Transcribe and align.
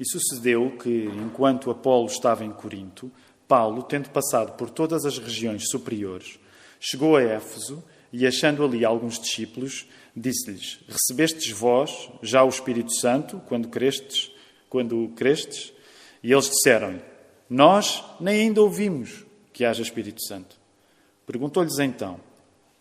E 0.00 0.04
sucedeu 0.06 0.78
que, 0.78 1.04
enquanto 1.04 1.70
Apolo 1.70 2.06
estava 2.06 2.42
em 2.42 2.50
Corinto, 2.50 3.12
Paulo, 3.46 3.82
tendo 3.82 4.08
passado 4.08 4.56
por 4.56 4.70
todas 4.70 5.04
as 5.04 5.18
regiões 5.18 5.68
superiores, 5.68 6.40
chegou 6.80 7.18
a 7.18 7.22
Éfeso 7.22 7.84
e, 8.10 8.26
achando 8.26 8.64
ali 8.64 8.82
alguns 8.82 9.20
discípulos, 9.20 9.86
disse-lhes: 10.16 10.80
Recebestes 10.88 11.50
vós 11.50 12.08
já 12.22 12.42
o 12.42 12.48
Espírito 12.48 12.94
Santo 12.94 13.42
quando 13.46 13.68
crestes? 13.68 14.32
Quando 14.70 15.12
crestes? 15.14 15.70
E 16.22 16.32
eles 16.32 16.48
disseram-lhe: 16.48 17.02
Nós 17.50 18.02
nem 18.18 18.46
ainda 18.46 18.62
ouvimos 18.62 19.26
que 19.52 19.66
haja 19.66 19.82
Espírito 19.82 20.24
Santo. 20.24 20.56
Perguntou-lhes 21.26 21.78
então: 21.78 22.18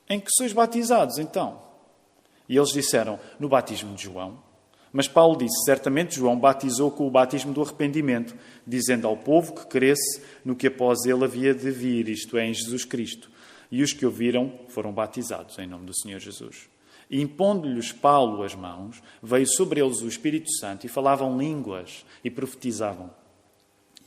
Em 0.10 0.22
que 0.22 0.30
sois 0.38 0.54
batizados 0.54 1.18
então? 1.18 1.62
E 2.48 2.56
eles 2.56 2.70
disseram: 2.70 3.20
No 3.38 3.50
batismo 3.50 3.94
de 3.94 4.04
João. 4.04 4.49
Mas 4.92 5.08
Paulo 5.08 5.38
disse: 5.38 5.66
Certamente 5.66 6.16
João 6.16 6.40
batizou 6.40 6.92
com 6.92 7.08
o 7.08 7.12
batismo 7.12 7.54
do 7.54 7.62
arrependimento, 7.62 8.36
dizendo 8.66 9.08
ao 9.08 9.16
povo 9.16 9.54
que 9.54 9.68
cresce 9.68 10.22
no 10.44 10.56
que 10.56 10.68
após 10.68 11.06
ele 11.06 11.24
havia 11.24 11.54
de 11.54 11.70
vir, 11.72 12.10
isto 12.10 12.38
é, 12.38 12.48
em 12.48 12.54
Jesus 12.54 12.86
Cristo. 12.86 13.30
E 13.72 13.84
os 13.84 13.94
que 13.94 14.06
ouviram 14.06 14.52
foram 14.70 14.92
batizados 14.92 15.58
em 15.60 15.68
nome 15.68 15.86
do 15.86 15.96
Senhor 15.96 16.20
Jesus. 16.20 16.68
E 17.10 17.22
impondo-lhes 17.22 17.92
Paulo 17.92 18.44
as 18.44 18.54
mãos, 18.54 19.02
veio 19.22 19.48
sobre 19.48 19.82
eles 19.82 20.02
o 20.02 20.08
Espírito 20.08 20.52
Santo 20.60 20.86
e 20.86 20.90
falavam 20.90 21.38
línguas 21.38 22.06
e 22.24 22.30
profetizavam. 22.30 23.10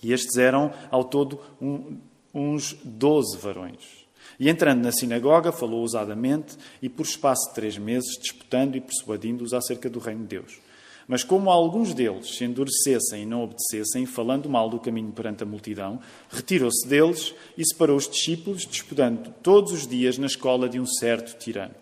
E 0.03 0.13
estes 0.13 0.37
eram, 0.37 0.73
ao 0.91 1.05
todo, 1.05 1.41
um, 1.61 1.99
uns 2.35 2.75
doze 2.85 3.37
varões. 3.39 4.03
E 4.39 4.49
entrando 4.49 4.83
na 4.83 4.93
sinagoga, 4.93 5.53
falou 5.53 5.81
ousadamente 5.81 6.57
e, 6.81 6.89
por 6.89 7.05
espaço 7.05 7.49
de 7.49 7.55
três 7.55 7.79
meses, 7.79 8.19
disputando 8.21 8.77
e 8.77 8.81
persuadindo-os 8.81 9.53
acerca 9.53 9.89
do 9.89 9.99
reino 9.99 10.23
de 10.23 10.29
Deus. 10.29 10.61
Mas 11.07 11.25
como 11.25 11.51
alguns 11.51 11.93
deles 11.93 12.37
se 12.37 12.45
endurecessem 12.45 13.23
e 13.23 13.27
não 13.27 13.45
obedecessem, 13.45 14.07
falando 14.07 14.49
mal 14.49 14.69
do 14.69 14.79
caminho 14.79 15.13
perante 15.13 15.43
a 15.43 15.47
multidão, 15.47 16.01
retirou-se 16.31 16.87
deles 16.87 17.35
e 17.59 17.67
separou 17.67 17.97
os 17.97 18.09
discípulos, 18.09 18.67
disputando 18.67 19.33
todos 19.43 19.73
os 19.73 19.87
dias 19.87 20.17
na 20.19 20.27
escola 20.27 20.69
de 20.69 20.79
um 20.79 20.87
certo 20.87 21.37
tirano. 21.39 21.75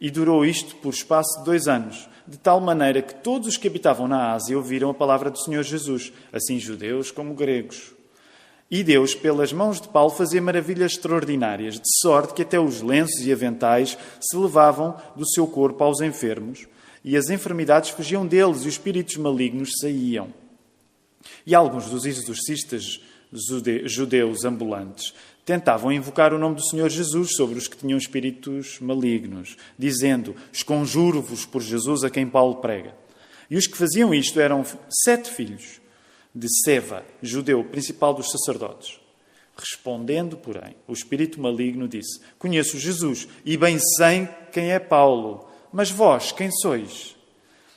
E 0.00 0.10
durou 0.10 0.44
isto 0.44 0.76
por 0.76 0.92
espaço 0.92 1.38
de 1.38 1.44
dois 1.44 1.66
anos, 1.66 2.08
de 2.26 2.36
tal 2.36 2.60
maneira 2.60 3.00
que 3.00 3.14
todos 3.14 3.48
os 3.48 3.56
que 3.56 3.68
habitavam 3.68 4.06
na 4.08 4.32
Ásia 4.32 4.56
ouviram 4.56 4.90
a 4.90 4.94
palavra 4.94 5.30
do 5.30 5.38
Senhor 5.38 5.62
Jesus, 5.62 6.12
assim 6.32 6.58
judeus 6.58 7.10
como 7.10 7.34
gregos. 7.34 7.92
E 8.70 8.82
Deus, 8.82 9.14
pelas 9.14 9.52
mãos 9.52 9.80
de 9.80 9.88
Paulo, 9.88 10.10
fazia 10.10 10.40
maravilhas 10.42 10.92
extraordinárias, 10.92 11.74
de 11.74 12.00
sorte 12.00 12.34
que 12.34 12.42
até 12.42 12.58
os 12.58 12.80
lenços 12.80 13.24
e 13.24 13.32
aventais 13.32 13.96
se 14.20 14.36
levavam 14.36 14.96
do 15.14 15.28
seu 15.28 15.46
corpo 15.46 15.84
aos 15.84 16.00
enfermos 16.00 16.66
e 17.04 17.16
as 17.16 17.28
enfermidades 17.28 17.90
fugiam 17.90 18.26
deles 18.26 18.58
e 18.58 18.60
os 18.60 18.66
espíritos 18.66 19.16
malignos 19.16 19.72
saíam. 19.80 20.32
E 21.46 21.54
alguns 21.54 21.90
dos 21.90 22.06
exorcistas 22.06 23.00
judeus 23.84 24.44
ambulantes 24.44 25.12
tentavam 25.44 25.92
invocar 25.92 26.32
o 26.32 26.38
nome 26.38 26.56
do 26.56 26.66
Senhor 26.66 26.88
Jesus 26.88 27.36
sobre 27.36 27.58
os 27.58 27.68
que 27.68 27.76
tinham 27.76 27.98
espíritos 27.98 28.78
malignos, 28.80 29.56
dizendo: 29.78 30.34
Esconjuro-vos 30.52 31.44
por 31.44 31.60
Jesus 31.60 32.04
a 32.04 32.10
quem 32.10 32.26
Paulo 32.26 32.56
prega. 32.56 32.94
E 33.50 33.56
os 33.56 33.66
que 33.66 33.76
faziam 33.76 34.14
isto 34.14 34.40
eram 34.40 34.64
sete 35.04 35.30
filhos 35.30 35.80
de 36.34 36.48
Seva, 36.64 37.04
judeu, 37.22 37.62
principal 37.64 38.14
dos 38.14 38.30
sacerdotes. 38.30 38.98
Respondendo, 39.56 40.36
porém, 40.36 40.74
o 40.88 40.92
espírito 40.92 41.40
maligno 41.40 41.86
disse: 41.86 42.20
Conheço 42.38 42.78
Jesus 42.78 43.28
e 43.44 43.56
bem 43.56 43.78
sei 43.96 44.28
quem 44.50 44.72
é 44.72 44.78
Paulo 44.78 45.48
mas 45.74 45.90
vós, 45.90 46.30
quem 46.30 46.52
sois? 46.52 47.16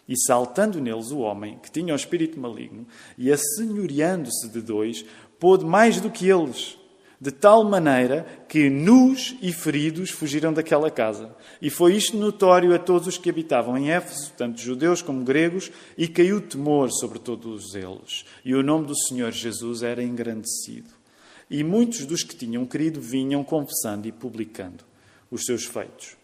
E 0.08 0.16
saltando 0.16 0.80
neles 0.80 1.10
o 1.10 1.18
homem, 1.18 1.58
que 1.58 1.72
tinha 1.72 1.94
o 1.94 1.96
espírito 1.96 2.40
maligno, 2.40 2.86
e 3.18 3.32
assenhoreando-se 3.32 4.50
de 4.50 4.62
dois, 4.62 5.04
pôde 5.40 5.66
mais 5.66 6.00
do 6.00 6.12
que 6.12 6.30
eles, 6.30 6.78
de 7.20 7.32
tal 7.32 7.64
maneira 7.64 8.24
que 8.48 8.70
nus 8.70 9.36
e 9.42 9.52
feridos 9.52 10.12
fugiram 10.12 10.54
daquela 10.54 10.92
casa. 10.92 11.36
E 11.60 11.72
foi 11.72 11.96
isto 11.96 12.16
notório 12.16 12.72
a 12.76 12.78
todos 12.78 13.08
os 13.08 13.18
que 13.18 13.32
habitavam 13.32 13.76
em 13.76 13.90
Éfeso, 13.90 14.32
tanto 14.38 14.62
judeus 14.62 15.02
como 15.02 15.24
gregos, 15.24 15.72
e 15.98 16.08
caiu 16.08 16.40
temor 16.40 16.92
sobre 16.92 17.18
todos 17.18 17.74
eles. 17.74 18.26
E 18.46 18.54
o 18.54 18.62
nome 18.62 18.86
do 18.86 18.96
Senhor 18.96 19.32
Jesus 19.32 19.82
era 19.82 20.04
engrandecido. 20.04 20.92
E 21.50 21.64
muitos 21.64 22.06
dos 22.06 22.22
que 22.22 22.36
tinham 22.36 22.64
crido 22.64 23.02
vinham 23.02 23.44
confessando 23.44 24.08
e 24.08 24.12
publicando 24.12 24.84
os 25.32 25.46
seus 25.46 25.66
feitos. 25.66 26.16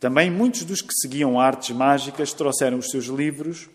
Também 0.00 0.30
muitos 0.30 0.64
dos 0.64 0.80
que 0.80 0.94
seguiam 0.94 1.40
artes 1.40 1.74
mágicas 1.74 2.32
trouxeram 2.32 2.78
os 2.78 2.90
seus 2.90 3.06
livros 3.06 3.68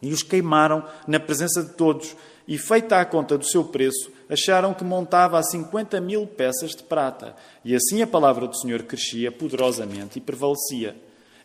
e 0.00 0.12
os 0.12 0.22
queimaram 0.22 0.84
na 1.06 1.20
presença 1.20 1.62
de 1.62 1.74
todos, 1.74 2.16
e, 2.46 2.58
feita 2.58 3.00
a 3.00 3.04
conta 3.04 3.38
do 3.38 3.44
seu 3.44 3.62
preço, 3.62 4.10
acharam 4.28 4.74
que 4.74 4.82
montava 4.82 5.38
a 5.38 5.42
50 5.42 6.00
mil 6.00 6.26
peças 6.26 6.72
de 6.72 6.82
prata. 6.82 7.36
E 7.64 7.74
assim 7.74 8.02
a 8.02 8.06
palavra 8.06 8.48
do 8.48 8.56
Senhor 8.56 8.82
crescia 8.82 9.30
poderosamente 9.30 10.18
e 10.18 10.22
prevalecia. 10.22 10.96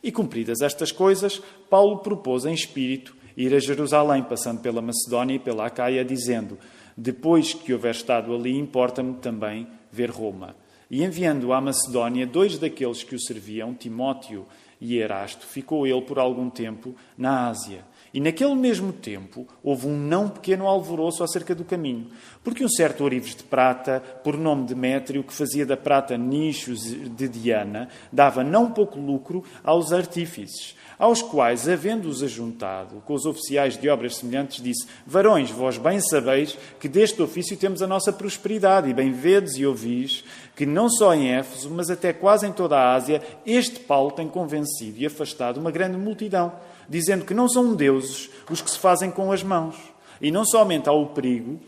E 0.01 0.11
cumpridas 0.11 0.61
estas 0.61 0.91
coisas, 0.91 1.39
Paulo 1.69 1.99
propôs 1.99 2.45
em 2.45 2.53
espírito 2.53 3.15
ir 3.35 3.53
a 3.53 3.59
Jerusalém, 3.59 4.23
passando 4.23 4.59
pela 4.59 4.81
Macedónia 4.81 5.35
e 5.35 5.39
pela 5.39 5.67
Acaia, 5.67 6.03
dizendo: 6.03 6.57
Depois 6.95 7.53
que 7.53 7.73
houver 7.73 7.93
estado 7.93 8.33
ali, 8.33 8.57
importa-me 8.57 9.15
também 9.15 9.67
ver 9.91 10.09
Roma. 10.09 10.55
E 10.89 11.03
enviando 11.03 11.51
à 11.51 11.59
Macedónia 11.59 12.25
dois 12.25 12.57
daqueles 12.57 13.03
que 13.03 13.15
o 13.15 13.19
serviam, 13.19 13.73
Timóteo 13.73 14.45
e 14.79 14.97
Erasto, 14.97 15.45
ficou 15.45 15.85
ele 15.85 16.01
por 16.01 16.17
algum 16.19 16.49
tempo 16.49 16.95
na 17.17 17.47
Ásia. 17.47 17.83
E 18.13 18.21
naquele 18.21 18.55
mesmo 18.55 18.93
tempo 18.93 19.45
houve 19.61 19.85
um 19.85 19.97
não 19.97 20.29
pequeno 20.29 20.65
alvoroço 20.65 21.23
acerca 21.23 21.53
do 21.53 21.65
caminho, 21.65 22.07
porque 22.43 22.63
um 22.63 22.69
certo 22.69 23.01
ourives 23.01 23.35
de 23.35 23.43
prata, 23.43 24.01
por 24.23 24.37
nome 24.37 24.65
Demétrio, 24.65 25.23
que 25.23 25.33
fazia 25.33 25.65
da 25.65 25.75
prata 25.75 26.17
nichos 26.17 26.83
de 26.83 27.27
Diana, 27.27 27.89
dava 28.11 28.43
não 28.43 28.71
pouco 28.71 28.99
lucro 28.99 29.43
aos 29.63 29.91
artífices, 29.91 30.75
aos 30.97 31.21
quais, 31.21 31.67
havendo-os 31.67 32.23
ajuntado 32.23 33.03
com 33.05 33.13
os 33.13 33.25
oficiais 33.25 33.77
de 33.77 33.89
obras 33.89 34.15
semelhantes, 34.15 34.63
disse: 34.63 34.87
Varões, 35.05 35.51
vós 35.51 35.77
bem 35.77 35.99
sabeis 35.99 36.57
que 36.79 36.87
deste 36.87 37.21
ofício 37.21 37.57
temos 37.57 37.81
a 37.81 37.87
nossa 37.87 38.11
prosperidade, 38.11 38.89
e 38.89 38.93
bem 38.93 39.11
vedes 39.11 39.57
e 39.57 39.65
ouvis 39.65 40.23
que 40.57 40.65
não 40.65 40.89
só 40.89 41.13
em 41.13 41.29
Éfeso, 41.29 41.69
mas 41.69 41.87
até 41.91 42.11
quase 42.11 42.47
em 42.47 42.51
toda 42.51 42.75
a 42.75 42.95
Ásia, 42.95 43.21
este 43.45 43.79
Paulo 43.79 44.09
tem 44.09 44.27
convencido 44.27 44.97
e 44.97 45.05
afastado 45.05 45.59
uma 45.59 45.69
grande 45.69 45.95
multidão, 45.97 46.51
dizendo 46.89 47.23
que 47.23 47.33
não 47.35 47.47
são 47.47 47.75
deuses 47.75 48.27
os 48.49 48.59
que 48.59 48.71
se 48.71 48.79
fazem 48.79 49.11
com 49.11 49.31
as 49.31 49.43
mãos. 49.43 49.75
E 50.19 50.31
não 50.31 50.43
somente 50.43 50.89
há 50.89 50.91
o 50.91 51.05
perigo 51.05 51.59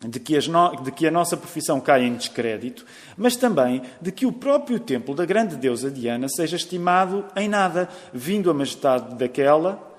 de 0.00 0.18
que, 0.18 0.48
no... 0.48 0.76
de 0.76 0.90
que, 0.90 1.06
a 1.06 1.10
nossa 1.10 1.36
profissão 1.36 1.78
caia 1.78 2.06
em 2.06 2.16
descrédito, 2.16 2.86
mas 3.18 3.36
também 3.36 3.82
de 4.00 4.10
que 4.10 4.24
o 4.24 4.32
próprio 4.32 4.80
templo 4.80 5.14
da 5.14 5.26
grande 5.26 5.54
deusa 5.54 5.90
Diana 5.90 6.26
seja 6.26 6.56
estimado 6.56 7.26
em 7.36 7.50
nada, 7.50 7.86
vindo 8.14 8.50
a 8.50 8.54
majestade 8.54 9.14
daquela 9.14 9.92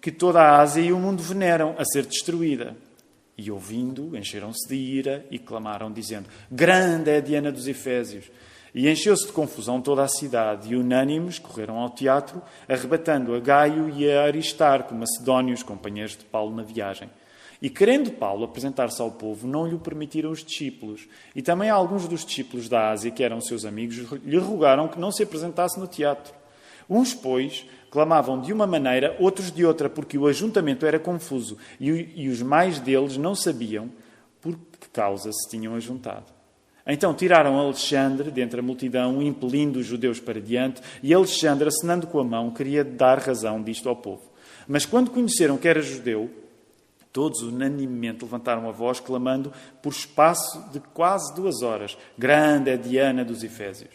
que 0.00 0.10
toda 0.10 0.42
a 0.42 0.60
Ásia 0.60 0.82
e 0.82 0.92
o 0.92 0.98
mundo 0.98 1.22
veneram 1.22 1.76
a 1.78 1.84
ser 1.84 2.04
destruída. 2.04 2.76
E 3.38 3.52
ouvindo, 3.52 4.16
encheram-se 4.18 4.68
de 4.68 4.74
ira 4.74 5.24
e 5.30 5.38
clamaram, 5.38 5.92
dizendo: 5.92 6.28
Grande 6.50 7.10
é 7.10 7.20
Diana 7.20 7.52
dos 7.52 7.68
Efésios! 7.68 8.28
E 8.74 8.88
encheu-se 8.88 9.26
de 9.26 9.32
confusão 9.32 9.80
toda 9.80 10.02
a 10.02 10.08
cidade, 10.08 10.72
e 10.72 10.76
unânimes 10.76 11.38
correram 11.38 11.78
ao 11.78 11.88
teatro, 11.88 12.42
arrebatando 12.68 13.34
a 13.34 13.40
Gaio 13.40 13.88
e 13.88 14.10
a 14.10 14.24
Aristarco, 14.24 14.94
macedónios, 14.94 15.62
companheiros 15.62 16.16
de 16.16 16.24
Paulo 16.24 16.54
na 16.54 16.64
viagem. 16.64 17.08
E 17.60 17.70
querendo 17.70 18.10
Paulo 18.12 18.44
apresentar-se 18.44 19.00
ao 19.00 19.10
povo, 19.10 19.46
não 19.46 19.66
lhe 19.66 19.76
permitiram 19.78 20.30
os 20.30 20.44
discípulos. 20.44 21.08
E 21.34 21.42
também 21.42 21.70
alguns 21.70 22.06
dos 22.06 22.24
discípulos 22.24 22.68
da 22.68 22.90
Ásia, 22.90 23.10
que 23.10 23.22
eram 23.22 23.40
seus 23.40 23.64
amigos, 23.64 23.96
lhe 24.24 24.38
rogaram 24.38 24.86
que 24.86 24.98
não 24.98 25.10
se 25.10 25.22
apresentasse 25.22 25.78
no 25.78 25.86
teatro. 25.86 26.37
Uns, 26.88 27.14
pois, 27.14 27.66
clamavam 27.90 28.40
de 28.40 28.52
uma 28.52 28.66
maneira, 28.66 29.16
outros 29.18 29.50
de 29.50 29.64
outra, 29.64 29.90
porque 29.90 30.16
o 30.16 30.26
ajuntamento 30.26 30.86
era 30.86 30.98
confuso 30.98 31.58
e, 31.78 32.28
os 32.28 32.42
mais 32.42 32.78
deles 32.78 33.16
não 33.16 33.34
sabiam 33.34 33.90
por 34.40 34.54
que 34.80 34.88
causa 34.92 35.30
se 35.32 35.48
tinham 35.50 35.74
ajuntado. 35.74 36.26
Então 36.86 37.12
tiraram 37.12 37.58
Alexandre 37.58 38.30
dentre 38.30 38.60
a 38.60 38.62
multidão, 38.62 39.20
impelindo 39.20 39.78
os 39.78 39.86
judeus 39.86 40.18
para 40.18 40.40
diante, 40.40 40.80
e 41.02 41.12
Alexandre, 41.12 41.68
acenando 41.68 42.06
com 42.06 42.18
a 42.18 42.24
mão, 42.24 42.50
queria 42.50 42.82
dar 42.82 43.18
razão 43.18 43.62
disto 43.62 43.88
ao 43.88 43.96
povo. 43.96 44.22
Mas 44.66 44.86
quando 44.86 45.10
conheceram 45.10 45.58
que 45.58 45.68
era 45.68 45.82
judeu, 45.82 46.30
Todos 47.12 47.40
unanimemente 47.42 48.22
levantaram 48.22 48.68
a 48.68 48.72
voz, 48.72 49.00
clamando 49.00 49.52
por 49.82 49.90
espaço 49.90 50.70
de 50.70 50.78
quase 50.78 51.34
duas 51.34 51.62
horas: 51.62 51.96
Grande 52.16 52.70
é 52.70 52.76
Diana 52.76 53.24
dos 53.24 53.42
Efésios. 53.42 53.90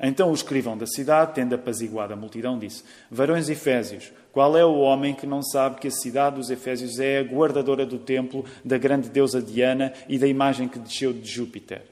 Então 0.00 0.30
o 0.30 0.34
escrivão 0.34 0.78
da 0.78 0.86
cidade, 0.86 1.34
tendo 1.34 1.54
apaziguado 1.54 2.12
a 2.12 2.16
multidão, 2.16 2.58
disse: 2.58 2.84
Varões 3.10 3.48
Efésios, 3.48 4.12
qual 4.32 4.56
é 4.56 4.64
o 4.64 4.78
homem 4.78 5.14
que 5.14 5.26
não 5.26 5.42
sabe 5.42 5.80
que 5.80 5.88
a 5.88 5.90
cidade 5.90 6.36
dos 6.36 6.50
Efésios 6.50 7.00
é 7.00 7.18
a 7.18 7.24
guardadora 7.24 7.84
do 7.84 7.98
templo 7.98 8.44
da 8.64 8.78
grande 8.78 9.08
deusa 9.08 9.42
Diana 9.42 9.92
e 10.08 10.18
da 10.18 10.26
imagem 10.26 10.68
que 10.68 10.78
desceu 10.78 11.12
de 11.12 11.28
Júpiter? 11.28 11.82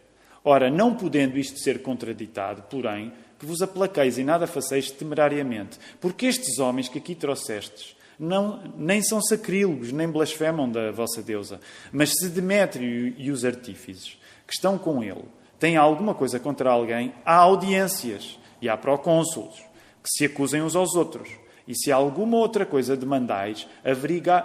Ora, 0.45 0.71
não 0.71 0.95
podendo 0.95 1.37
isto 1.37 1.59
ser 1.59 1.83
contraditado, 1.83 2.63
porém, 2.71 3.13
que 3.37 3.45
vos 3.45 3.61
aplaqueis 3.61 4.17
e 4.17 4.23
nada 4.23 4.47
faceis 4.47 4.91
temerariamente, 4.93 5.79
porque 6.01 6.27
estes 6.27 6.61
homens 6.61 6.89
que 6.89 6.99
aqui 6.99 7.17
trouxestes 7.17 7.97
não, 8.19 8.63
nem 8.77 9.03
são 9.03 9.21
sacrílegos, 9.21 9.93
nem 9.93 10.09
blasfemam 10.09 10.71
da 10.71 10.91
vossa 10.93 11.23
deusa. 11.23 11.61
Mas 11.93 12.13
se 12.13 12.29
Demétrio 12.29 13.13
e 13.19 13.31
os 13.31 13.45
artífices 13.45 14.17
que 14.47 14.55
estão 14.55 14.79
com 14.79 15.03
ele 15.03 15.25
têm 15.59 15.77
alguma 15.77 16.15
coisa 16.15 16.39
contra 16.39 16.71
alguém, 16.71 17.15
há 17.25 17.37
audiências 17.37 18.39
e 18.61 18.69
há 18.69 18.77
procônsulos 18.77 19.57
que 20.03 20.11
se 20.11 20.25
acusem 20.25 20.63
uns 20.63 20.77
aos 20.77 20.95
outros. 20.95 21.29
E 21.67 21.75
se 21.75 21.91
alguma 21.91 22.37
outra 22.37 22.65
coisa 22.65 22.97
demandais, 22.97 23.67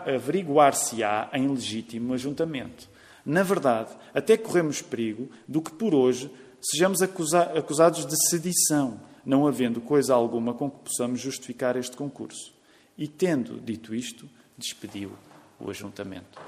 averiguar-se-á 0.08 1.30
em 1.34 1.48
legítimo 1.48 2.16
ajuntamento. 2.16 2.90
Na 3.24 3.44
verdade, 3.44 3.92
até 4.14 4.36
corremos 4.36 4.82
perigo 4.82 5.30
do 5.48 5.62
que 5.62 5.72
por 5.72 5.94
hoje 5.94 6.32
sejamos 6.60 7.02
acusa 7.02 7.44
acusados 7.56 8.06
de 8.06 8.16
sedição, 8.30 9.00
não 9.24 9.46
havendo 9.46 9.80
coisa 9.80 10.16
alguma 10.16 10.54
com 10.54 10.70
que 10.70 10.80
possamos 10.80 11.20
justificar 11.20 11.76
este 11.76 11.96
concurso. 11.96 12.54
E, 12.98 13.08
tendo 13.08 13.60
dito 13.60 13.94
isto, 13.94 14.28
despediu 14.58 15.12
o 15.60 15.70
ajuntamento. 15.70 16.40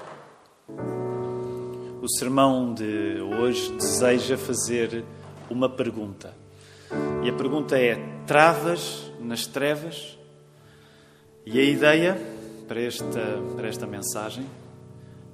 O 2.04 2.08
sermão 2.18 2.74
de 2.74 3.18
hoje 3.22 3.72
deseja 3.72 4.36
fazer 4.36 5.02
uma 5.48 5.70
pergunta. 5.70 6.34
E 7.24 7.30
a 7.30 7.32
pergunta 7.32 7.78
é: 7.78 7.96
travas 8.26 9.10
nas 9.18 9.46
trevas? 9.46 10.18
E 11.46 11.58
a 11.58 11.62
ideia 11.62 12.20
para 12.68 12.82
esta, 12.82 13.42
para 13.56 13.68
esta 13.68 13.86
mensagem 13.86 14.44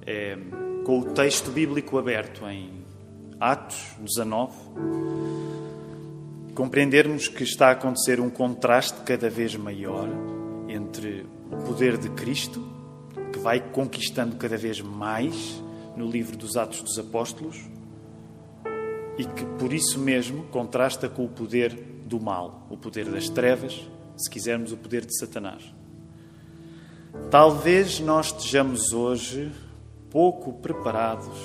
é, 0.07 0.37
com 0.85 0.99
o 0.99 1.13
texto 1.13 1.51
bíblico 1.51 1.97
aberto 1.97 2.47
em 2.47 2.85
Atos 3.37 3.93
19, 3.99 4.55
compreendermos 6.55 7.27
que 7.27 7.43
está 7.43 7.67
a 7.67 7.71
acontecer 7.71 8.21
um 8.21 8.29
contraste 8.29 9.01
cada 9.01 9.29
vez 9.29 9.57
maior 9.57 10.07
entre 10.69 11.25
o 11.51 11.57
poder 11.65 11.97
de 11.97 12.07
Cristo, 12.11 12.65
que 13.33 13.39
vai 13.39 13.59
conquistando 13.59 14.37
cada 14.37 14.55
vez 14.55 14.79
mais 14.79 15.61
no 15.95 16.09
livro 16.09 16.37
dos 16.37 16.55
Atos 16.55 16.81
dos 16.81 16.97
Apóstolos, 16.97 17.57
e 19.17 19.25
que 19.25 19.45
por 19.59 19.73
isso 19.73 19.99
mesmo 19.99 20.43
contrasta 20.45 21.09
com 21.09 21.25
o 21.25 21.29
poder 21.29 21.75
do 22.05 22.19
mal, 22.19 22.65
o 22.69 22.77
poder 22.77 23.09
das 23.09 23.29
trevas, 23.29 23.87
se 24.17 24.29
quisermos, 24.29 24.71
o 24.71 24.77
poder 24.77 25.05
de 25.05 25.17
Satanás. 25.17 25.63
Talvez 27.29 27.99
nós 27.99 28.27
estejamos 28.27 28.93
hoje 28.93 29.51
pouco 30.09 30.53
preparados 30.53 31.37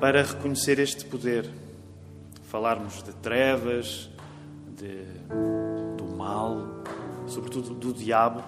para 0.00 0.22
reconhecer 0.22 0.78
este 0.78 1.04
poder. 1.04 1.48
Falarmos 2.44 3.02
de 3.02 3.12
trevas, 3.14 4.10
de, 4.76 5.04
do 5.96 6.04
mal, 6.16 6.82
sobretudo 7.26 7.74
do 7.74 7.92
diabo, 7.92 8.42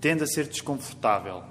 tende 0.00 0.22
a 0.22 0.26
ser 0.26 0.46
desconfortável. 0.46 1.42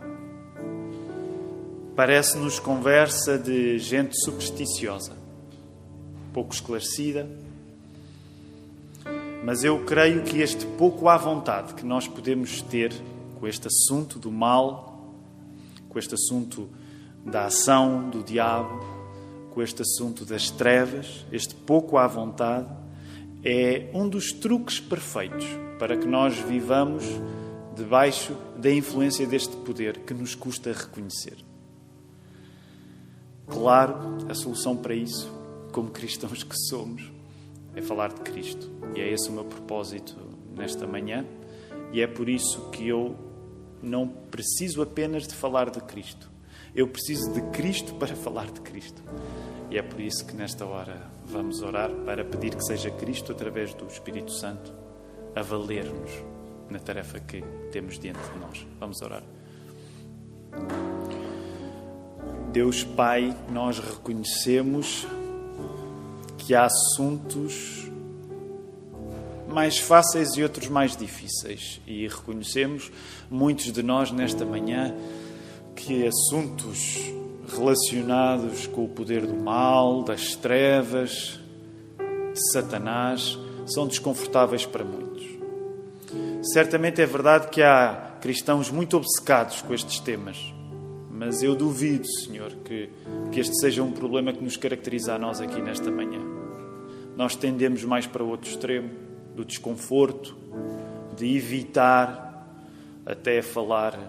Parece-nos 2.00 2.60
conversa 2.60 3.38
de 3.38 3.78
gente 3.78 4.18
supersticiosa, 4.24 5.12
pouco 6.32 6.54
esclarecida. 6.54 7.30
Mas 9.44 9.66
eu 9.66 9.84
creio 9.84 10.24
que 10.24 10.40
este 10.40 10.66
pouco 10.66 11.10
à 11.10 11.18
vontade 11.18 11.74
que 11.74 11.86
nós 11.86 12.08
podemos 12.08 12.62
ter 12.62 12.94
com 13.38 13.46
este 13.46 13.68
assunto 13.68 14.18
do 14.18 14.32
mal, 14.32 15.14
com 15.90 16.00
este 16.00 16.14
assunto 16.14 16.70
da 17.26 17.48
ação 17.48 18.10
do 18.10 18.24
diabo, 18.24 18.82
com 19.54 19.62
este 19.62 19.82
assunto 19.82 20.24
das 20.24 20.50
trevas, 20.50 21.26
este 21.34 21.54
pouco 21.54 21.98
à 21.98 22.08
vontade, 22.08 22.70
é 23.44 23.90
um 23.94 24.08
dos 24.08 24.32
truques 24.32 24.80
perfeitos 24.80 25.46
para 25.78 25.98
que 25.98 26.08
nós 26.08 26.38
vivamos 26.38 27.04
debaixo 27.76 28.38
da 28.56 28.72
influência 28.72 29.28
deste 29.28 29.54
poder 29.58 29.98
que 29.98 30.14
nos 30.14 30.34
custa 30.34 30.72
reconhecer. 30.72 31.49
Claro, 33.50 33.96
a 34.30 34.34
solução 34.34 34.78
para 34.78 34.94
isso, 34.94 35.32
como 35.72 35.90
cristãos 35.90 36.44
que 36.44 36.56
somos, 36.70 37.12
é 37.76 37.82
falar 37.82 38.14
de 38.14 38.22
Cristo. 38.22 38.70
E 38.96 39.02
é 39.02 39.12
esse 39.12 39.30
o 39.30 39.32
meu 39.32 39.46
propósito 39.46 40.16
nesta 40.56 40.86
manhã, 40.86 41.26
e 41.92 42.02
é 42.02 42.08
por 42.08 42.30
isso 42.30 42.70
que 42.70 42.88
eu 42.88 43.16
não 43.82 44.08
preciso 44.08 44.82
apenas 44.82 45.28
de 45.28 45.34
falar 45.34 45.70
de 45.70 45.80
Cristo. 45.82 46.30
Eu 46.76 46.88
preciso 46.88 47.32
de 47.34 47.42
Cristo 47.52 47.96
para 47.96 48.16
falar 48.16 48.52
de 48.52 48.62
Cristo. 48.62 49.02
E 49.72 49.78
é 49.78 49.82
por 49.82 50.00
isso 50.00 50.26
que 50.26 50.36
nesta 50.36 50.66
hora 50.66 51.10
vamos 51.26 51.62
orar 51.62 51.92
para 52.06 52.26
pedir 52.26 52.56
que 52.56 52.64
seja 52.64 52.90
Cristo, 52.92 53.32
através 53.32 53.74
do 53.74 53.86
Espírito 53.88 54.32
Santo, 54.32 54.74
a 55.36 55.42
valer-nos 55.42 56.12
na 56.70 56.80
tarefa 56.80 57.20
que 57.20 57.44
temos 57.72 58.00
diante 58.00 58.20
de 58.20 58.40
nós. 58.40 58.68
Vamos 58.80 59.02
orar. 59.02 59.24
Deus 62.52 62.84
Pai, 62.84 63.36
nós 63.52 63.78
reconhecemos 63.78 65.06
que 66.38 66.56
há 66.56 66.66
assuntos 66.66 67.88
mais 69.48 69.78
fáceis 69.78 70.36
e 70.36 70.42
outros 70.42 70.68
mais 70.68 70.98
difíceis. 70.98 71.80
E 71.86 72.08
reconhecemos, 72.08 72.92
muitos 73.30 73.72
de 73.72 73.84
nós 73.84 74.12
nesta 74.12 74.46
manhã, 74.46 74.96
que 75.76 76.08
assuntos 76.08 76.98
relacionados 77.56 78.66
com 78.68 78.86
o 78.86 78.90
poder 78.90 79.28
do 79.28 79.36
mal, 79.36 80.04
das 80.04 80.36
trevas, 80.36 81.40
de 82.34 82.52
Satanás, 82.52 83.38
são 83.68 83.88
desconfortáveis 83.88 84.66
para 84.66 84.84
muitos. 84.84 85.24
Certamente 86.52 87.00
é 87.00 87.06
verdade 87.06 87.50
que 87.50 87.62
há 87.62 88.16
cristãos 88.20 88.72
muito 88.72 88.98
obcecados 88.98 89.62
com 89.62 89.74
estes 89.74 90.00
temas, 90.00 90.54
mas 91.20 91.44
eu 91.44 91.54
duvido, 91.54 92.08
Senhor, 92.08 92.50
que, 92.64 92.90
que 93.30 93.42
este 93.42 93.54
seja 93.60 93.84
um 93.84 93.92
problema 93.92 94.32
que 94.32 94.42
nos 94.42 94.56
caracteriza 94.56 95.16
a 95.16 95.20
nós 95.20 95.42
aqui 95.42 95.62
nesta 95.62 95.92
manhã. 95.92 96.22
Nós 97.18 97.36
tendemos 97.36 97.84
mais 97.84 98.08
para 98.08 98.24
o 98.24 98.30
outro 98.30 98.50
extremo, 98.50 98.90
do 99.36 99.44
desconforto, 99.44 100.38
de 101.18 101.36
evitar 101.36 102.50
até 103.06 103.42
falar 103.42 104.00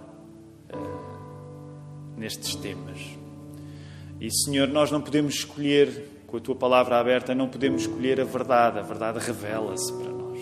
uh, 0.73 2.17
nestes 2.17 2.55
temas. 2.55 3.01
E, 4.21 4.31
Senhor, 4.31 4.69
nós 4.69 4.93
não 4.93 5.01
podemos 5.01 5.35
escolher, 5.35 6.23
com 6.29 6.37
a 6.37 6.41
tua 6.41 6.55
palavra 6.55 6.97
aberta, 7.01 7.35
não 7.35 7.49
podemos 7.49 7.83
escolher 7.83 8.21
a 8.21 8.25
verdade. 8.25 8.79
A 8.79 8.83
verdade 8.83 9.19
revela-se 9.19 9.93
para 9.95 10.12
nós. 10.12 10.39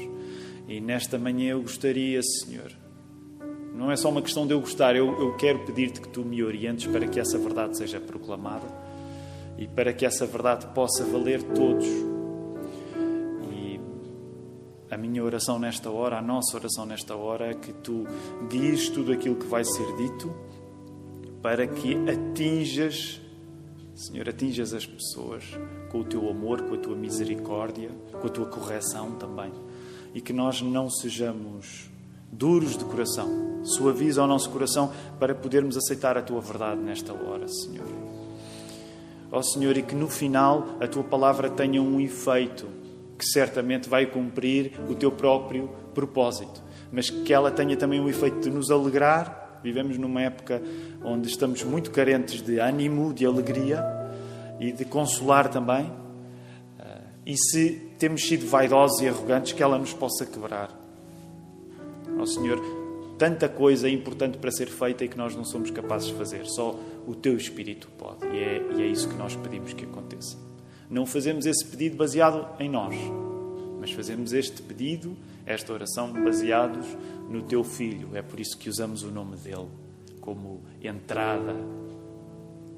E 0.68 0.82
nesta 0.82 1.16
manhã 1.16 1.52
eu 1.52 1.62
gostaria, 1.62 2.20
Senhor, 2.22 2.70
não 3.78 3.92
é 3.92 3.96
só 3.96 4.10
uma 4.10 4.20
questão 4.20 4.44
de 4.44 4.52
eu 4.52 4.60
gostar, 4.60 4.96
eu, 4.96 5.06
eu 5.20 5.36
quero 5.36 5.60
pedir-te 5.60 6.00
que 6.00 6.08
tu 6.08 6.24
me 6.24 6.42
orientes 6.42 6.88
para 6.88 7.06
que 7.06 7.20
essa 7.20 7.38
verdade 7.38 7.78
seja 7.78 8.00
proclamada 8.00 8.66
e 9.56 9.68
para 9.68 9.92
que 9.92 10.04
essa 10.04 10.26
verdade 10.26 10.66
possa 10.74 11.04
valer 11.04 11.40
todos. 11.42 11.86
E 13.52 13.80
a 14.90 14.96
minha 14.96 15.22
oração 15.22 15.60
nesta 15.60 15.90
hora, 15.90 16.18
a 16.18 16.22
nossa 16.22 16.56
oração 16.56 16.84
nesta 16.84 17.14
hora, 17.14 17.52
é 17.52 17.54
que 17.54 17.72
tu 17.72 18.04
guies 18.50 18.88
tudo 18.88 19.12
aquilo 19.12 19.36
que 19.36 19.46
vai 19.46 19.64
ser 19.64 19.96
dito 19.96 20.34
para 21.40 21.64
que 21.64 21.94
atinjas 22.10 23.20
Senhor, 23.94 24.28
atinjas 24.28 24.74
as 24.74 24.86
pessoas 24.86 25.44
com 25.90 26.00
o 26.00 26.04
teu 26.04 26.28
amor, 26.28 26.62
com 26.62 26.74
a 26.74 26.78
tua 26.78 26.94
misericórdia, 26.94 27.90
com 28.12 28.26
a 28.26 28.30
tua 28.30 28.46
correção 28.46 29.12
também 29.12 29.52
e 30.14 30.20
que 30.20 30.32
nós 30.32 30.62
não 30.62 30.90
sejamos 30.90 31.90
duros 32.30 32.76
de 32.76 32.84
coração. 32.84 33.64
Suaviza 33.64 34.22
o 34.22 34.26
nosso 34.26 34.50
coração 34.50 34.92
para 35.18 35.34
podermos 35.34 35.76
aceitar 35.76 36.16
a 36.16 36.22
tua 36.22 36.40
verdade 36.40 36.80
nesta 36.80 37.12
hora, 37.12 37.46
Senhor. 37.48 37.86
Ó 39.30 39.42
Senhor, 39.42 39.76
e 39.76 39.82
que 39.82 39.94
no 39.94 40.08
final 40.08 40.66
a 40.80 40.86
tua 40.86 41.04
palavra 41.04 41.50
tenha 41.50 41.82
um 41.82 42.00
efeito 42.00 42.66
que 43.18 43.26
certamente 43.26 43.88
vai 43.88 44.06
cumprir 44.06 44.72
o 44.88 44.94
teu 44.94 45.10
próprio 45.10 45.68
propósito, 45.92 46.62
mas 46.92 47.10
que 47.10 47.34
ela 47.34 47.50
tenha 47.50 47.76
também 47.76 48.00
um 48.00 48.08
efeito 48.08 48.40
de 48.40 48.50
nos 48.50 48.70
alegrar. 48.70 49.58
Vivemos 49.62 49.98
numa 49.98 50.22
época 50.22 50.62
onde 51.04 51.28
estamos 51.28 51.64
muito 51.64 51.90
carentes 51.90 52.40
de 52.40 52.60
ânimo, 52.60 53.12
de 53.12 53.26
alegria 53.26 53.84
e 54.60 54.70
de 54.70 54.84
consolar 54.84 55.48
também. 55.48 55.92
Ah, 56.78 57.00
e 57.26 57.36
se 57.36 57.90
temos 57.98 58.22
sido 58.22 58.46
vaidosos 58.46 59.00
e 59.02 59.08
arrogantes, 59.08 59.52
que 59.52 59.62
ela 59.62 59.76
nos 59.76 59.92
possa 59.92 60.24
quebrar. 60.24 60.77
Oh, 62.20 62.26
Senhor, 62.26 62.60
tanta 63.18 63.48
coisa 63.48 63.88
importante 63.88 64.38
para 64.38 64.50
ser 64.50 64.66
feita 64.66 65.04
e 65.04 65.08
que 65.08 65.18
nós 65.18 65.34
não 65.34 65.44
somos 65.44 65.70
capazes 65.70 66.08
de 66.08 66.14
fazer. 66.14 66.46
Só 66.46 66.78
o 67.06 67.14
Teu 67.14 67.36
Espírito 67.36 67.88
pode. 67.98 68.26
E 68.26 68.38
é, 68.38 68.66
e 68.76 68.82
é 68.82 68.86
isso 68.86 69.08
que 69.08 69.16
nós 69.16 69.34
pedimos 69.36 69.72
que 69.72 69.84
aconteça. 69.84 70.36
Não 70.88 71.04
fazemos 71.04 71.44
esse 71.44 71.64
pedido 71.64 71.96
baseado 71.96 72.48
em 72.60 72.68
nós, 72.68 72.94
mas 73.78 73.90
fazemos 73.92 74.32
este 74.32 74.62
pedido, 74.62 75.16
esta 75.44 75.72
oração, 75.72 76.12
baseados 76.12 76.86
no 77.28 77.42
Teu 77.42 77.62
Filho. 77.62 78.16
É 78.16 78.22
por 78.22 78.40
isso 78.40 78.56
que 78.56 78.68
usamos 78.68 79.02
o 79.02 79.10
nome 79.10 79.36
dele 79.36 79.68
como 80.20 80.62
entrada 80.82 81.54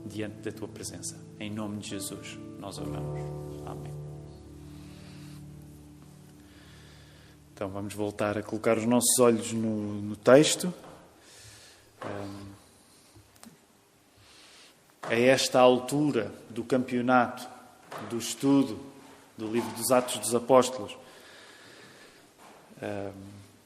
diante 0.04 0.37
da 0.42 0.52
Tua 0.52 0.68
presença. 0.68 1.18
Em 1.38 1.50
nome 1.50 1.78
de 1.78 1.90
Jesus, 1.90 2.38
nós 2.59 2.78
oramos. 2.78 3.20
Amém. 3.66 4.00
Então 7.60 7.68
vamos 7.68 7.92
voltar 7.92 8.38
a 8.38 8.42
colocar 8.42 8.78
os 8.78 8.86
nossos 8.86 9.18
olhos 9.18 9.52
no, 9.52 10.00
no 10.00 10.16
texto. 10.16 10.72
a 15.02 15.14
esta 15.14 15.60
altura 15.60 16.32
do 16.48 16.64
campeonato, 16.64 17.46
do 18.08 18.16
estudo 18.16 18.80
do 19.36 19.46
livro 19.46 19.70
dos 19.72 19.90
Atos 19.90 20.16
dos 20.16 20.34
Apóstolos, 20.34 20.96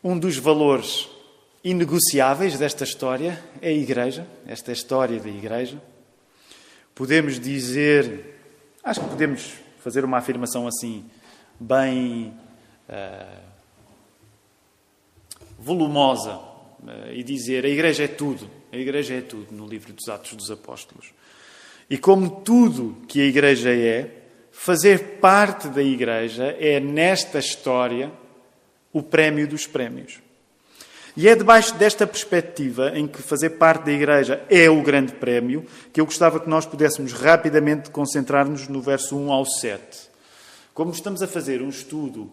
um 0.03 0.19
dos 0.19 0.39
valores 0.39 1.09
inegociáveis 1.63 2.59
desta 2.59 2.83
história 2.83 3.41
é 3.63 3.69
a 3.69 3.73
Igreja, 3.73 4.27
esta 4.45 4.73
é 4.73 4.73
a 4.73 4.77
história 4.77 5.21
da 5.21 5.29
Igreja. 5.29 5.81
Podemos 6.97 7.39
dizer, 7.39 8.41
acho 8.83 9.01
que 9.01 9.09
podemos 9.09 9.53
fazer 9.79 10.05
uma 10.05 10.19
afirmação 10.19 10.67
assim, 10.67 11.09
bem 11.61 12.37
uh, 12.89 13.54
volumosa, 15.65 16.37
uh, 16.37 17.13
e 17.13 17.23
dizer: 17.23 17.65
a 17.65 17.69
Igreja 17.69 18.05
é 18.05 18.09
tudo, 18.09 18.49
a 18.71 18.77
Igreja 18.77 19.15
é 19.15 19.21
tudo 19.23 19.47
no 19.51 19.67
livro 19.67 19.93
dos 19.93 20.09
Atos 20.09 20.35
dos 20.35 20.51
Apóstolos. 20.51 21.13
E 21.89 21.97
como 21.97 22.43
tudo 22.43 22.97
que 23.09 23.21
a 23.21 23.25
Igreja 23.25 23.75
é, 23.75 24.11
fazer 24.53 25.19
parte 25.21 25.69
da 25.69 25.83
Igreja 25.83 26.57
é, 26.59 26.79
nesta 26.79 27.39
história, 27.39 28.13
o 28.93 29.03
prémio 29.03 29.49
dos 29.49 29.67
prémios. 29.67 30.23
E 31.17 31.29
é 31.29 31.37
debaixo 31.37 31.75
desta 31.77 32.07
perspectiva, 32.07 32.91
em 32.99 33.07
que 33.07 33.23
fazer 33.23 33.51
parte 33.51 33.85
da 33.85 33.93
Igreja 33.93 34.45
é 34.51 34.69
o 34.69 34.83
grande 34.83 35.13
prémio, 35.13 35.65
que 35.93 36.01
eu 36.01 36.05
gostava 36.05 36.41
que 36.41 36.49
nós 36.49 36.67
pudéssemos 36.67 37.13
rapidamente 37.13 37.91
concentrar-nos 37.91 38.69
no 38.69 38.81
verso 38.81 39.17
1 39.17 39.33
ao 39.33 39.47
7. 39.47 39.83
Como 40.73 40.91
estamos 40.91 41.23
a 41.23 41.29
fazer 41.29 41.63
um 41.63 41.69
estudo 41.69 42.31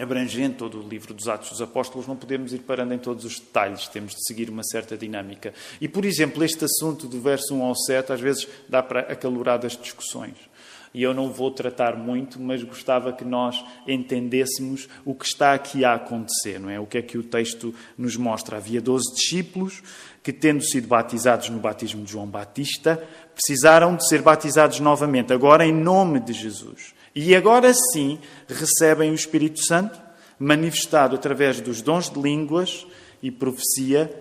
abrangente 0.00 0.56
todo 0.56 0.80
o 0.80 0.88
livro 0.88 1.14
dos 1.14 1.28
Atos 1.28 1.50
dos 1.50 1.62
Apóstolos, 1.62 2.06
não 2.06 2.16
podemos 2.16 2.52
ir 2.52 2.60
parando 2.60 2.94
em 2.94 2.98
todos 2.98 3.24
os 3.24 3.38
detalhes, 3.38 3.88
temos 3.88 4.12
de 4.12 4.24
seguir 4.26 4.50
uma 4.50 4.62
certa 4.62 4.96
dinâmica. 4.96 5.52
E, 5.80 5.88
por 5.88 6.04
exemplo, 6.04 6.44
este 6.44 6.64
assunto 6.64 7.06
do 7.06 7.20
verso 7.20 7.54
1 7.54 7.62
ao 7.62 7.74
7 7.74 8.12
às 8.12 8.20
vezes 8.20 8.48
dá 8.68 8.82
para 8.82 9.00
acaloradas 9.00 9.76
discussões. 9.76 10.36
E 10.96 11.02
eu 11.02 11.12
não 11.12 11.30
vou 11.30 11.50
tratar 11.50 11.94
muito, 11.94 12.40
mas 12.40 12.62
gostava 12.62 13.12
que 13.12 13.22
nós 13.24 13.62
entendêssemos 13.86 14.88
o 15.04 15.14
que 15.14 15.26
está 15.26 15.52
aqui 15.52 15.84
a 15.84 15.92
acontecer, 15.92 16.58
não 16.58 16.70
é? 16.70 16.80
O 16.80 16.86
que 16.86 16.96
é 16.96 17.02
que 17.02 17.18
o 17.18 17.22
texto 17.22 17.74
nos 17.98 18.16
mostra? 18.16 18.56
Havia 18.56 18.80
12 18.80 19.14
discípulos 19.14 19.82
que, 20.22 20.32
tendo 20.32 20.62
sido 20.62 20.88
batizados 20.88 21.50
no 21.50 21.58
batismo 21.58 22.02
de 22.02 22.12
João 22.12 22.26
Batista, 22.26 23.06
precisaram 23.34 23.94
de 23.94 24.08
ser 24.08 24.22
batizados 24.22 24.80
novamente, 24.80 25.34
agora 25.34 25.66
em 25.66 25.72
nome 25.72 26.18
de 26.18 26.32
Jesus. 26.32 26.95
E 27.18 27.34
agora 27.34 27.72
sim 27.72 28.18
recebem 28.46 29.10
o 29.10 29.14
Espírito 29.14 29.64
Santo, 29.64 29.98
manifestado 30.38 31.16
através 31.16 31.62
dos 31.62 31.80
dons 31.80 32.10
de 32.10 32.20
línguas 32.20 32.86
e 33.22 33.30
profecia, 33.30 34.14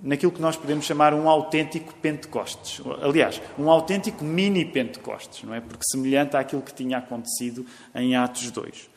naquilo 0.00 0.30
que 0.30 0.40
nós 0.40 0.56
podemos 0.56 0.84
chamar 0.84 1.12
um 1.12 1.28
autêntico 1.28 1.92
Pentecostes. 1.96 2.80
Aliás, 3.02 3.42
um 3.58 3.68
autêntico 3.68 4.24
mini 4.24 4.64
Pentecostes, 4.64 5.42
não 5.42 5.54
é? 5.54 5.60
Porque 5.60 5.82
semelhante 5.90 6.36
àquilo 6.36 6.62
que 6.62 6.72
tinha 6.72 6.98
acontecido 6.98 7.66
em 7.92 8.14
Atos 8.14 8.48
2. 8.52 8.90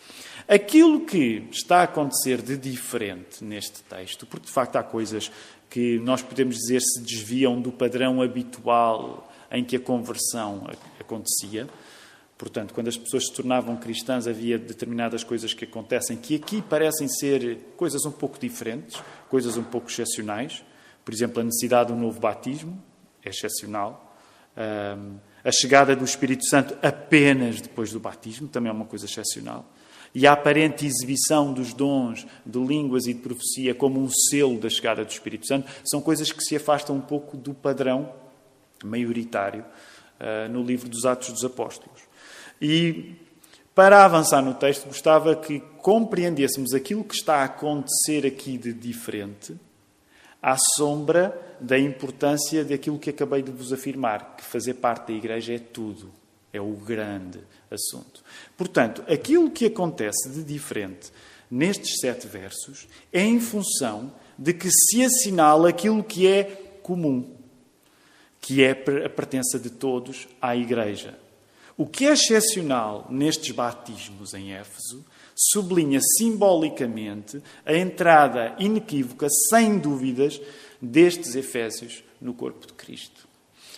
Aquilo 0.47 0.99
que 1.01 1.47
está 1.51 1.79
a 1.79 1.83
acontecer 1.83 2.43
de 2.43 2.55
diferente 2.55 3.43
neste 3.43 3.81
texto, 3.81 4.27
porque 4.27 4.45
de 4.45 4.51
facto 4.51 4.75
há 4.75 4.83
coisas 4.83 5.31
que 5.71 5.97
nós 5.97 6.21
podemos 6.21 6.55
dizer 6.55 6.81
se 6.81 7.01
desviam 7.01 7.59
do 7.59 7.71
padrão 7.71 8.21
habitual 8.21 9.27
em 9.51 9.63
que 9.63 9.75
a 9.75 9.79
conversão 9.79 10.67
acontecia, 10.99 11.67
Portanto, 12.39 12.73
quando 12.73 12.87
as 12.87 12.95
pessoas 12.95 13.25
se 13.27 13.33
tornavam 13.33 13.75
cristãs, 13.75 14.25
havia 14.25 14.57
determinadas 14.57 15.25
coisas 15.25 15.53
que 15.53 15.65
acontecem 15.65 16.15
que 16.15 16.35
aqui 16.35 16.61
parecem 16.61 17.05
ser 17.09 17.57
coisas 17.75 18.05
um 18.05 18.13
pouco 18.13 18.39
diferentes, 18.39 19.03
coisas 19.27 19.57
um 19.57 19.63
pouco 19.63 19.89
excepcionais. 19.89 20.63
Por 21.03 21.13
exemplo, 21.13 21.41
a 21.41 21.43
necessidade 21.43 21.89
de 21.89 21.97
um 21.97 21.99
novo 21.99 22.17
batismo 22.17 22.81
é 23.25 23.29
excepcional. 23.29 24.15
A 25.43 25.51
chegada 25.51 25.93
do 25.97 26.05
Espírito 26.05 26.45
Santo 26.45 26.77
apenas 26.81 27.59
depois 27.59 27.91
do 27.91 27.99
batismo 27.99 28.47
também 28.47 28.69
é 28.69 28.73
uma 28.73 28.85
coisa 28.85 29.05
excepcional. 29.05 29.69
E 30.15 30.25
a 30.25 30.31
aparente 30.31 30.85
exibição 30.85 31.51
dos 31.51 31.73
dons 31.73 32.25
de 32.45 32.57
línguas 32.57 33.05
e 33.05 33.13
de 33.13 33.19
profecia 33.19 33.75
como 33.75 34.01
um 34.01 34.09
selo 34.09 34.57
da 34.57 34.69
chegada 34.69 35.03
do 35.03 35.11
Espírito 35.11 35.45
Santo 35.45 35.69
são 35.83 35.99
coisas 35.99 36.31
que 36.31 36.41
se 36.41 36.55
afastam 36.55 36.95
um 36.95 37.01
pouco 37.01 37.35
do 37.35 37.53
padrão 37.53 38.13
maioritário 38.81 39.65
ah, 40.17 40.47
no 40.47 40.63
livro 40.63 40.87
dos 40.87 41.05
Atos 41.05 41.33
dos 41.33 41.43
Apóstolos. 41.43 42.08
E 42.61 43.15
para 43.73 44.03
avançar 44.03 44.41
no 44.41 44.53
texto, 44.53 44.87
gostava 44.87 45.35
que 45.35 45.61
compreendêssemos 45.81 46.73
aquilo 46.73 47.03
que 47.03 47.15
está 47.15 47.37
a 47.37 47.45
acontecer 47.45 48.25
aqui 48.25 48.57
de 48.57 48.73
diferente, 48.73 49.55
à 50.41 50.57
sombra 50.75 51.39
da 51.59 51.77
importância 51.77 52.63
daquilo 52.65 52.99
que 52.99 53.09
acabei 53.09 53.41
de 53.41 53.51
vos 53.51 53.71
afirmar, 53.71 54.35
que 54.35 54.43
fazer 54.43 54.75
parte 54.75 55.07
da 55.07 55.13
Igreja 55.13 55.53
é 55.53 55.59
tudo, 55.59 56.11
é 56.51 56.59
o 56.59 56.71
grande 56.71 57.39
assunto. 57.71 58.23
Portanto, 58.57 59.03
aquilo 59.07 59.49
que 59.49 59.65
acontece 59.65 60.29
de 60.29 60.43
diferente 60.43 61.11
nestes 61.49 61.99
sete 62.01 62.27
versos 62.27 62.87
é 63.11 63.21
em 63.21 63.39
função 63.39 64.11
de 64.37 64.53
que 64.53 64.69
se 64.69 65.03
assinala 65.03 65.69
aquilo 65.69 66.03
que 66.03 66.27
é 66.27 66.43
comum, 66.81 67.35
que 68.41 68.63
é 68.63 68.71
a 68.71 69.09
pertença 69.09 69.59
de 69.59 69.69
todos 69.69 70.27
à 70.41 70.55
Igreja. 70.55 71.17
O 71.79 71.85
que 71.85 72.05
é 72.05 72.11
excepcional 72.11 73.07
nestes 73.09 73.51
batismos 73.51 74.33
em 74.33 74.51
Éfeso 74.51 75.05
sublinha 75.33 76.01
simbolicamente 76.17 77.41
a 77.65 77.73
entrada 77.73 78.53
inequívoca, 78.59 79.29
sem 79.49 79.79
dúvidas, 79.79 80.41
destes 80.81 81.35
Efésios 81.35 82.03
no 82.19 82.33
corpo 82.33 82.67
de 82.67 82.73
Cristo. 82.73 83.25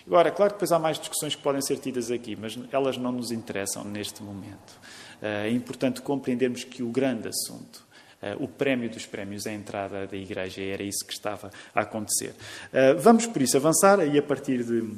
Agora, 0.07 0.31
claro 0.31 0.53
que 0.53 0.55
depois 0.55 0.71
há 0.71 0.79
mais 0.79 0.97
discussões 0.97 1.35
que 1.35 1.43
podem 1.43 1.61
ser 1.61 1.77
tidas 1.77 2.09
aqui, 2.09 2.35
mas 2.35 2.57
elas 2.71 2.97
não 2.97 3.11
nos 3.11 3.29
interessam 3.31 3.83
neste 3.83 4.23
momento. 4.23 4.79
Eh, 5.21 5.49
é 5.49 5.51
importante 5.51 6.01
compreendermos 6.01 6.63
que 6.63 6.81
o 6.81 6.89
grande 6.89 7.27
assunto 7.27 7.85
eh, 8.19 8.35
o 8.39 8.47
prémio 8.47 8.89
dos 8.89 9.05
prémios 9.05 9.45
é 9.45 9.51
a 9.51 9.53
entrada 9.53 10.07
da 10.07 10.17
Igreja, 10.17 10.59
era 10.59 10.81
isso 10.81 11.05
que 11.05 11.13
estava 11.13 11.51
a 11.73 11.81
acontecer. 11.81 12.33
Eh, 12.73 12.95
vamos, 12.95 13.27
por 13.27 13.43
isso, 13.43 13.57
avançar 13.57 14.03
e 14.07 14.17
a 14.17 14.23
partir 14.23 14.63
de 14.63 14.91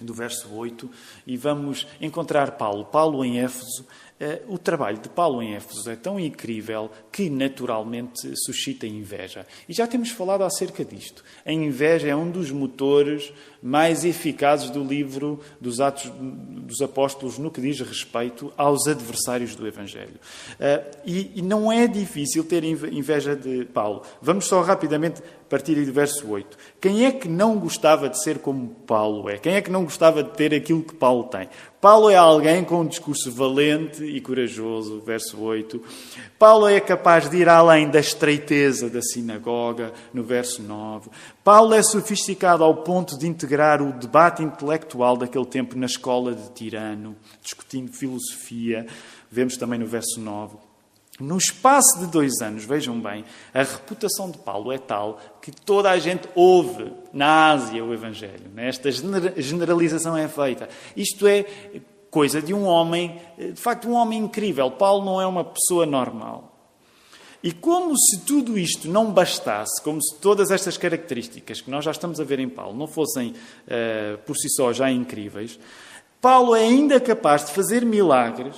do 0.00 0.14
verso 0.14 0.52
8, 0.54 0.90
e 1.26 1.36
vamos 1.36 1.86
encontrar 2.00 2.52
Paulo. 2.52 2.84
Paulo 2.84 3.24
em 3.24 3.40
Éfeso. 3.40 3.86
Eh, 4.20 4.42
o 4.48 4.58
trabalho 4.58 4.98
de 4.98 5.08
Paulo 5.08 5.42
em 5.42 5.54
Éfeso 5.54 5.88
é 5.90 5.96
tão 5.96 6.20
incrível 6.20 6.90
que 7.10 7.30
naturalmente 7.30 8.30
suscita 8.36 8.86
inveja. 8.86 9.46
E 9.66 9.72
já 9.72 9.86
temos 9.86 10.10
falado 10.10 10.44
acerca 10.44 10.84
disto. 10.84 11.24
A 11.44 11.50
inveja 11.50 12.08
é 12.08 12.14
um 12.14 12.30
dos 12.30 12.50
motores 12.50 13.32
mais 13.62 14.04
eficazes 14.04 14.68
do 14.68 14.84
livro 14.84 15.40
dos 15.58 15.80
Atos 15.80 16.12
dos 16.14 16.82
Apóstolos 16.82 17.38
no 17.38 17.50
que 17.50 17.62
diz 17.62 17.80
respeito 17.80 18.52
aos 18.58 18.86
adversários 18.86 19.54
do 19.54 19.66
Evangelho. 19.66 20.20
Eh, 20.58 20.84
e 21.06 21.42
não 21.42 21.72
é 21.72 21.86
difícil 21.86 22.44
ter 22.44 22.62
inveja 22.62 23.34
de 23.34 23.64
Paulo. 23.64 24.02
Vamos 24.20 24.44
só 24.44 24.60
rapidamente 24.60 25.22
partir 25.50 25.84
do 25.84 25.92
verso 25.92 26.30
8. 26.30 26.56
Quem 26.80 27.04
é 27.04 27.10
que 27.10 27.28
não 27.28 27.58
gostava 27.58 28.08
de 28.08 28.22
ser 28.22 28.38
como 28.38 28.68
Paulo 28.86 29.28
é? 29.28 29.36
Quem 29.36 29.54
é 29.54 29.60
que 29.60 29.70
não 29.70 29.82
gostava 29.82 30.22
de 30.22 30.30
ter 30.30 30.54
aquilo 30.54 30.82
que 30.82 30.94
Paulo 30.94 31.24
tem? 31.24 31.48
Paulo 31.80 32.10
é 32.10 32.16
alguém 32.16 32.62
com 32.62 32.82
um 32.82 32.86
discurso 32.86 33.32
valente 33.32 34.04
e 34.04 34.20
corajoso, 34.20 35.00
verso 35.00 35.40
8. 35.40 35.82
Paulo 36.38 36.68
é 36.68 36.78
capaz 36.78 37.30
de 37.30 37.38
ir 37.38 37.48
além 37.48 37.88
da 37.88 37.98
estreiteza 37.98 38.90
da 38.90 39.00
sinagoga, 39.00 39.90
no 40.12 40.22
verso 40.22 40.62
9. 40.62 41.08
Paulo 41.42 41.72
é 41.72 41.82
sofisticado 41.82 42.62
ao 42.62 42.82
ponto 42.82 43.18
de 43.18 43.26
integrar 43.26 43.80
o 43.80 43.94
debate 43.94 44.42
intelectual 44.42 45.16
daquele 45.16 45.46
tempo 45.46 45.78
na 45.78 45.86
escola 45.86 46.34
de 46.34 46.50
Tirano, 46.50 47.16
discutindo 47.42 47.90
filosofia. 47.90 48.86
Vemos 49.30 49.56
também 49.56 49.78
no 49.78 49.86
verso 49.86 50.20
9. 50.20 50.69
No 51.20 51.36
espaço 51.36 51.98
de 51.98 52.06
dois 52.06 52.40
anos, 52.40 52.64
vejam 52.64 52.98
bem, 52.98 53.24
a 53.52 53.62
reputação 53.62 54.30
de 54.30 54.38
Paulo 54.38 54.72
é 54.72 54.78
tal 54.78 55.20
que 55.42 55.50
toda 55.52 55.90
a 55.90 55.98
gente 55.98 56.28
ouve 56.34 56.92
na 57.12 57.50
Ásia 57.50 57.84
o 57.84 57.92
Evangelho. 57.92 58.50
Né? 58.54 58.68
Esta 58.68 58.90
generalização 58.90 60.16
é 60.16 60.26
feita. 60.26 60.68
Isto 60.96 61.26
é 61.26 61.44
coisa 62.10 62.40
de 62.40 62.54
um 62.54 62.64
homem, 62.64 63.20
de 63.38 63.60
facto, 63.60 63.88
um 63.88 63.94
homem 63.94 64.18
incrível. 64.18 64.70
Paulo 64.70 65.04
não 65.04 65.20
é 65.20 65.26
uma 65.26 65.44
pessoa 65.44 65.84
normal. 65.84 66.50
E 67.42 67.52
como 67.52 67.96
se 67.96 68.20
tudo 68.20 68.58
isto 68.58 68.88
não 68.88 69.12
bastasse, 69.12 69.80
como 69.82 70.02
se 70.02 70.14
todas 70.16 70.50
estas 70.50 70.76
características 70.76 71.60
que 71.60 71.70
nós 71.70 71.84
já 71.84 71.90
estamos 71.90 72.20
a 72.20 72.24
ver 72.24 72.38
em 72.38 72.48
Paulo 72.48 72.76
não 72.76 72.86
fossem 72.86 73.30
uh, 73.30 74.18
por 74.26 74.36
si 74.36 74.48
só 74.50 74.72
já 74.74 74.90
incríveis, 74.90 75.58
Paulo 76.20 76.54
é 76.54 76.64
ainda 76.64 77.00
capaz 77.00 77.46
de 77.46 77.52
fazer 77.52 77.84
milagres 77.84 78.56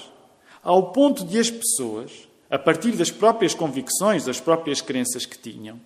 ao 0.64 0.90
ponto 0.90 1.24
de 1.24 1.38
as 1.38 1.48
pessoas 1.48 2.28
a 2.52 2.58
partir 2.58 2.92
das 2.92 3.10
próprias 3.10 3.54
convicções, 3.54 4.26
das 4.26 4.38
próprias 4.38 4.82
crenças 4.82 5.24
que 5.24 5.38
tinham, 5.38 5.80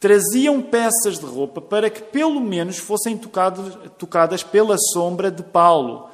traziam 0.00 0.60
peças 0.60 1.16
de 1.16 1.24
roupa 1.24 1.60
para 1.60 1.88
que 1.88 2.02
pelo 2.02 2.40
menos 2.40 2.76
fossem 2.76 3.16
tocadas, 3.16 3.78
tocadas 3.96 4.42
pela 4.42 4.76
sombra 4.76 5.30
de 5.30 5.44
Paulo, 5.44 6.07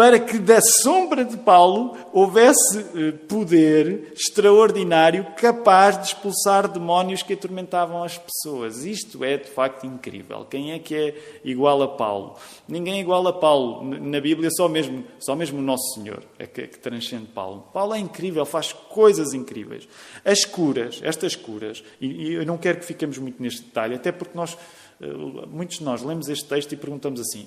para 0.00 0.18
que 0.18 0.38
da 0.38 0.62
sombra 0.62 1.26
de 1.26 1.36
Paulo 1.36 1.94
houvesse 2.10 2.78
eh, 2.78 3.12
poder 3.28 4.14
extraordinário 4.14 5.26
capaz 5.36 5.98
de 5.98 6.06
expulsar 6.06 6.66
demónios 6.68 7.22
que 7.22 7.34
atormentavam 7.34 8.02
as 8.02 8.16
pessoas. 8.16 8.82
Isto 8.86 9.22
é 9.22 9.36
de 9.36 9.50
facto 9.50 9.86
incrível. 9.86 10.46
Quem 10.46 10.72
é 10.72 10.78
que 10.78 10.94
é 10.94 11.14
igual 11.44 11.82
a 11.82 11.88
Paulo? 11.88 12.36
Ninguém 12.66 12.94
é 12.94 13.00
igual 13.02 13.28
a 13.28 13.32
Paulo. 13.34 13.84
Na 13.84 14.22
Bíblia, 14.22 14.48
só 14.50 14.70
mesmo, 14.70 15.04
só 15.18 15.36
mesmo 15.36 15.58
o 15.58 15.62
Nosso 15.62 15.92
Senhor 15.92 16.22
é 16.38 16.46
que, 16.46 16.66
que 16.66 16.78
transcende 16.78 17.26
Paulo. 17.26 17.68
Paulo 17.70 17.92
é 17.92 17.98
incrível, 17.98 18.46
faz 18.46 18.72
coisas 18.72 19.34
incríveis. 19.34 19.86
As 20.24 20.46
curas, 20.46 20.98
estas 21.02 21.36
curas, 21.36 21.84
e, 22.00 22.06
e 22.06 22.32
eu 22.36 22.46
não 22.46 22.56
quero 22.56 22.78
que 22.78 22.86
fiquemos 22.86 23.18
muito 23.18 23.42
neste 23.42 23.64
detalhe, 23.64 23.96
até 23.96 24.10
porque 24.10 24.34
nós, 24.34 24.56
eh, 24.98 25.06
muitos 25.46 25.76
de 25.76 25.84
nós 25.84 26.00
lemos 26.02 26.30
este 26.30 26.46
texto 26.46 26.72
e 26.72 26.76
perguntamos 26.78 27.20
assim: 27.20 27.46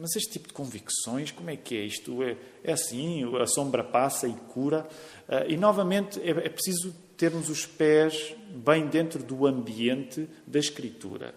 mas 0.00 0.16
este 0.16 0.32
tipo 0.32 0.48
de 0.48 0.54
convicções, 0.54 1.30
como 1.30 1.50
é 1.50 1.56
que 1.56 1.76
é 1.76 1.84
isto? 1.84 2.22
É, 2.22 2.36
é 2.64 2.72
assim, 2.72 3.22
a 3.36 3.46
sombra 3.46 3.84
passa 3.84 4.26
e 4.26 4.32
cura. 4.32 4.88
Uh, 5.28 5.50
e, 5.50 5.56
novamente, 5.58 6.18
é, 6.20 6.30
é 6.30 6.48
preciso 6.48 6.94
termos 7.18 7.50
os 7.50 7.66
pés 7.66 8.34
bem 8.48 8.86
dentro 8.86 9.22
do 9.22 9.46
ambiente 9.46 10.26
da 10.46 10.58
Escritura. 10.58 11.34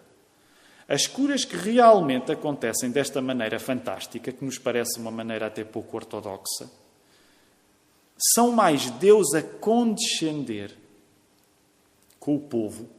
As 0.88 1.08
curas 1.08 1.43
que 1.43 1.58
realmente 1.58 2.32
acontecem 2.32 2.89
desta 2.89 3.22
maneira 3.22 3.60
fantástica, 3.60 4.32
que 4.32 4.46
nos 4.46 4.58
parece 4.58 4.98
uma 4.98 5.12
maneira 5.12 5.48
até 5.48 5.65
pouco 5.65 5.98
ortodoxa, 5.98 6.72
são 8.34 8.51
mais 8.51 8.89
Deus 8.91 9.34
a 9.34 9.41
condescender 9.41 10.74
com 12.17 12.36
o 12.36 12.39
povo 12.39 12.89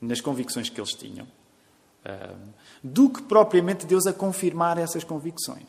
nas 0.00 0.22
convicções 0.22 0.70
que 0.70 0.80
eles 0.80 0.94
tinham 0.94 1.35
do 2.82 3.10
que 3.10 3.22
propriamente 3.22 3.86
Deus 3.86 4.06
a 4.06 4.12
confirmar 4.12 4.78
essas 4.78 5.04
convicções. 5.04 5.66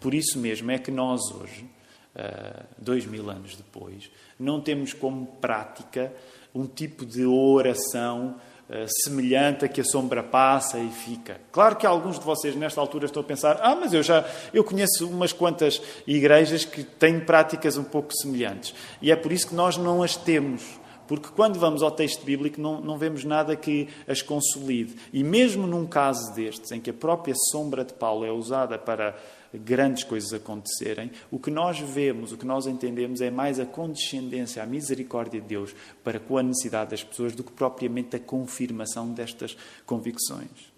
Por 0.00 0.14
isso 0.14 0.38
mesmo 0.38 0.70
é 0.70 0.78
que 0.78 0.90
nós 0.90 1.20
hoje, 1.32 1.68
uh, 2.14 2.64
dois 2.76 3.04
mil 3.06 3.28
anos 3.30 3.56
depois, 3.56 4.10
não 4.38 4.60
temos 4.60 4.92
como 4.92 5.26
prática 5.40 6.12
um 6.54 6.66
tipo 6.66 7.04
de 7.04 7.24
oração 7.24 8.36
uh, 8.68 8.74
semelhante 9.04 9.64
a 9.64 9.68
que 9.68 9.80
a 9.80 9.84
sombra 9.84 10.22
passa 10.22 10.78
e 10.78 10.88
fica. 10.90 11.40
Claro 11.50 11.76
que 11.76 11.86
alguns 11.86 12.18
de 12.18 12.24
vocês 12.24 12.54
nesta 12.54 12.80
altura 12.80 13.06
estão 13.06 13.22
a 13.22 13.26
pensar: 13.26 13.58
ah, 13.60 13.74
mas 13.74 13.92
eu 13.92 14.02
já 14.02 14.24
eu 14.54 14.62
conheço 14.62 15.08
umas 15.08 15.32
quantas 15.32 15.82
igrejas 16.06 16.64
que 16.64 16.84
têm 16.84 17.20
práticas 17.20 17.76
um 17.76 17.84
pouco 17.84 18.12
semelhantes 18.14 18.74
e 19.02 19.10
é 19.10 19.16
por 19.16 19.32
isso 19.32 19.48
que 19.48 19.54
nós 19.54 19.76
não 19.76 20.02
as 20.02 20.16
temos. 20.16 20.78
Porque 21.08 21.28
quando 21.34 21.58
vamos 21.58 21.82
ao 21.82 21.90
texto 21.90 22.22
bíblico 22.22 22.60
não, 22.60 22.82
não 22.82 22.98
vemos 22.98 23.24
nada 23.24 23.56
que 23.56 23.88
as 24.06 24.20
consolide. 24.20 24.94
E 25.10 25.24
mesmo 25.24 25.66
num 25.66 25.86
caso 25.86 26.34
destes, 26.34 26.70
em 26.70 26.80
que 26.80 26.90
a 26.90 26.94
própria 26.94 27.34
sombra 27.50 27.82
de 27.82 27.94
Paulo 27.94 28.26
é 28.26 28.30
usada 28.30 28.78
para 28.78 29.16
grandes 29.52 30.04
coisas 30.04 30.34
acontecerem, 30.34 31.10
o 31.30 31.38
que 31.38 31.50
nós 31.50 31.80
vemos, 31.80 32.30
o 32.30 32.36
que 32.36 32.44
nós 32.44 32.66
entendemos 32.66 33.22
é 33.22 33.30
mais 33.30 33.58
a 33.58 33.64
condescendência, 33.64 34.62
a 34.62 34.66
misericórdia 34.66 35.40
de 35.40 35.46
Deus 35.46 35.74
para 36.04 36.20
com 36.20 36.36
a 36.36 36.42
necessidade 36.42 36.90
das 36.90 37.02
pessoas 37.02 37.34
do 37.34 37.42
que 37.42 37.52
propriamente 37.52 38.14
a 38.14 38.20
confirmação 38.20 39.10
destas 39.10 39.56
convicções. 39.86 40.70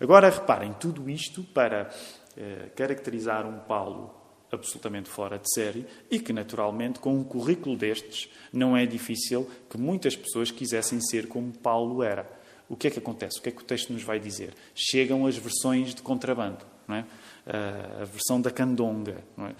Agora 0.00 0.28
reparem, 0.28 0.72
tudo 0.72 1.08
isto 1.08 1.44
para 1.44 1.90
eh, 2.36 2.70
caracterizar 2.74 3.46
um 3.46 3.60
Paulo 3.60 4.19
absolutamente 4.52 5.08
fora 5.08 5.38
de 5.38 5.52
série 5.52 5.86
e 6.10 6.18
que, 6.18 6.32
naturalmente, 6.32 6.98
com 6.98 7.14
um 7.14 7.24
currículo 7.24 7.76
destes, 7.76 8.28
não 8.52 8.76
é 8.76 8.86
difícil 8.86 9.48
que 9.68 9.78
muitas 9.78 10.16
pessoas 10.16 10.50
quisessem 10.50 11.00
ser 11.00 11.28
como 11.28 11.52
Paulo 11.52 12.02
era. 12.02 12.26
O 12.68 12.76
que 12.76 12.86
é 12.86 12.90
que 12.90 12.98
acontece? 12.98 13.38
O 13.38 13.42
que 13.42 13.48
é 13.48 13.52
que 13.52 13.62
o 13.62 13.64
texto 13.64 13.92
nos 13.92 14.02
vai 14.02 14.20
dizer? 14.20 14.54
Chegam 14.74 15.26
as 15.26 15.36
versões 15.36 15.94
de 15.94 16.02
contrabando, 16.02 16.64
não 16.86 16.96
é? 16.96 17.04
a 17.46 18.04
versão 18.04 18.40
da 18.40 18.50
candonga. 18.50 19.18
Não 19.36 19.46
é? 19.46 19.54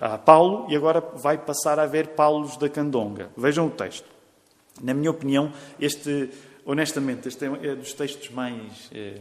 Há 0.00 0.18
Paulo 0.18 0.66
e 0.70 0.76
agora 0.76 1.00
vai 1.00 1.38
passar 1.38 1.78
a 1.78 1.82
haver 1.82 2.08
Paulos 2.08 2.56
da 2.56 2.68
candonga. 2.68 3.30
Vejam 3.36 3.66
o 3.66 3.70
texto. 3.70 4.06
Na 4.80 4.94
minha 4.94 5.10
opinião, 5.10 5.52
este, 5.80 6.30
honestamente, 6.64 7.28
este 7.28 7.44
é 7.44 7.74
dos 7.74 7.92
textos 7.92 8.30
mais. 8.30 8.88
Eh, 8.92 9.20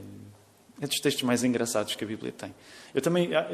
é 0.79 0.85
dos 0.85 0.99
textos 0.99 1.23
mais 1.23 1.43
engraçados 1.43 1.95
que 1.95 2.03
a 2.03 2.07
Bíblia 2.07 2.31
tem. 2.31 2.53
Eu 2.93 3.01
também 3.01 3.35
ah, 3.35 3.47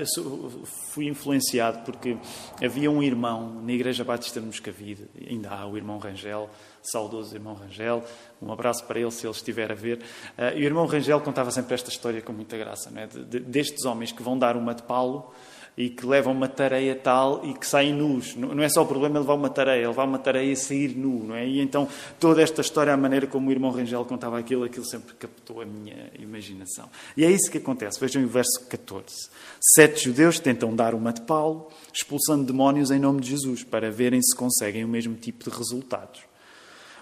fui 0.91 1.07
influenciado 1.07 1.79
porque 1.85 2.17
havia 2.63 2.91
um 2.91 3.01
irmão 3.01 3.61
na 3.63 3.71
Igreja 3.71 4.03
Batista 4.03 4.39
de 4.39 4.45
Moscavide, 4.45 5.07
ainda 5.29 5.49
há 5.49 5.65
o 5.65 5.77
irmão 5.77 5.97
Rangel, 5.97 6.49
saudoso 6.81 7.35
irmão 7.35 7.53
Rangel, 7.53 8.03
um 8.41 8.51
abraço 8.51 8.85
para 8.85 8.99
ele 8.99 9.11
se 9.11 9.25
ele 9.25 9.33
estiver 9.33 9.71
a 9.71 9.75
ver. 9.75 9.99
Uh, 10.37 10.57
e 10.57 10.61
o 10.61 10.65
irmão 10.65 10.85
Rangel 10.85 11.21
contava 11.21 11.49
sempre 11.51 11.73
esta 11.73 11.89
história 11.89 12.21
com 12.21 12.33
muita 12.33 12.57
graça, 12.57 12.91
não 12.91 13.01
é? 13.01 13.07
de, 13.07 13.23
de, 13.23 13.39
destes 13.39 13.85
homens 13.85 14.11
que 14.11 14.21
vão 14.21 14.37
dar 14.37 14.57
uma 14.57 14.75
de 14.75 14.83
Paulo 14.83 15.33
e 15.75 15.89
que 15.89 16.05
levam 16.05 16.33
uma 16.33 16.47
tareia 16.47 16.95
tal 16.95 17.43
e 17.43 17.53
que 17.53 17.65
saem 17.65 17.93
nus. 17.93 18.35
Não 18.35 18.61
é 18.61 18.69
só 18.69 18.83
o 18.83 18.85
problema 18.85 19.19
levar 19.19 19.33
uma 19.33 19.49
tareia, 19.49 19.87
levar 19.87 20.03
uma 20.03 20.19
tareia 20.19 20.51
e 20.51 20.55
sair 20.55 20.95
nu, 20.95 21.23
não 21.23 21.35
é? 21.35 21.47
E 21.47 21.59
então 21.59 21.87
toda 22.19 22.41
esta 22.41 22.61
história, 22.61 22.93
a 22.93 22.97
maneira 22.97 23.25
como 23.25 23.49
o 23.49 23.51
irmão 23.51 23.71
Rangel 23.71 24.05
contava 24.05 24.37
aquilo, 24.37 24.63
aquilo 24.63 24.85
sempre 24.85 25.15
captou 25.15 25.61
a 25.61 25.65
minha 25.65 26.11
imaginação. 26.19 26.89
E 27.17 27.25
é 27.25 27.31
isso 27.31 27.49
que 27.49 27.57
acontece. 27.57 27.99
Vejam 27.99 28.23
o 28.23 28.27
verso 28.27 28.65
14. 28.69 29.29
Sete 29.75 30.05
judeus 30.05 30.39
tentam 30.39 30.75
dar 30.75 30.93
uma 30.93 31.11
de 31.11 31.21
Paulo, 31.21 31.69
expulsando 31.91 32.45
demónios 32.45 32.91
em 32.91 32.99
nome 32.99 33.21
de 33.21 33.31
Jesus, 33.31 33.63
para 33.63 33.89
verem 33.89 34.21
se 34.21 34.35
conseguem 34.35 34.85
o 34.85 34.87
mesmo 34.87 35.15
tipo 35.15 35.49
de 35.49 35.55
resultados. 35.55 36.21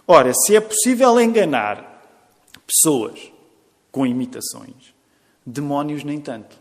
Ora, 0.07 0.33
se 0.33 0.55
é 0.55 0.61
possível 0.61 1.19
enganar 1.19 1.89
pessoas 2.65 3.31
com 3.91 4.05
imitações, 4.05 4.93
demónios 5.45 6.03
nem 6.03 6.19
tanto. 6.19 6.60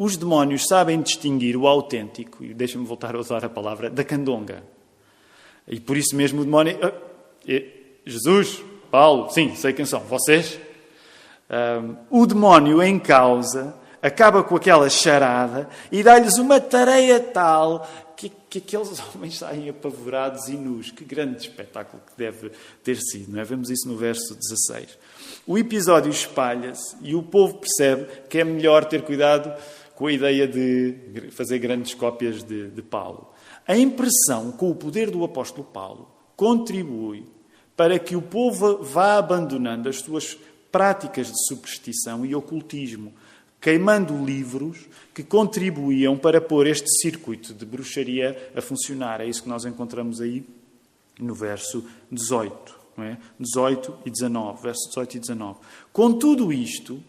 Os 0.00 0.16
demónios 0.16 0.66
sabem 0.66 1.02
distinguir 1.02 1.58
o 1.58 1.66
autêntico, 1.66 2.42
e 2.42 2.54
deixa-me 2.54 2.86
voltar 2.86 3.14
a 3.14 3.18
usar 3.18 3.44
a 3.44 3.50
palavra, 3.50 3.90
da 3.90 4.02
candonga. 4.02 4.64
E 5.68 5.78
por 5.78 5.94
isso 5.94 6.16
mesmo 6.16 6.40
o 6.40 6.44
demónio. 6.46 6.78
Ah, 6.82 6.94
Jesus, 8.06 8.64
Paulo, 8.90 9.28
sim, 9.28 9.54
sei 9.54 9.74
quem 9.74 9.84
são, 9.84 10.00
vocês. 10.00 10.58
Um, 11.50 11.96
o 12.22 12.26
demónio 12.26 12.82
em 12.82 12.98
causa 12.98 13.74
acaba 14.00 14.42
com 14.42 14.56
aquela 14.56 14.88
charada 14.88 15.68
e 15.92 16.02
dá-lhes 16.02 16.38
uma 16.38 16.58
tarefa 16.58 17.20
tal 17.20 17.86
que, 18.16 18.32
que, 18.48 18.56
aqueles 18.56 19.02
homens 19.14 19.36
saem 19.36 19.68
apavorados 19.68 20.48
e 20.48 20.52
nus. 20.52 20.90
Que 20.90 21.04
grande 21.04 21.42
espetáculo 21.42 22.02
que 22.06 22.16
deve 22.16 22.52
ter 22.82 22.96
sido, 22.96 23.32
não 23.32 23.40
é? 23.40 23.44
Vemos 23.44 23.68
isso 23.68 23.86
no 23.86 23.98
verso 23.98 24.34
16. 24.34 24.98
O 25.46 25.58
episódio 25.58 26.10
espalha-se 26.10 26.96
e 27.02 27.14
o 27.14 27.22
povo 27.22 27.58
percebe 27.58 28.06
que 28.30 28.38
é 28.38 28.44
melhor 28.44 28.86
ter 28.86 29.02
cuidado 29.02 29.52
com 30.00 30.06
a 30.06 30.12
ideia 30.12 30.48
de 30.48 31.30
fazer 31.30 31.58
grandes 31.58 31.92
cópias 31.92 32.42
de, 32.42 32.70
de 32.70 32.80
Paulo. 32.80 33.34
A 33.68 33.76
impressão 33.76 34.50
com 34.50 34.70
o 34.70 34.74
poder 34.74 35.10
do 35.10 35.22
apóstolo 35.22 35.62
Paulo 35.62 36.10
contribui 36.34 37.26
para 37.76 37.98
que 37.98 38.16
o 38.16 38.22
povo 38.22 38.82
vá 38.82 39.18
abandonando 39.18 39.90
as 39.90 39.96
suas 39.96 40.38
práticas 40.72 41.26
de 41.26 41.46
superstição 41.46 42.24
e 42.24 42.34
ocultismo, 42.34 43.12
queimando 43.60 44.24
livros 44.24 44.88
que 45.12 45.22
contribuíam 45.22 46.16
para 46.16 46.40
pôr 46.40 46.66
este 46.66 46.88
circuito 47.02 47.52
de 47.52 47.66
bruxaria 47.66 48.50
a 48.56 48.62
funcionar. 48.62 49.20
É 49.20 49.26
isso 49.26 49.42
que 49.42 49.50
nós 49.50 49.66
encontramos 49.66 50.18
aí 50.22 50.42
no 51.18 51.34
verso 51.34 51.84
18, 52.10 52.74
não 52.96 53.04
é? 53.04 53.18
18 53.38 53.98
e 54.06 54.10
19, 54.10 54.62
verso 54.62 54.88
18 54.88 55.16
e 55.18 55.20
19. 55.20 55.58
Com 55.92 56.14
tudo 56.14 56.50
isto, 56.50 57.04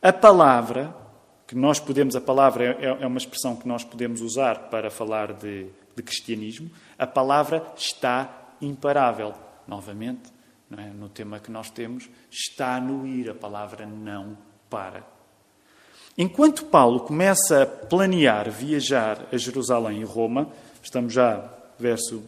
a 0.00 0.10
palavra 0.10 1.09
que 1.50 1.56
nós 1.56 1.80
podemos, 1.80 2.14
a 2.14 2.20
palavra 2.20 2.76
é, 2.80 3.02
é 3.02 3.06
uma 3.08 3.18
expressão 3.18 3.56
que 3.56 3.66
nós 3.66 3.82
podemos 3.82 4.20
usar 4.20 4.70
para 4.70 4.88
falar 4.88 5.32
de, 5.32 5.66
de 5.96 6.00
cristianismo, 6.00 6.70
a 6.96 7.08
palavra 7.08 7.66
está 7.76 8.52
imparável. 8.62 9.34
Novamente, 9.66 10.30
é? 10.78 10.90
no 10.90 11.08
tema 11.08 11.40
que 11.40 11.50
nós 11.50 11.68
temos, 11.68 12.08
está 12.30 12.80
no 12.80 13.04
ir, 13.04 13.28
a 13.28 13.34
palavra 13.34 13.84
não 13.84 14.38
para. 14.70 15.04
Enquanto 16.16 16.66
Paulo 16.66 17.00
começa 17.00 17.64
a 17.64 17.66
planear 17.66 18.48
viajar 18.48 19.26
a 19.32 19.36
Jerusalém 19.36 20.02
e 20.02 20.04
Roma, 20.04 20.52
estamos 20.80 21.12
já 21.12 21.52
verso 21.76 22.22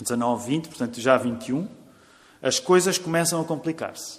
19, 0.00 0.46
20, 0.46 0.68
portanto 0.68 0.98
já 0.98 1.18
21, 1.18 1.68
as 2.40 2.58
coisas 2.58 2.96
começam 2.96 3.38
a 3.38 3.44
complicar-se. 3.44 4.18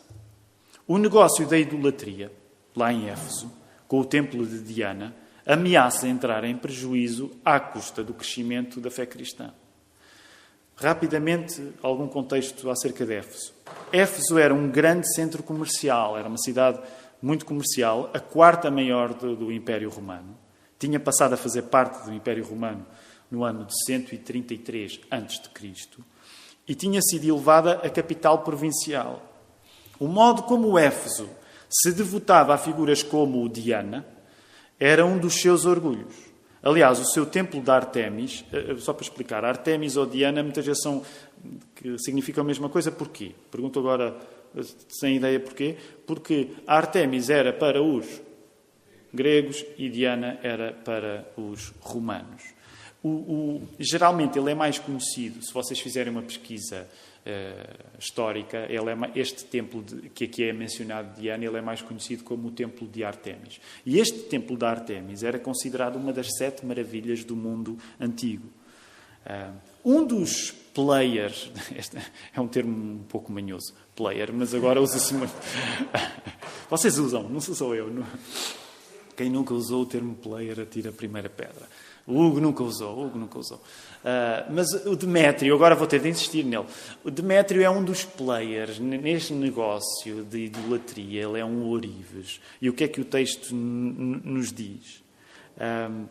O 0.87 0.99
negócio 0.99 1.47
da 1.47 1.57
idolatria, 1.57 2.31
lá 2.75 2.93
em 2.93 3.09
Éfeso, 3.09 3.64
com 3.87 3.99
o 3.99 4.05
templo 4.05 4.45
de 4.45 4.61
Diana, 4.61 5.15
ameaça 5.45 6.07
entrar 6.07 6.43
em 6.43 6.57
prejuízo 6.57 7.31
à 7.43 7.59
custa 7.59 8.03
do 8.03 8.13
crescimento 8.13 8.79
da 8.79 8.89
fé 8.89 9.05
cristã. 9.05 9.53
Rapidamente, 10.75 11.71
algum 11.81 12.07
contexto 12.07 12.69
acerca 12.69 13.05
de 13.05 13.13
Éfeso. 13.13 13.53
Éfeso 13.93 14.37
era 14.37 14.53
um 14.53 14.69
grande 14.69 15.13
centro 15.13 15.41
comercial, 15.41 16.17
era 16.17 16.27
uma 16.27 16.37
cidade 16.37 16.79
muito 17.21 17.45
comercial, 17.45 18.09
a 18.13 18.19
quarta 18.19 18.69
maior 18.69 19.13
do, 19.13 19.35
do 19.35 19.51
Império 19.51 19.89
Romano. 19.89 20.37
Tinha 20.77 20.99
passado 20.99 21.33
a 21.33 21.37
fazer 21.37 21.63
parte 21.63 22.05
do 22.05 22.13
Império 22.13 22.45
Romano 22.45 22.85
no 23.31 23.43
ano 23.43 23.65
de 23.65 23.73
133 23.85 24.99
a.C. 25.09 25.69
e 26.67 26.75
tinha 26.75 27.01
sido 27.01 27.23
elevada 27.23 27.79
a 27.83 27.89
capital 27.89 28.39
provincial. 28.39 29.23
O 29.97 30.07
modo 30.07 30.43
como 30.43 30.77
Éfeso 30.77 31.29
se 31.81 31.91
devotava 31.91 32.53
a 32.53 32.57
figuras 32.57 33.03
como 33.03 33.49
Diana, 33.49 34.05
era 34.79 35.05
um 35.05 35.17
dos 35.17 35.35
seus 35.35 35.65
orgulhos. 35.65 36.13
Aliás, 36.63 36.99
o 36.99 37.05
seu 37.05 37.25
templo 37.25 37.61
de 37.61 37.69
Artemis, 37.69 38.45
eh, 38.51 38.71
eh, 38.71 38.77
só 38.77 38.93
para 38.93 39.03
explicar, 39.03 39.45
Artemis 39.45 39.97
ou 39.97 40.05
Diana 40.05 40.41
muitas 40.41 40.65
vezes 40.65 40.81
são, 40.81 41.03
que 41.75 41.97
significam 41.99 42.43
a 42.43 42.47
mesma 42.47 42.69
coisa, 42.69 42.91
porquê? 42.91 43.33
Pergunto 43.51 43.77
agora, 43.77 44.15
eh, 44.55 44.61
sem 44.89 45.17
ideia 45.17 45.39
porquê. 45.39 45.75
Porque 46.07 46.49
Artemis 46.65 47.29
era 47.29 47.53
para 47.53 47.83
os 47.83 48.21
gregos 49.13 49.63
e 49.77 49.89
Diana 49.89 50.39
era 50.41 50.71
para 50.71 51.27
os 51.37 51.73
romanos. 51.79 52.43
O, 53.03 53.09
o, 53.09 53.67
geralmente 53.79 54.39
ele 54.39 54.51
é 54.51 54.55
mais 54.55 54.79
conhecido, 54.79 55.45
se 55.45 55.53
vocês 55.53 55.79
fizerem 55.79 56.11
uma 56.11 56.23
pesquisa 56.23 56.87
histórica, 57.97 58.67
ele 58.69 58.91
é, 58.91 59.19
este 59.19 59.45
templo 59.45 59.81
de, 59.81 60.09
que 60.09 60.25
aqui 60.25 60.43
é 60.43 60.53
mencionado 60.53 61.15
de 61.15 61.21
Diana, 61.21 61.43
ele 61.43 61.57
é 61.57 61.61
mais 61.61 61.81
conhecido 61.81 62.23
como 62.23 62.49
o 62.49 62.51
Templo 62.51 62.87
de 62.87 63.03
Artemis. 63.03 63.59
E 63.85 63.99
este 63.99 64.19
Templo 64.19 64.55
de 64.55 64.65
Artemis 64.65 65.23
era 65.23 65.39
considerado 65.39 65.95
uma 65.95 66.13
das 66.13 66.27
sete 66.37 66.65
maravilhas 66.65 67.23
do 67.23 67.35
mundo 67.35 67.77
antigo. 67.99 68.47
Uh, 69.25 69.53
um 69.83 70.05
dos 70.05 70.51
players, 70.73 71.51
este 71.75 71.97
é 72.33 72.39
um 72.39 72.47
termo 72.47 72.71
um 72.71 73.03
pouco 73.03 73.31
manhoso, 73.31 73.73
player, 73.95 74.31
mas 74.31 74.53
agora 74.53 74.79
usa-se 74.79 75.13
muito. 75.15 75.33
Vocês 76.69 76.97
usam, 76.99 77.27
não 77.27 77.41
sou 77.41 77.73
eu. 77.73 77.91
Não. 77.91 78.05
Quem 79.15 79.29
nunca 79.29 79.53
usou 79.53 79.83
o 79.83 79.85
termo 79.85 80.13
player 80.15 80.59
atira 80.59 80.89
a 80.89 80.93
primeira 80.93 81.29
pedra. 81.29 81.67
O 82.07 82.21
Hugo 82.21 82.39
nunca 82.39 82.63
usou, 82.63 82.95
o 82.95 83.05
Hugo 83.05 83.17
nunca 83.17 83.39
usou. 83.39 83.57
Uh, 83.57 84.53
mas 84.53 84.71
o 84.85 84.95
Demétrio, 84.95 85.55
agora 85.55 85.73
vou 85.73 85.87
ter 85.87 85.99
de 85.99 86.09
insistir 86.09 86.43
nele. 86.43 86.65
O 87.03 87.09
Demétrio 87.09 87.63
é 87.63 87.69
um 87.69 87.83
dos 87.83 88.05
players 88.05 88.77
neste 88.77 89.33
negócio 89.33 90.23
de 90.23 90.45
idolatria. 90.45 91.23
Ele 91.23 91.39
é 91.39 91.45
um 91.45 91.63
ourives. 91.63 92.39
E 92.61 92.69
o 92.69 92.73
que 92.73 92.83
é 92.83 92.87
que 92.87 93.01
o 93.01 93.05
texto 93.05 93.55
nos 93.55 94.53
diz? 94.53 95.03
Uh, 95.57 96.07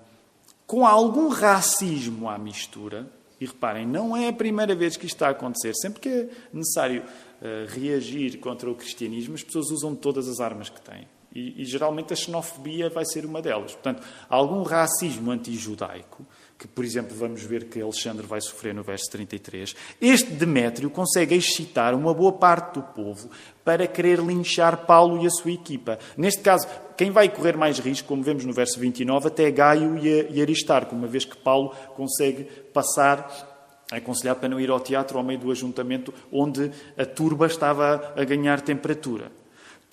com 0.67 0.85
algum 0.85 1.29
racismo 1.29 2.29
à 2.29 2.39
mistura, 2.39 3.07
e 3.41 3.47
reparem, 3.47 3.87
não 3.87 4.17
é 4.17 4.29
a 4.29 4.33
primeira 4.33 4.75
vez 4.75 4.97
que 4.97 5.07
isto 5.07 5.17
está 5.17 5.29
a 5.29 5.31
acontecer. 5.31 5.75
Sempre 5.75 6.01
que 6.01 6.09
é 6.09 6.29
necessário 6.53 7.03
uh, 7.03 7.69
reagir 7.69 8.39
contra 8.39 8.71
o 8.71 8.75
cristianismo, 8.75 9.35
as 9.35 9.43
pessoas 9.43 9.71
usam 9.71 9.95
todas 9.95 10.29
as 10.29 10.41
armas 10.41 10.69
que 10.69 10.81
têm. 10.81 11.07
E, 11.35 11.63
e, 11.63 11.65
geralmente 11.65 12.13
a 12.13 12.17
xenofobia 12.17 12.89
vai 12.89 13.05
ser 13.05 13.27
uma 13.27 13.43
delas. 13.43 13.73
Portanto, 13.73 14.03
algum 14.29 14.63
racismo 14.63 15.33
anti-judaico, 15.33 16.25
que, 16.57 16.69
por 16.69 16.85
exemplo, 16.85 17.17
vamos 17.17 17.43
ver 17.43 17.65
que 17.65 17.81
Alexandre 17.83 18.25
vai 18.25 18.41
sofrer 18.41 18.73
no 18.73 18.85
verso 18.85 19.11
33, 19.11 19.75
este 20.01 20.31
Demétrio 20.31 20.89
consegue 20.89 21.35
excitar 21.35 21.93
uma 21.95 22.15
boa 22.15 22.33
parte 22.33 22.75
do 22.75 22.83
povo 22.83 23.29
para 23.65 23.87
querer 23.89 24.21
linchar 24.21 24.87
Paulo 24.87 25.23
e 25.23 25.27
a 25.27 25.31
sua 25.31 25.51
equipa. 25.51 25.99
Neste 26.17 26.41
caso, 26.41 26.69
quem 26.97 27.11
vai 27.11 27.29
correr 27.29 27.57
mais 27.57 27.81
risco, 27.81 28.07
como 28.07 28.23
vemos 28.23 28.45
no 28.45 28.53
verso 28.53 28.79
29, 28.79 29.27
até 29.27 29.51
Gaio 29.51 29.99
e 29.99 30.41
Aristarco, 30.41 30.95
uma 30.95 31.09
vez 31.09 31.25
que 31.25 31.37
Paulo 31.37 31.75
consegue 31.97 32.45
passar 32.73 33.53
aconselhar 33.91 34.37
para 34.37 34.49
não 34.49 34.61
ir 34.61 34.71
ao 34.71 34.81
teatro 34.81 35.19
ao 35.19 35.25
meio 35.25 35.39
do 35.39 35.51
ajuntamento 35.51 36.13
onde 36.33 36.71
a 36.97 37.05
turba 37.05 37.47
estava 37.47 38.13
a 38.17 38.25
ganhar 38.25 38.61
temperatura. 38.61 39.31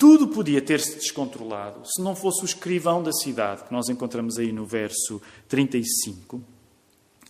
Tudo 0.01 0.29
podia 0.29 0.59
ter-se 0.59 0.95
descontrolado 0.95 1.81
se 1.85 2.01
não 2.01 2.15
fosse 2.15 2.41
o 2.41 2.45
escrivão 2.45 3.03
da 3.03 3.13
cidade, 3.13 3.65
que 3.65 3.71
nós 3.71 3.87
encontramos 3.87 4.39
aí 4.39 4.51
no 4.51 4.65
verso 4.65 5.21
35, 5.47 6.43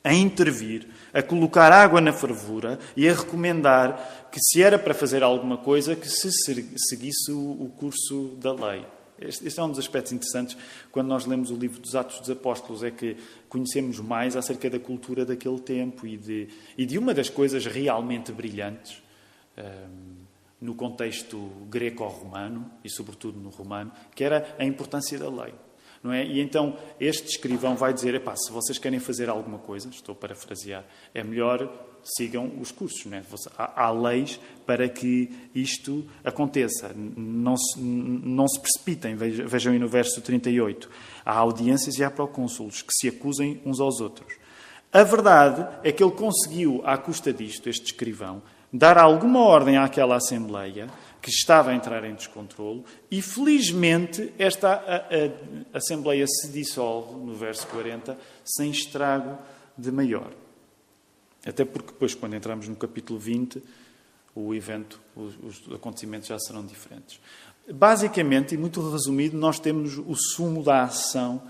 a 0.02 0.14
intervir, 0.14 0.88
a 1.14 1.22
colocar 1.22 1.70
água 1.70 2.00
na 2.00 2.14
fervura 2.14 2.80
e 2.96 3.10
a 3.10 3.14
recomendar 3.14 4.30
que, 4.32 4.40
se 4.40 4.64
era 4.64 4.80
para 4.80 4.94
fazer 4.94 5.22
alguma 5.22 5.58
coisa, 5.58 5.98
que 5.98 6.08
se 6.08 6.32
seguisse 6.32 7.34
o 7.34 7.70
curso 7.76 8.38
da 8.40 8.54
lei. 8.54 8.86
Este 9.20 9.60
é 9.60 9.64
um 9.64 9.70
dos 9.70 9.80
aspectos 9.80 10.14
interessantes 10.14 10.56
quando 10.94 11.10
nós 11.10 11.26
lemos 11.26 11.52
o 11.52 11.58
livro 11.58 11.78
dos 11.78 11.94
Atos 11.94 12.22
dos 12.22 12.30
Apóstolos, 12.30 12.84
é 12.84 12.90
que 12.90 13.18
conhecemos 13.50 14.00
mais 14.00 14.38
acerca 14.38 14.70
da 14.70 14.80
cultura 14.80 15.26
daquele 15.26 15.60
tempo 15.60 16.08
e 16.08 16.16
de, 16.16 16.48
e 16.78 16.86
de 16.86 16.98
uma 16.98 17.14
das 17.14 17.30
coisas 17.30 17.66
realmente 17.66 18.32
brilhantes. 18.32 19.04
Um, 19.58 20.21
no 20.62 20.76
contexto 20.76 21.38
greco-romano 21.70 22.72
e, 22.84 22.90
sobretudo, 22.90 23.40
no 23.40 23.50
romano, 23.50 23.92
que 24.16 24.24
era 24.24 24.56
a 24.60 24.64
importância 24.64 25.18
da 25.18 25.30
lei. 25.30 25.54
Não 26.04 26.12
é? 26.12 26.26
E 26.26 26.40
então 26.40 26.78
este 27.00 27.30
escrivão 27.30 27.76
vai 27.76 27.94
dizer: 27.94 28.22
se 28.36 28.52
vocês 28.52 28.78
querem 28.78 29.00
fazer 29.00 29.30
alguma 29.30 29.60
coisa, 29.60 29.90
estou 29.90 30.14
a 30.14 30.16
parafrasear, 30.16 30.86
é 31.14 31.24
melhor 31.24 31.70
sigam 32.04 32.52
os 32.60 32.72
cursos. 32.72 33.06
Não 33.06 33.18
é? 33.18 33.24
há, 33.58 33.86
há, 33.86 33.92
leis 33.92 34.40
para 34.66 34.88
que 34.90 35.30
isto 35.54 36.06
aconteça. 36.24 36.92
Não 36.96 37.56
se, 37.58 37.80
não 37.80 38.48
se 38.48 38.60
precipitem. 38.60 39.16
Vejam, 39.16 39.48
vejam 39.48 39.74
aí 39.74 39.80
no 39.80 39.88
verso 39.88 40.22
38. 40.22 40.90
Há 41.26 41.38
audiências 41.38 41.98
e 41.98 42.04
há 42.04 42.10
procônsulos 42.10 42.82
que 42.82 42.94
se 42.94 43.08
acusem 43.08 43.62
uns 43.66 43.80
aos 43.80 44.00
outros. 44.00 44.36
A 44.92 45.04
verdade 45.04 45.66
é 45.84 45.92
que 45.92 46.04
ele 46.04 46.12
conseguiu, 46.12 46.82
à 46.84 46.98
custa 46.98 47.32
disto, 47.32 47.70
este 47.70 47.86
escrivão, 47.86 48.42
dar 48.72 48.98
alguma 48.98 49.42
ordem 49.42 49.78
àquela 49.78 50.16
Assembleia 50.16 50.88
que 51.22 51.30
estava 51.30 51.72
a 51.72 51.76
entrar 51.76 52.04
em 52.04 52.16
descontrolo 52.16 52.84
e, 53.10 53.22
felizmente, 53.22 54.34
esta 54.40 54.74
a, 54.74 54.96
a, 55.76 55.78
Assembleia 55.78 56.26
se 56.28 56.50
dissolve, 56.50 57.14
no 57.24 57.36
verso 57.36 57.68
40, 57.68 58.18
sem 58.44 58.72
estrago 58.72 59.38
de 59.78 59.92
maior. 59.92 60.32
Até 61.46 61.64
porque 61.66 61.92
depois, 61.92 62.16
quando 62.16 62.36
entramos 62.36 62.68
no 62.68 62.76
capítulo 62.76 63.20
20, 63.20 63.62
o 64.34 64.54
evento, 64.56 65.00
os, 65.16 65.38
os 65.44 65.74
acontecimentos 65.74 66.28
já 66.28 66.40
serão 66.40 66.66
diferentes. 66.66 67.20
Basicamente, 67.72 68.56
e 68.56 68.58
muito 68.58 68.82
resumido, 68.90 69.38
nós 69.38 69.60
temos 69.60 69.98
o 69.98 70.16
sumo 70.16 70.64
da 70.64 70.84
ação 70.84 71.44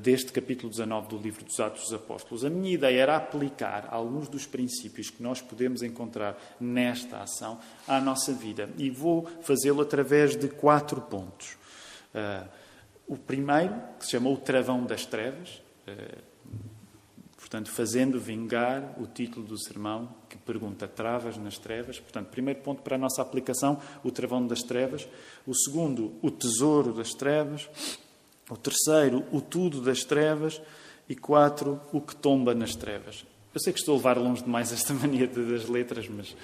deste 0.00 0.32
capítulo 0.32 0.70
19 0.70 1.08
do 1.08 1.18
livro 1.18 1.44
dos 1.44 1.60
Atos 1.60 1.82
dos 1.82 1.92
Apóstolos. 1.92 2.44
A 2.44 2.48
minha 2.48 2.72
ideia 2.72 3.02
era 3.02 3.16
aplicar 3.16 3.88
alguns 3.90 4.26
dos 4.26 4.46
princípios 4.46 5.10
que 5.10 5.22
nós 5.22 5.42
podemos 5.42 5.82
encontrar 5.82 6.38
nesta 6.58 7.18
ação 7.18 7.58
à 7.86 8.00
nossa 8.00 8.32
vida. 8.32 8.70
E 8.78 8.88
vou 8.88 9.28
fazê-lo 9.42 9.82
através 9.82 10.36
de 10.36 10.48
quatro 10.48 11.02
pontos. 11.02 11.56
Eh, 12.14 12.44
o 13.06 13.16
primeiro, 13.16 13.74
que 13.98 14.04
se 14.04 14.12
chama 14.12 14.30
o 14.30 14.36
travão 14.36 14.84
das 14.84 15.04
trevas, 15.04 15.62
eh, 15.86 16.18
portanto, 17.36 17.70
fazendo 17.70 18.18
vingar 18.20 18.94
o 19.00 19.06
título 19.06 19.46
do 19.46 19.58
sermão, 19.58 20.14
que 20.28 20.36
pergunta 20.36 20.88
travas 20.88 21.36
nas 21.36 21.58
trevas. 21.58 21.98
Portanto, 21.98 22.28
primeiro 22.28 22.60
ponto 22.60 22.82
para 22.82 22.96
a 22.96 22.98
nossa 22.98 23.22
aplicação, 23.22 23.80
o 24.02 24.10
travão 24.10 24.46
das 24.46 24.62
trevas. 24.62 25.06
O 25.46 25.54
segundo, 25.54 26.14
o 26.22 26.30
tesouro 26.30 26.92
das 26.92 27.14
trevas. 27.14 27.68
O 28.50 28.56
terceiro, 28.56 29.24
o 29.32 29.40
tudo 29.40 29.80
das 29.80 30.04
trevas. 30.04 30.60
E 31.08 31.16
quatro, 31.16 31.80
o 31.92 32.00
que 32.00 32.14
tomba 32.14 32.54
nas 32.54 32.74
trevas. 32.74 33.24
Eu 33.54 33.60
sei 33.60 33.72
que 33.72 33.78
estou 33.78 33.94
a 33.94 33.96
levar 33.96 34.18
longe 34.18 34.42
demais 34.42 34.72
esta 34.72 34.92
mania 34.94 35.26
das 35.26 35.66
letras, 35.66 36.06
mas 36.08 36.36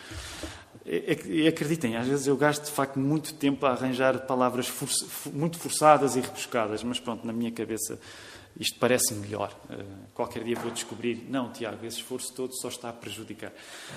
é, 0.87 1.17
é, 1.45 1.49
acreditem, 1.49 1.97
às 1.97 2.07
vezes 2.07 2.27
eu 2.27 2.37
gasto 2.37 2.65
de 2.65 2.71
facto 2.71 2.99
muito 2.99 3.35
tempo 3.35 3.65
a 3.65 3.71
arranjar 3.71 4.27
palavras 4.27 4.67
for, 4.69 4.89
muito 5.33 5.59
forçadas 5.59 6.15
e 6.15 6.21
rebuscadas, 6.21 6.83
mas 6.83 7.01
pronto, 7.01 7.27
na 7.27 7.33
minha 7.33 7.51
cabeça 7.51 7.99
isto 8.59 8.79
parece 8.79 9.15
melhor. 9.15 9.53
Uh, 9.69 9.83
qualquer 10.13 10.45
dia 10.45 10.55
vou 10.57 10.71
descobrir, 10.71 11.27
não, 11.29 11.51
Tiago, 11.51 11.85
esse 11.87 11.97
esforço 11.97 12.33
todo 12.33 12.55
só 12.55 12.69
está 12.69 12.91
a 12.91 12.93
prejudicar. 12.93 13.51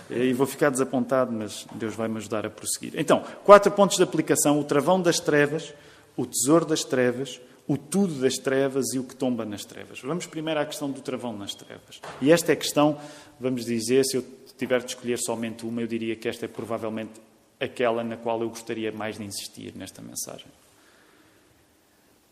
Uh, 0.10 0.14
e 0.14 0.34
vou 0.34 0.48
ficar 0.48 0.70
desapontado, 0.70 1.32
mas 1.32 1.68
Deus 1.76 1.94
vai 1.94 2.08
me 2.08 2.18
ajudar 2.18 2.46
a 2.46 2.50
prosseguir. 2.50 2.94
Então, 3.00 3.24
quatro 3.44 3.72
pontos 3.72 3.98
de 3.98 4.04
aplicação: 4.04 4.60
o 4.60 4.64
travão 4.64 5.02
das 5.02 5.20
trevas, 5.20 5.74
o 6.16 6.26
tesouro 6.26 6.66
das 6.66 6.84
trevas, 6.84 7.40
o 7.68 7.78
tudo 7.78 8.16
das 8.22 8.36
trevas 8.36 8.94
e 8.94 9.00
o 9.00 9.04
que 9.04 9.16
tomba 9.16 9.46
nas 9.46 9.66
trevas. 9.66 10.00
Vamos 10.00 10.26
primeiro 10.26 10.60
à 10.60 10.66
questão 10.66 10.90
do 10.90 11.02
travão 11.02 11.38
nas 11.38 11.54
trevas. 11.54 12.00
E 12.22 12.32
esta 12.32 12.52
é 12.52 12.54
a 12.54 12.56
questão, 12.56 13.00
vamos 13.40 13.66
dizer, 13.66 14.06
se 14.06 14.16
eu 14.18 14.26
tiver 14.58 14.80
de 14.80 14.88
escolher 14.88 15.20
somente 15.20 15.66
uma, 15.66 15.82
eu 15.82 15.88
diria 15.88 16.16
que 16.16 16.30
esta 16.30 16.46
é 16.46 16.48
provavelmente 16.48 17.20
aquela 17.60 18.04
na 18.04 18.16
qual 18.16 18.42
eu 18.42 18.50
gostaria 18.50 18.92
mais 18.92 19.18
de 19.18 19.26
insistir 19.26 19.76
nesta 19.76 20.02
mensagem. 20.02 20.48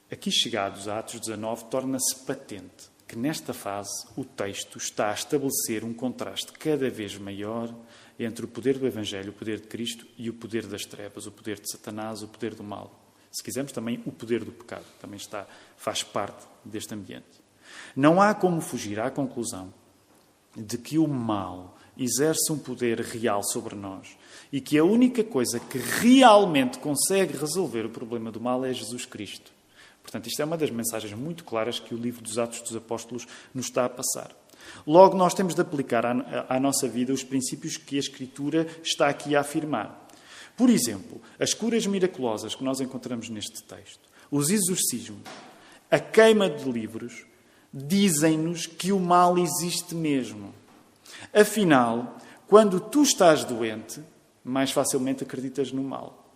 Aqui 0.09 0.31
chegados 0.31 0.87
a 0.87 0.99
Atos 0.99 1.19
19, 1.19 1.65
torna-se 1.65 2.15
patente 2.25 2.89
que 3.07 3.17
nesta 3.17 3.53
fase 3.53 4.07
o 4.15 4.23
texto 4.23 4.77
está 4.77 5.11
a 5.11 5.13
estabelecer 5.13 5.83
um 5.83 5.93
contraste 5.93 6.51
cada 6.53 6.89
vez 6.89 7.17
maior 7.17 7.73
entre 8.17 8.45
o 8.45 8.47
poder 8.47 8.77
do 8.77 8.87
Evangelho, 8.87 9.31
o 9.31 9.33
poder 9.33 9.59
de 9.59 9.67
Cristo, 9.67 10.07
e 10.17 10.29
o 10.29 10.33
poder 10.33 10.65
das 10.65 10.85
trevas, 10.85 11.27
o 11.27 11.31
poder 11.31 11.59
de 11.59 11.69
Satanás, 11.69 12.23
o 12.23 12.27
poder 12.27 12.55
do 12.55 12.63
mal. 12.63 13.04
Se 13.35 13.43
quisermos, 13.43 13.73
também 13.73 14.01
o 14.05 14.13
poder 14.13 14.45
do 14.45 14.51
pecado 14.51 14.85
também 15.01 15.17
está, 15.17 15.45
faz 15.75 16.01
parte 16.01 16.45
deste 16.63 16.93
ambiente. 16.93 17.25
Não 17.93 18.21
há 18.21 18.33
como 18.33 18.61
fugir 18.61 18.97
à 18.97 19.11
conclusão 19.11 19.73
de 20.55 20.77
que 20.77 20.97
o 20.97 21.05
mal 21.05 21.77
exerce 21.97 22.49
um 22.49 22.57
poder 22.57 23.01
real 23.01 23.43
sobre 23.43 23.75
nós 23.75 24.17
e 24.53 24.61
que 24.61 24.77
a 24.77 24.85
única 24.85 25.21
coisa 25.21 25.59
que 25.59 25.77
realmente 25.77 26.79
consegue 26.79 27.37
resolver 27.37 27.85
o 27.85 27.89
problema 27.89 28.31
do 28.31 28.39
mal 28.39 28.63
é 28.63 28.73
Jesus 28.73 29.05
Cristo. 29.05 29.51
Portanto, 30.01 30.27
isto 30.27 30.41
é 30.41 30.45
uma 30.45 30.57
das 30.57 30.69
mensagens 30.69 31.13
muito 31.13 31.43
claras 31.43 31.77
que 31.77 31.93
o 31.93 31.97
livro 31.97 32.21
dos 32.21 32.37
Atos 32.37 32.61
dos 32.61 32.75
Apóstolos 32.75 33.27
nos 33.53 33.65
está 33.65 33.83
a 33.83 33.89
passar. 33.89 34.31
Logo, 34.87 35.17
nós 35.17 35.33
temos 35.33 35.55
de 35.55 35.61
aplicar 35.61 36.05
à, 36.05 36.45
à 36.47 36.59
nossa 36.59 36.87
vida 36.87 37.11
os 37.11 37.23
princípios 37.23 37.75
que 37.75 37.97
a 37.97 37.99
Escritura 37.99 38.65
está 38.81 39.09
aqui 39.09 39.35
a 39.35 39.41
afirmar. 39.41 40.04
Por 40.55 40.69
exemplo, 40.69 41.21
as 41.39 41.53
curas 41.53 41.85
miraculosas 41.85 42.55
que 42.55 42.63
nós 42.63 42.79
encontramos 42.79 43.29
neste 43.29 43.61
texto, 43.63 44.09
os 44.31 44.49
exorcismos, 44.49 45.21
a 45.91 45.99
queima 45.99 46.49
de 46.49 46.69
livros, 46.69 47.25
dizem-nos 47.73 48.65
que 48.65 48.91
o 48.91 48.99
mal 48.99 49.37
existe 49.37 49.93
mesmo. 49.93 50.53
Afinal, 51.33 52.17
quando 52.47 52.79
tu 52.79 53.03
estás 53.03 53.43
doente, 53.43 54.01
mais 54.43 54.71
facilmente 54.71 55.23
acreditas 55.23 55.71
no 55.71 55.83
mal. 55.83 56.31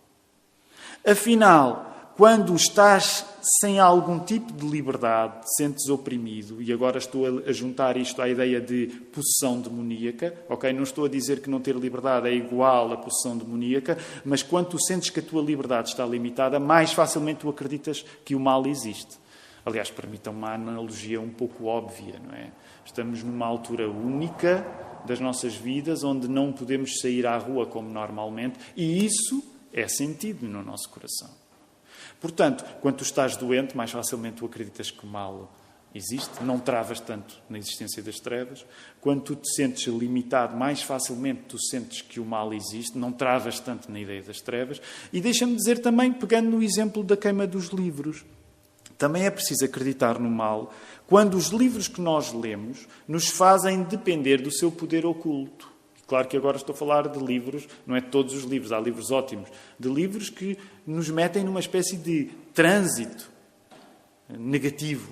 Afinal, 1.06 2.12
quando 2.16 2.54
estás 2.54 3.24
sem 3.42 3.78
algum 3.78 4.18
tipo 4.18 4.52
de 4.52 4.66
liberdade, 4.66 5.40
te 5.42 5.54
sentes 5.56 5.88
oprimido, 5.88 6.60
e 6.60 6.72
agora 6.72 6.98
estou 6.98 7.42
a 7.46 7.52
juntar 7.52 7.96
isto 7.96 8.20
à 8.20 8.28
ideia 8.28 8.60
de 8.60 8.86
possessão 9.12 9.60
demoníaca, 9.60 10.34
ok? 10.48 10.72
Não 10.72 10.82
estou 10.82 11.04
a 11.04 11.08
dizer 11.08 11.40
que 11.40 11.50
não 11.50 11.60
ter 11.60 11.74
liberdade 11.74 12.28
é 12.28 12.34
igual 12.34 12.92
a 12.92 12.96
possessão 12.96 13.36
demoníaca, 13.36 13.98
mas 14.24 14.42
quando 14.42 14.68
tu 14.68 14.82
sentes 14.82 15.10
que 15.10 15.20
a 15.20 15.22
tua 15.22 15.42
liberdade 15.42 15.88
está 15.88 16.04
limitada, 16.04 16.60
mais 16.60 16.92
facilmente 16.92 17.40
tu 17.40 17.48
acreditas 17.48 18.04
que 18.24 18.34
o 18.34 18.40
mal 18.40 18.66
existe. 18.66 19.18
Aliás, 19.64 19.90
permitam 19.90 20.32
uma 20.32 20.54
analogia 20.54 21.20
um 21.20 21.30
pouco 21.30 21.66
óbvia, 21.66 22.20
não 22.26 22.34
é? 22.34 22.50
Estamos 22.84 23.22
numa 23.22 23.46
altura 23.46 23.88
única 23.88 24.66
das 25.06 25.20
nossas 25.20 25.54
vidas 25.54 26.02
onde 26.02 26.28
não 26.28 26.52
podemos 26.52 26.98
sair 27.00 27.26
à 27.26 27.36
rua 27.38 27.66
como 27.66 27.90
normalmente 27.90 28.58
e 28.76 29.04
isso 29.04 29.42
é 29.72 29.86
sentido 29.86 30.46
no 30.46 30.62
nosso 30.62 30.88
coração. 30.90 31.39
Portanto, 32.20 32.64
quando 32.80 32.96
tu 32.96 33.04
estás 33.04 33.36
doente, 33.36 33.76
mais 33.76 33.90
facilmente 33.90 34.36
tu 34.36 34.46
acreditas 34.46 34.90
que 34.90 35.04
o 35.04 35.08
mal 35.08 35.50
existe, 35.94 36.42
não 36.42 36.58
travas 36.58 37.00
tanto 37.00 37.34
na 37.48 37.58
existência 37.58 38.02
das 38.02 38.20
trevas. 38.20 38.64
Quando 39.00 39.22
tu 39.22 39.36
te 39.36 39.48
sentes 39.54 39.86
limitado, 39.86 40.56
mais 40.56 40.82
facilmente 40.82 41.42
tu 41.48 41.58
sentes 41.58 42.02
que 42.02 42.20
o 42.20 42.24
mal 42.24 42.52
existe, 42.52 42.96
não 42.96 43.12
travas 43.12 43.58
tanto 43.58 43.90
na 43.90 43.98
ideia 43.98 44.22
das 44.22 44.40
trevas. 44.40 44.80
E 45.12 45.20
deixa-me 45.20 45.56
dizer 45.56 45.80
também, 45.80 46.12
pegando 46.12 46.50
no 46.50 46.62
exemplo 46.62 47.02
da 47.02 47.16
queima 47.16 47.46
dos 47.46 47.68
livros, 47.68 48.24
também 48.96 49.24
é 49.24 49.30
preciso 49.30 49.64
acreditar 49.64 50.18
no 50.18 50.30
mal 50.30 50.72
quando 51.06 51.34
os 51.34 51.48
livros 51.48 51.88
que 51.88 52.00
nós 52.00 52.32
lemos 52.32 52.86
nos 53.08 53.28
fazem 53.28 53.82
depender 53.82 54.42
do 54.42 54.52
seu 54.52 54.70
poder 54.70 55.06
oculto. 55.06 55.69
Claro 56.10 56.26
que 56.26 56.36
agora 56.36 56.56
estou 56.56 56.72
a 56.72 56.76
falar 56.76 57.06
de 57.06 57.24
livros, 57.24 57.68
não 57.86 57.94
é 57.94 58.00
todos 58.00 58.34
os 58.34 58.42
livros, 58.42 58.72
há 58.72 58.80
livros 58.80 59.12
ótimos, 59.12 59.48
de 59.78 59.88
livros 59.88 60.28
que 60.28 60.58
nos 60.84 61.08
metem 61.08 61.44
numa 61.44 61.60
espécie 61.60 61.96
de 61.96 62.24
trânsito 62.52 63.30
negativo. 64.28 65.08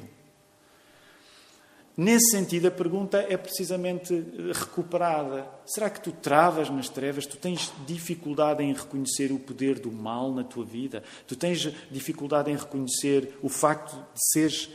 Nesse 1.97 2.33
sentido, 2.33 2.67
a 2.67 2.73
pergunta 2.73 3.25
é 3.29 3.37
precisamente 3.37 4.13
recuperada. 4.53 5.49
Será 5.65 5.89
que 5.89 6.01
tu 6.01 6.11
travas 6.11 6.69
nas 6.69 6.89
trevas? 6.89 7.27
Tu 7.27 7.37
tens 7.37 7.73
dificuldade 7.87 8.65
em 8.65 8.73
reconhecer 8.73 9.31
o 9.31 9.39
poder 9.39 9.79
do 9.79 9.93
mal 9.93 10.33
na 10.33 10.43
tua 10.43 10.65
vida? 10.65 11.05
Tu 11.29 11.37
tens 11.37 11.73
dificuldade 11.93 12.51
em 12.51 12.57
reconhecer 12.57 13.39
o 13.41 13.49
facto 13.49 13.95
de 13.95 14.33
seres 14.33 14.69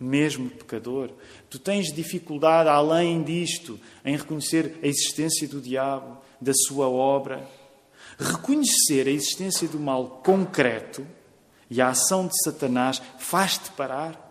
mesmo 0.00 0.48
pecador? 0.48 1.10
Tu 1.50 1.58
tens 1.58 1.92
dificuldade, 1.92 2.70
além 2.70 3.22
disto, 3.22 3.78
em 4.02 4.16
reconhecer 4.16 4.78
a 4.82 4.86
existência 4.86 5.46
do 5.46 5.60
diabo, 5.60 6.18
da 6.40 6.52
sua 6.54 6.88
obra? 6.88 7.46
Reconhecer 8.18 9.06
a 9.06 9.10
existência 9.10 9.68
do 9.68 9.78
mal 9.78 10.22
concreto 10.24 11.06
e 11.68 11.80
a 11.80 11.90
ação 11.90 12.26
de 12.26 12.42
Satanás 12.42 13.00
faz-te 13.18 13.70
parar? 13.72 14.28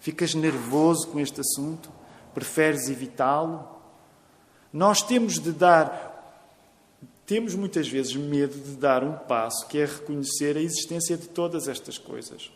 Ficas 0.00 0.34
nervoso 0.34 1.08
com 1.08 1.20
este 1.20 1.40
assunto? 1.40 1.90
Preferes 2.34 2.88
evitá-lo? 2.88 3.68
Nós 4.72 5.02
temos 5.02 5.38
de 5.38 5.52
dar. 5.52 6.10
Temos 7.24 7.54
muitas 7.54 7.86
vezes 7.86 8.16
medo 8.16 8.58
de 8.58 8.76
dar 8.76 9.04
um 9.04 9.12
passo 9.12 9.66
que 9.68 9.78
é 9.78 9.84
reconhecer 9.84 10.56
a 10.56 10.60
existência 10.60 11.16
de 11.16 11.28
todas 11.28 11.68
estas 11.68 11.96
coisas. 11.96 12.50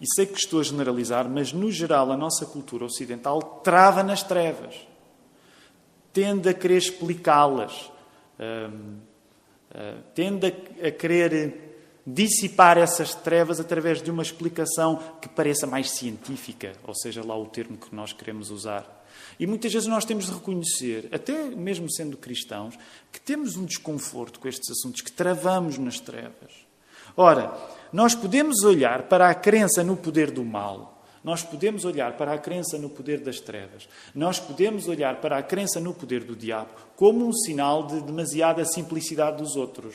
E 0.00 0.06
sei 0.14 0.26
que 0.26 0.38
estou 0.38 0.60
a 0.60 0.62
generalizar, 0.62 1.28
mas 1.28 1.52
no 1.52 1.70
geral 1.70 2.10
a 2.10 2.16
nossa 2.16 2.44
cultura 2.46 2.84
ocidental 2.84 3.40
trava 3.62 4.02
nas 4.02 4.22
trevas. 4.22 4.74
Tende 6.12 6.48
a 6.48 6.54
querer 6.54 6.78
explicá-las. 6.78 7.90
Hum, 8.38 8.98
hum, 9.74 10.00
tende 10.14 10.46
a 10.46 10.90
querer 10.90 11.64
dissipar 12.06 12.76
essas 12.76 13.14
trevas 13.14 13.58
através 13.58 14.02
de 14.02 14.10
uma 14.10 14.22
explicação 14.22 15.00
que 15.20 15.28
pareça 15.28 15.66
mais 15.66 15.90
científica, 15.90 16.72
ou 16.86 16.94
seja 16.94 17.24
lá 17.24 17.36
o 17.36 17.46
termo 17.46 17.78
que 17.78 17.94
nós 17.94 18.12
queremos 18.12 18.50
usar. 18.50 19.04
E 19.38 19.46
muitas 19.46 19.72
vezes 19.72 19.88
nós 19.88 20.04
temos 20.04 20.26
de 20.26 20.32
reconhecer, 20.32 21.08
até 21.10 21.44
mesmo 21.50 21.90
sendo 21.90 22.16
cristãos, 22.16 22.78
que 23.10 23.20
temos 23.20 23.56
um 23.56 23.64
desconforto 23.64 24.38
com 24.38 24.48
estes 24.48 24.70
assuntos, 24.70 25.00
que 25.00 25.10
travamos 25.10 25.78
nas 25.78 25.98
trevas. 25.98 26.52
Ora, 27.16 27.56
nós 27.94 28.12
podemos 28.12 28.64
olhar 28.64 29.04
para 29.04 29.30
a 29.30 29.34
crença 29.36 29.84
no 29.84 29.96
poder 29.96 30.32
do 30.32 30.44
mal, 30.44 31.00
nós 31.22 31.44
podemos 31.44 31.84
olhar 31.84 32.16
para 32.16 32.34
a 32.34 32.38
crença 32.38 32.76
no 32.76 32.90
poder 32.90 33.20
das 33.20 33.38
trevas, 33.38 33.88
nós 34.12 34.40
podemos 34.40 34.88
olhar 34.88 35.20
para 35.20 35.38
a 35.38 35.42
crença 35.44 35.78
no 35.78 35.94
poder 35.94 36.24
do 36.24 36.34
diabo 36.34 36.70
como 36.96 37.24
um 37.24 37.32
sinal 37.32 37.86
de 37.86 38.00
demasiada 38.00 38.64
simplicidade 38.64 39.36
dos 39.36 39.54
outros. 39.54 39.94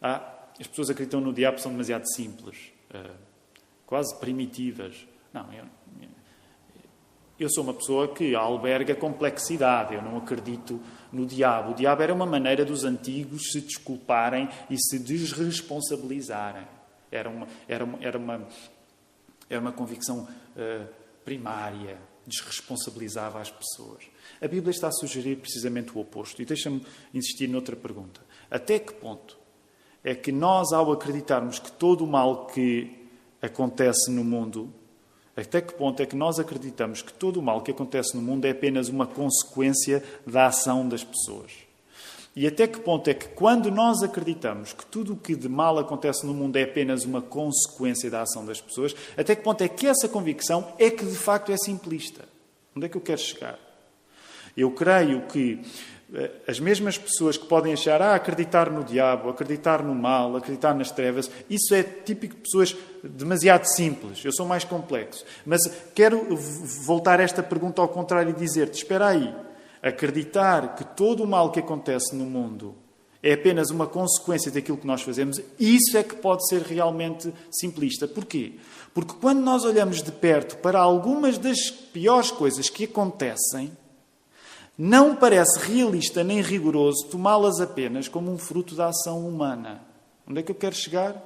Ah, 0.00 0.48
as 0.58 0.66
pessoas 0.66 0.88
acreditam 0.88 1.20
no 1.20 1.30
diabo 1.30 1.58
são 1.58 1.72
demasiado 1.72 2.10
simples, 2.14 2.72
uh, 2.94 3.14
quase 3.84 4.18
primitivas. 4.18 5.06
Não, 5.34 5.52
eu, 5.52 5.66
eu 7.44 7.50
sou 7.50 7.64
uma 7.64 7.74
pessoa 7.74 8.08
que 8.08 8.34
alberga 8.34 8.94
complexidade. 8.94 9.94
Eu 9.94 10.02
não 10.02 10.18
acredito 10.18 10.80
no 11.12 11.24
diabo. 11.24 11.72
O 11.72 11.74
diabo 11.74 12.02
era 12.02 12.12
uma 12.12 12.26
maneira 12.26 12.64
dos 12.64 12.84
antigos 12.84 13.50
se 13.52 13.60
desculparem 13.60 14.48
e 14.68 14.76
se 14.78 14.98
desresponsabilizarem. 14.98 16.66
Era 17.10 17.28
uma, 17.28 17.48
era 17.66 17.84
uma, 17.84 17.98
era 18.00 18.18
uma, 18.18 18.48
era 19.48 19.60
uma 19.60 19.72
convicção 19.72 20.28
uh, 20.56 20.86
primária. 21.24 21.98
Desresponsabilizava 22.26 23.40
as 23.40 23.50
pessoas. 23.50 24.04
A 24.40 24.46
Bíblia 24.46 24.70
está 24.70 24.88
a 24.88 24.92
sugerir 24.92 25.36
precisamente 25.36 25.96
o 25.96 26.00
oposto. 26.00 26.42
E 26.42 26.44
deixa-me 26.44 26.84
insistir 27.14 27.48
noutra 27.48 27.74
pergunta. 27.74 28.20
Até 28.50 28.78
que 28.78 28.92
ponto 28.92 29.38
é 30.04 30.14
que 30.14 30.30
nós, 30.30 30.72
ao 30.72 30.92
acreditarmos 30.92 31.58
que 31.58 31.72
todo 31.72 32.04
o 32.04 32.06
mal 32.06 32.46
que 32.46 33.08
acontece 33.40 34.10
no 34.10 34.24
mundo, 34.24 34.72
até 35.40 35.60
que 35.60 35.74
ponto 35.74 36.02
é 36.02 36.06
que 36.06 36.16
nós 36.16 36.38
acreditamos 36.38 37.02
que 37.02 37.12
todo 37.12 37.38
o 37.38 37.42
mal 37.42 37.62
que 37.62 37.70
acontece 37.70 38.14
no 38.16 38.22
mundo 38.22 38.44
é 38.44 38.50
apenas 38.50 38.88
uma 38.88 39.06
consequência 39.06 40.02
da 40.26 40.46
ação 40.46 40.88
das 40.88 41.04
pessoas? 41.04 41.52
E 42.34 42.46
até 42.46 42.66
que 42.66 42.78
ponto 42.78 43.08
é 43.08 43.14
que, 43.14 43.28
quando 43.28 43.70
nós 43.70 44.02
acreditamos 44.02 44.72
que 44.72 44.86
tudo 44.86 45.14
o 45.14 45.16
que 45.16 45.34
de 45.34 45.48
mal 45.48 45.78
acontece 45.78 46.24
no 46.24 46.32
mundo 46.32 46.56
é 46.56 46.62
apenas 46.62 47.04
uma 47.04 47.20
consequência 47.20 48.08
da 48.08 48.22
ação 48.22 48.46
das 48.46 48.60
pessoas, 48.60 48.94
até 49.16 49.34
que 49.34 49.42
ponto 49.42 49.62
é 49.62 49.68
que 49.68 49.86
essa 49.86 50.08
convicção 50.08 50.72
é 50.78 50.90
que 50.90 51.04
de 51.04 51.16
facto 51.16 51.50
é 51.50 51.56
simplista? 51.56 52.24
Onde 52.74 52.86
é 52.86 52.88
que 52.88 52.96
eu 52.96 53.00
quero 53.00 53.20
chegar? 53.20 53.58
Eu 54.56 54.70
creio 54.70 55.22
que 55.26 55.60
as 56.46 56.58
mesmas 56.58 56.98
pessoas 56.98 57.36
que 57.36 57.46
podem 57.46 57.72
achar, 57.72 58.02
ah, 58.02 58.14
acreditar 58.14 58.70
no 58.70 58.82
diabo, 58.82 59.28
acreditar 59.28 59.82
no 59.82 59.94
mal, 59.94 60.36
acreditar 60.36 60.74
nas 60.74 60.90
trevas, 60.90 61.30
isso 61.48 61.74
é 61.74 61.82
típico 61.82 62.34
de 62.34 62.42
pessoas 62.42 62.76
demasiado 63.02 63.64
simples. 63.64 64.24
Eu 64.24 64.32
sou 64.32 64.46
mais 64.46 64.64
complexo. 64.64 65.24
Mas 65.46 65.62
quero 65.94 66.34
voltar 66.84 67.20
esta 67.20 67.42
pergunta 67.42 67.80
ao 67.80 67.88
contrário 67.88 68.30
e 68.30 68.32
dizer-te: 68.32 68.78
espera 68.78 69.08
aí, 69.08 69.32
acreditar 69.82 70.74
que 70.74 70.84
todo 70.84 71.22
o 71.22 71.28
mal 71.28 71.52
que 71.52 71.60
acontece 71.60 72.14
no 72.14 72.24
mundo 72.24 72.74
é 73.22 73.34
apenas 73.34 73.70
uma 73.70 73.86
consequência 73.86 74.50
daquilo 74.50 74.78
que 74.78 74.86
nós 74.86 75.02
fazemos, 75.02 75.40
isso 75.58 75.96
é 75.96 76.02
que 76.02 76.16
pode 76.16 76.48
ser 76.48 76.62
realmente 76.62 77.32
simplista. 77.50 78.08
Porquê? 78.08 78.54
Porque 78.94 79.14
quando 79.20 79.40
nós 79.40 79.64
olhamos 79.64 80.02
de 80.02 80.10
perto 80.10 80.56
para 80.56 80.80
algumas 80.80 81.36
das 81.36 81.70
piores 81.70 82.30
coisas 82.30 82.68
que 82.68 82.84
acontecem, 82.84 83.70
não 84.82 85.14
parece 85.14 85.58
realista 85.58 86.24
nem 86.24 86.40
rigoroso 86.40 87.06
tomá-las 87.08 87.60
apenas 87.60 88.08
como 88.08 88.32
um 88.32 88.38
fruto 88.38 88.74
da 88.74 88.86
ação 88.88 89.28
humana. 89.28 89.82
Onde 90.26 90.40
é 90.40 90.42
que 90.42 90.50
eu 90.50 90.54
quero 90.54 90.74
chegar? 90.74 91.22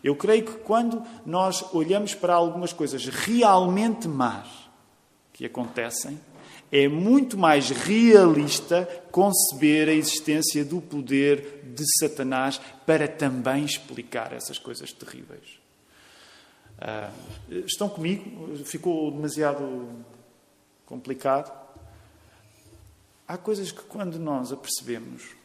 Eu 0.00 0.14
creio 0.14 0.44
que 0.44 0.58
quando 0.58 1.02
nós 1.26 1.64
olhamos 1.74 2.14
para 2.14 2.34
algumas 2.34 2.72
coisas 2.72 3.06
realmente 3.06 4.06
más 4.06 4.46
que 5.32 5.44
acontecem, 5.44 6.20
é 6.70 6.86
muito 6.86 7.36
mais 7.36 7.68
realista 7.70 8.88
conceber 9.10 9.88
a 9.88 9.92
existência 9.92 10.64
do 10.64 10.80
poder 10.80 11.72
de 11.74 11.82
Satanás 11.98 12.60
para 12.86 13.08
também 13.08 13.64
explicar 13.64 14.32
essas 14.32 14.56
coisas 14.56 14.92
terríveis. 14.92 15.58
Uh, 16.78 17.66
estão 17.66 17.88
comigo? 17.88 18.56
Ficou 18.64 19.10
demasiado 19.10 19.88
complicado? 20.86 21.67
Há 23.28 23.36
coisas 23.36 23.70
que, 23.70 23.82
quando 23.82 24.18
nós 24.18 24.50
apercebemos. 24.50 25.36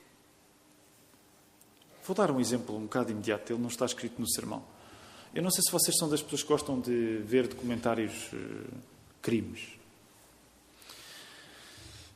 Vou 2.06 2.16
dar 2.16 2.32
um 2.32 2.40
exemplo 2.40 2.76
um 2.76 2.84
bocado 2.84 3.12
imediato, 3.12 3.52
ele 3.52 3.62
não 3.62 3.68
está 3.68 3.86
escrito 3.86 4.20
no 4.20 4.30
sermão. 4.30 4.64
Eu 5.36 5.44
não 5.44 5.52
sei 5.52 5.62
se 5.64 5.72
vocês 5.72 5.98
são 5.98 6.08
das 6.10 6.22
pessoas 6.22 6.44
que 6.44 6.48
gostam 6.48 6.80
de 6.80 7.18
ver 7.26 7.48
documentários 7.48 8.32
uh, 8.32 8.74
crimes. 9.22 9.74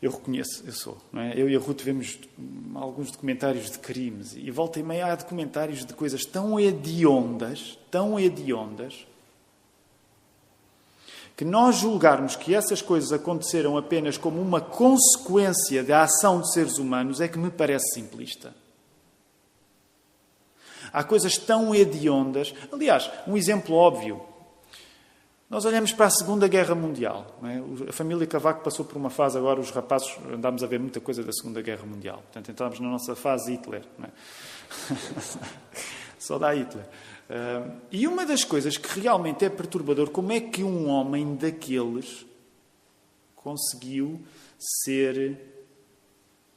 Eu 0.02 0.12
reconheço, 0.12 0.64
eu 0.66 0.72
sou. 0.72 0.98
É? 1.16 1.42
Eu 1.42 1.50
e 1.50 1.56
a 1.56 1.60
Ruth 1.60 1.82
vemos 1.82 2.20
alguns 2.76 3.12
documentários 3.12 3.72
de 3.72 3.80
crimes 3.80 4.36
e 4.36 4.52
volta 4.52 4.80
e 4.80 4.84
meia 4.84 5.12
há 5.12 5.16
documentários 5.16 5.84
de 5.84 5.94
coisas 5.94 6.24
tão 6.24 6.60
hediondas, 6.60 7.80
tão 7.90 8.20
hediondas, 8.20 9.08
que 11.38 11.46
nós 11.46 11.76
julgarmos 11.76 12.36
que 12.36 12.56
essas 12.56 12.82
coisas 12.82 13.14
aconteceram 13.14 13.78
apenas 13.78 14.18
como 14.18 14.42
uma 14.42 14.60
consequência 14.60 15.84
da 15.84 16.02
ação 16.02 16.42
de 16.42 16.52
seres 16.52 16.80
humanos 16.80 17.22
é 17.22 17.28
que 17.28 17.38
me 17.38 17.52
parece 17.52 17.94
simplista. 17.94 18.56
Há 20.92 21.04
coisas 21.04 21.38
tão 21.38 21.76
hediondas. 21.76 22.56
Aliás, 22.74 23.12
um 23.28 23.38
exemplo 23.38 23.76
óbvio. 23.76 24.20
Nós 25.48 25.64
olhamos 25.64 25.94
para 25.94 26.08
a 26.08 26.10
Segunda 26.10 26.48
Guerra 26.48 26.74
Mundial. 26.74 27.38
É? 27.44 27.90
A 27.90 27.94
família 27.94 28.26
Cavaco 28.26 28.64
passou 28.64 28.84
por 28.84 28.98
uma 28.98 29.12
fase, 29.12 29.38
agora 29.38 29.60
os 29.60 29.70
rapazes 29.70 30.18
andámos 30.34 30.64
a 30.64 30.68
ver 30.68 30.80
muita 30.80 31.00
coisa 31.00 31.24
da 31.24 31.32
Segunda 31.32 31.62
Guerra 31.62 31.86
Mundial. 31.86 32.18
Portanto, 32.24 32.50
entramos 32.50 32.80
na 32.80 32.90
nossa 32.90 33.16
fase 33.16 33.52
Hitler. 33.52 33.84
Só 36.28 36.38
dá 36.38 36.52
Hitler. 36.54 36.86
Uh, 37.30 37.80
e 37.90 38.06
uma 38.06 38.26
das 38.26 38.44
coisas 38.44 38.76
que 38.76 39.00
realmente 39.00 39.46
é 39.46 39.50
perturbador, 39.50 40.10
como 40.10 40.34
é 40.34 40.42
que 40.42 40.62
um 40.62 40.90
homem 40.90 41.36
daqueles 41.38 42.26
conseguiu 43.34 44.22
ser 44.60 45.40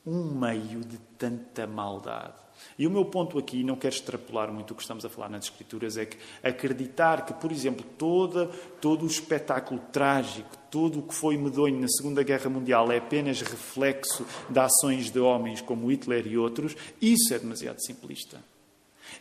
um 0.04 0.35
meio 0.35 0.80
de 0.80 0.98
tanta 1.16 1.68
maldade? 1.68 2.35
E 2.76 2.85
o 2.85 2.90
meu 2.90 3.04
ponto 3.04 3.38
aqui, 3.38 3.62
não 3.62 3.76
quero 3.76 3.94
extrapolar 3.94 4.52
muito 4.52 4.72
o 4.72 4.74
que 4.74 4.83
estamos 4.83 5.04
a 5.04 5.09
falar 5.09 5.28
nas 5.28 5.44
Escrituras, 5.44 5.96
é 5.96 6.04
que 6.04 6.18
acreditar 6.42 7.24
que, 7.24 7.33
por 7.33 7.52
exemplo, 7.52 7.87
toda, 7.96 8.46
todo 8.80 9.04
o 9.04 9.06
espetáculo 9.06 9.80
trágico, 9.92 10.50
tudo 10.68 10.98
o 10.98 11.02
que 11.02 11.14
foi 11.14 11.37
medonho 11.37 11.80
na 11.80 11.88
Segunda 11.88 12.24
Guerra 12.24 12.50
Mundial 12.50 12.90
é 12.90 12.98
apenas 12.98 13.40
reflexo 13.40 14.26
de 14.48 14.59
ações 14.59 15.12
de 15.12 15.20
homens 15.20 15.61
como 15.61 15.90
Hitler 15.90 16.26
e 16.26 16.37
outros, 16.37 16.76
isso 17.00 17.33
é 17.33 17.38
demasiado 17.38 17.80
simplista. 17.80 18.42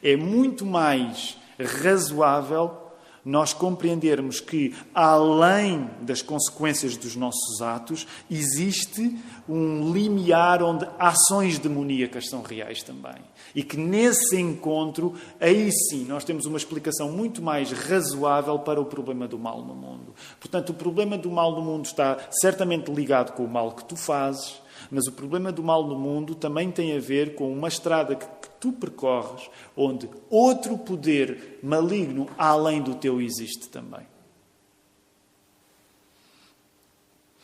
É 0.03 0.15
muito 0.15 0.65
mais 0.65 1.37
razoável 1.59 2.89
nós 3.23 3.53
compreendermos 3.53 4.39
que, 4.39 4.73
além 4.93 5.89
das 6.01 6.21
consequências 6.21 6.95
dos 6.97 7.15
nossos 7.15 7.61
atos, 7.61 8.07
existe 8.29 9.17
um 9.47 9.91
limiar 9.91 10.63
onde 10.63 10.87
ações 10.97 11.59
demoníacas 11.59 12.29
são 12.29 12.41
reais 12.41 12.81
também. 12.81 13.17
E 13.53 13.61
que 13.61 13.77
nesse 13.77 14.39
encontro, 14.39 15.15
aí 15.39 15.71
sim, 15.71 16.05
nós 16.05 16.23
temos 16.23 16.45
uma 16.45 16.57
explicação 16.57 17.11
muito 17.11 17.41
mais 17.41 17.71
razoável 17.71 18.59
para 18.59 18.79
o 18.79 18.85
problema 18.85 19.27
do 19.27 19.37
mal 19.37 19.61
no 19.61 19.75
mundo. 19.75 20.13
Portanto, 20.39 20.69
o 20.69 20.73
problema 20.73 21.17
do 21.17 21.29
mal 21.29 21.51
no 21.51 21.61
mundo 21.61 21.85
está 21.85 22.17
certamente 22.31 22.91
ligado 22.91 23.33
com 23.33 23.43
o 23.43 23.49
mal 23.49 23.73
que 23.73 23.83
tu 23.85 23.95
fazes, 23.95 24.61
mas 24.91 25.07
o 25.07 25.11
problema 25.11 25.51
do 25.51 25.63
mal 25.63 25.85
no 25.85 25.97
mundo 25.97 26.35
também 26.35 26.71
tem 26.71 26.95
a 26.95 26.99
ver 26.99 27.35
com 27.35 27.51
uma 27.51 27.67
estrada 27.67 28.15
que 28.15 28.27
tu 28.59 28.71
percorres, 28.71 29.49
onde 29.75 30.09
outro 30.29 30.77
poder 30.77 31.59
maligno 31.61 32.27
além 32.37 32.81
do 32.81 32.95
teu 32.95 33.21
existe 33.21 33.69
também. 33.69 34.07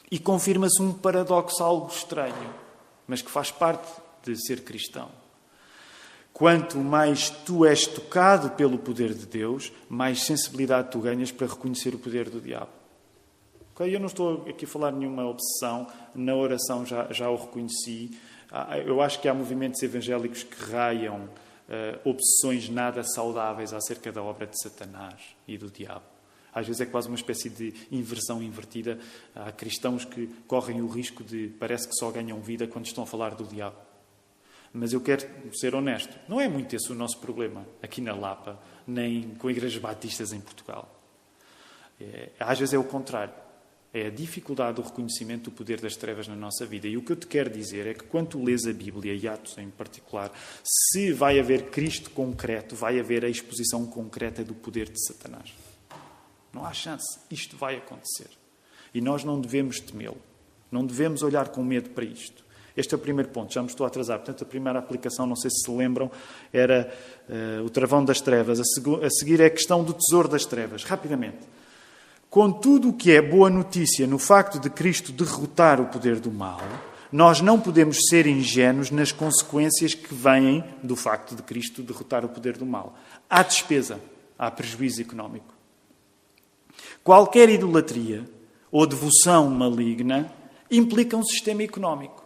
E 0.09 0.19
confirma-se 0.19 0.81
um 0.81 0.93
paradoxo 0.93 1.63
algo 1.63 1.87
estranho, 1.87 2.53
mas 3.07 3.21
que 3.21 3.31
faz 3.31 3.51
parte 3.51 3.91
de 4.23 4.35
ser 4.45 4.63
cristão. 4.63 5.09
Quanto 6.33 6.77
mais 6.77 7.29
tu 7.29 7.65
és 7.65 7.87
tocado 7.87 8.51
pelo 8.51 8.77
poder 8.77 9.13
de 9.13 9.25
Deus, 9.25 9.71
mais 9.87 10.23
sensibilidade 10.23 10.91
tu 10.91 10.99
ganhas 10.99 11.31
para 11.31 11.47
reconhecer 11.47 11.95
o 11.95 11.99
poder 11.99 12.29
do 12.29 12.41
diabo. 12.41 12.84
Eu 13.79 13.99
não 13.99 14.07
estou 14.07 14.45
aqui 14.47 14.63
a 14.63 14.67
falar 14.67 14.91
nenhuma 14.91 15.25
obsessão, 15.27 15.87
na 16.13 16.33
oração 16.33 16.85
já, 16.85 17.11
já 17.11 17.29
o 17.29 17.35
reconheci, 17.35 18.17
eu 18.85 19.01
acho 19.01 19.19
que 19.19 19.27
há 19.27 19.33
movimentos 19.33 19.81
evangélicos 19.83 20.43
que 20.43 20.71
raiam 20.71 21.25
uh, 21.25 22.09
obsessões 22.09 22.69
nada 22.69 23.03
saudáveis 23.03 23.73
acerca 23.73 24.11
da 24.11 24.23
obra 24.23 24.47
de 24.47 24.61
Satanás 24.61 25.21
e 25.47 25.57
do 25.57 25.69
diabo. 25.69 26.05
Às 26.53 26.67
vezes 26.67 26.79
é 26.79 26.85
quase 26.85 27.09
uma 27.09 27.17
espécie 27.17 27.49
de 27.49 27.73
inversão 27.91 28.41
invertida. 28.41 28.97
Há 29.35 29.51
cristãos 29.51 30.05
que 30.05 30.27
correm 30.47 30.81
o 30.81 30.87
risco 30.87 31.21
de 31.21 31.49
parece 31.59 31.85
que 31.85 31.95
só 31.95 32.09
ganham 32.11 32.39
vida 32.39 32.65
quando 32.65 32.85
estão 32.85 33.03
a 33.03 33.07
falar 33.07 33.35
do 33.35 33.43
diabo. 33.43 33.75
Mas 34.71 34.93
eu 34.93 35.01
quero 35.01 35.27
ser 35.53 35.75
honesto. 35.75 36.17
Não 36.29 36.39
é 36.39 36.47
muito 36.47 36.73
esse 36.73 36.89
o 36.89 36.95
nosso 36.95 37.19
problema 37.19 37.65
aqui 37.83 37.99
na 37.99 38.15
Lapa, 38.15 38.57
nem 38.87 39.35
com 39.35 39.49
igrejas 39.49 39.81
batistas 39.81 40.31
em 40.31 40.39
Portugal. 40.39 40.89
É, 41.99 42.29
às 42.39 42.57
vezes 42.57 42.73
é 42.73 42.77
o 42.77 42.83
contrário 42.85 43.44
é 43.95 44.07
a 44.07 44.09
dificuldade 44.09 44.75
do 44.75 44.81
reconhecimento 44.81 45.49
do 45.49 45.51
poder 45.51 45.79
das 45.79 45.95
trevas 45.95 46.27
na 46.27 46.35
nossa 46.35 46.65
vida. 46.65 46.85
E 46.85 46.97
o 46.97 47.01
que 47.01 47.13
eu 47.13 47.15
te 47.15 47.25
quero 47.25 47.49
dizer 47.49 47.87
é 47.87 47.93
que 47.93 48.03
quando 48.03 48.43
lês 48.43 48.67
a 48.67 48.73
Bíblia, 48.73 49.13
e 49.13 49.25
Atos 49.25 49.57
em 49.57 49.69
particular, 49.69 50.33
se 50.61 51.13
vai 51.13 51.39
haver 51.39 51.69
Cristo 51.69 52.09
concreto, 52.09 52.75
vai 52.75 52.99
haver 52.99 53.23
a 53.23 53.29
exposição 53.29 53.85
concreta 53.85 54.43
do 54.43 54.53
poder 54.53 54.89
de 54.89 55.01
Satanás. 55.07 55.53
Não 56.51 56.65
há 56.65 56.73
chance. 56.73 57.19
Isto 57.31 57.55
vai 57.55 57.77
acontecer. 57.77 58.27
E 58.93 58.99
nós 58.99 59.23
não 59.23 59.39
devemos 59.39 59.79
temê-lo. 59.79 60.19
Não 60.69 60.85
devemos 60.85 61.23
olhar 61.23 61.47
com 61.47 61.63
medo 61.63 61.91
para 61.91 62.03
isto. 62.03 62.43
Este 62.75 62.93
é 62.93 62.97
o 62.97 62.99
primeiro 62.99 63.29
ponto, 63.29 63.53
já 63.53 63.61
me 63.61 63.69
estou 63.69 63.85
a 63.85 63.87
atrasar. 63.87 64.17
Portanto, 64.17 64.43
a 64.43 64.45
primeira 64.45 64.77
aplicação, 64.77 65.25
não 65.25 65.37
sei 65.37 65.49
se 65.49 65.63
se 65.63 65.71
lembram, 65.71 66.11
era 66.51 66.93
uh, 67.29 67.63
o 67.63 67.69
travão 67.69 68.03
das 68.03 68.19
trevas. 68.19 68.59
A, 68.59 68.63
a 69.05 69.09
seguir 69.09 69.39
é 69.39 69.45
a 69.45 69.49
questão 69.49 69.85
do 69.85 69.93
tesouro 69.93 70.27
das 70.27 70.43
trevas. 70.43 70.83
Rapidamente. 70.83 71.54
Com 72.35 72.51
tudo 72.51 72.89
o 72.89 72.93
que 72.93 73.13
é 73.13 73.21
boa 73.21 73.49
notícia 73.49 74.05
no 74.05 74.19
facto 74.19 74.59
de 74.59 74.69
Cristo 74.69 75.13
derrotar 75.13 75.79
o 75.79 75.85
poder 75.85 76.19
do 76.19 76.29
mal, 76.29 76.59
nós 77.09 77.39
não 77.39 77.57
podemos 77.57 77.97
ser 78.09 78.27
ingênuos 78.27 78.91
nas 78.91 79.13
consequências 79.13 79.93
que 79.93 80.13
vêm 80.13 80.61
do 80.83 80.97
facto 80.97 81.33
de 81.33 81.41
Cristo 81.41 81.81
derrotar 81.81 82.25
o 82.25 82.27
poder 82.27 82.57
do 82.57 82.65
mal. 82.65 82.93
Há 83.29 83.41
despesa, 83.41 84.01
há 84.37 84.51
prejuízo 84.51 85.01
económico. 85.01 85.53
Qualquer 87.05 87.47
idolatria 87.47 88.29
ou 88.69 88.85
devoção 88.85 89.49
maligna 89.49 90.29
implica 90.69 91.15
um 91.15 91.23
sistema 91.23 91.63
económico. 91.63 92.24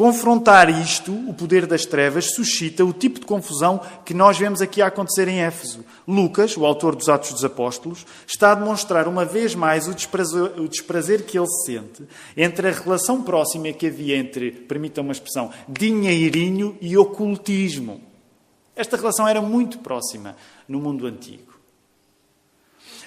Confrontar 0.00 0.70
isto, 0.70 1.12
o 1.28 1.34
poder 1.34 1.66
das 1.66 1.84
trevas, 1.84 2.32
suscita 2.34 2.82
o 2.82 2.90
tipo 2.90 3.20
de 3.20 3.26
confusão 3.26 3.82
que 4.02 4.14
nós 4.14 4.38
vemos 4.38 4.62
aqui 4.62 4.80
a 4.80 4.86
acontecer 4.86 5.28
em 5.28 5.42
Éfeso. 5.42 5.84
Lucas, 6.08 6.56
o 6.56 6.64
autor 6.64 6.96
dos 6.96 7.10
Atos 7.10 7.34
dos 7.34 7.44
Apóstolos, 7.44 8.06
está 8.26 8.52
a 8.52 8.54
demonstrar 8.54 9.06
uma 9.06 9.26
vez 9.26 9.54
mais 9.54 9.86
o 9.86 9.94
desprazer, 9.94 10.58
o 10.58 10.66
desprazer 10.66 11.26
que 11.26 11.38
ele 11.38 11.46
sente 11.66 12.02
entre 12.34 12.68
a 12.68 12.72
relação 12.72 13.22
próxima 13.22 13.70
que 13.74 13.88
havia 13.88 14.16
entre, 14.16 14.52
permitam 14.52 15.04
uma 15.04 15.12
expressão, 15.12 15.50
dinheirinho 15.68 16.78
e 16.80 16.96
ocultismo. 16.96 18.00
Esta 18.74 18.96
relação 18.96 19.28
era 19.28 19.42
muito 19.42 19.80
próxima 19.80 20.34
no 20.66 20.80
mundo 20.80 21.06
antigo. 21.06 21.52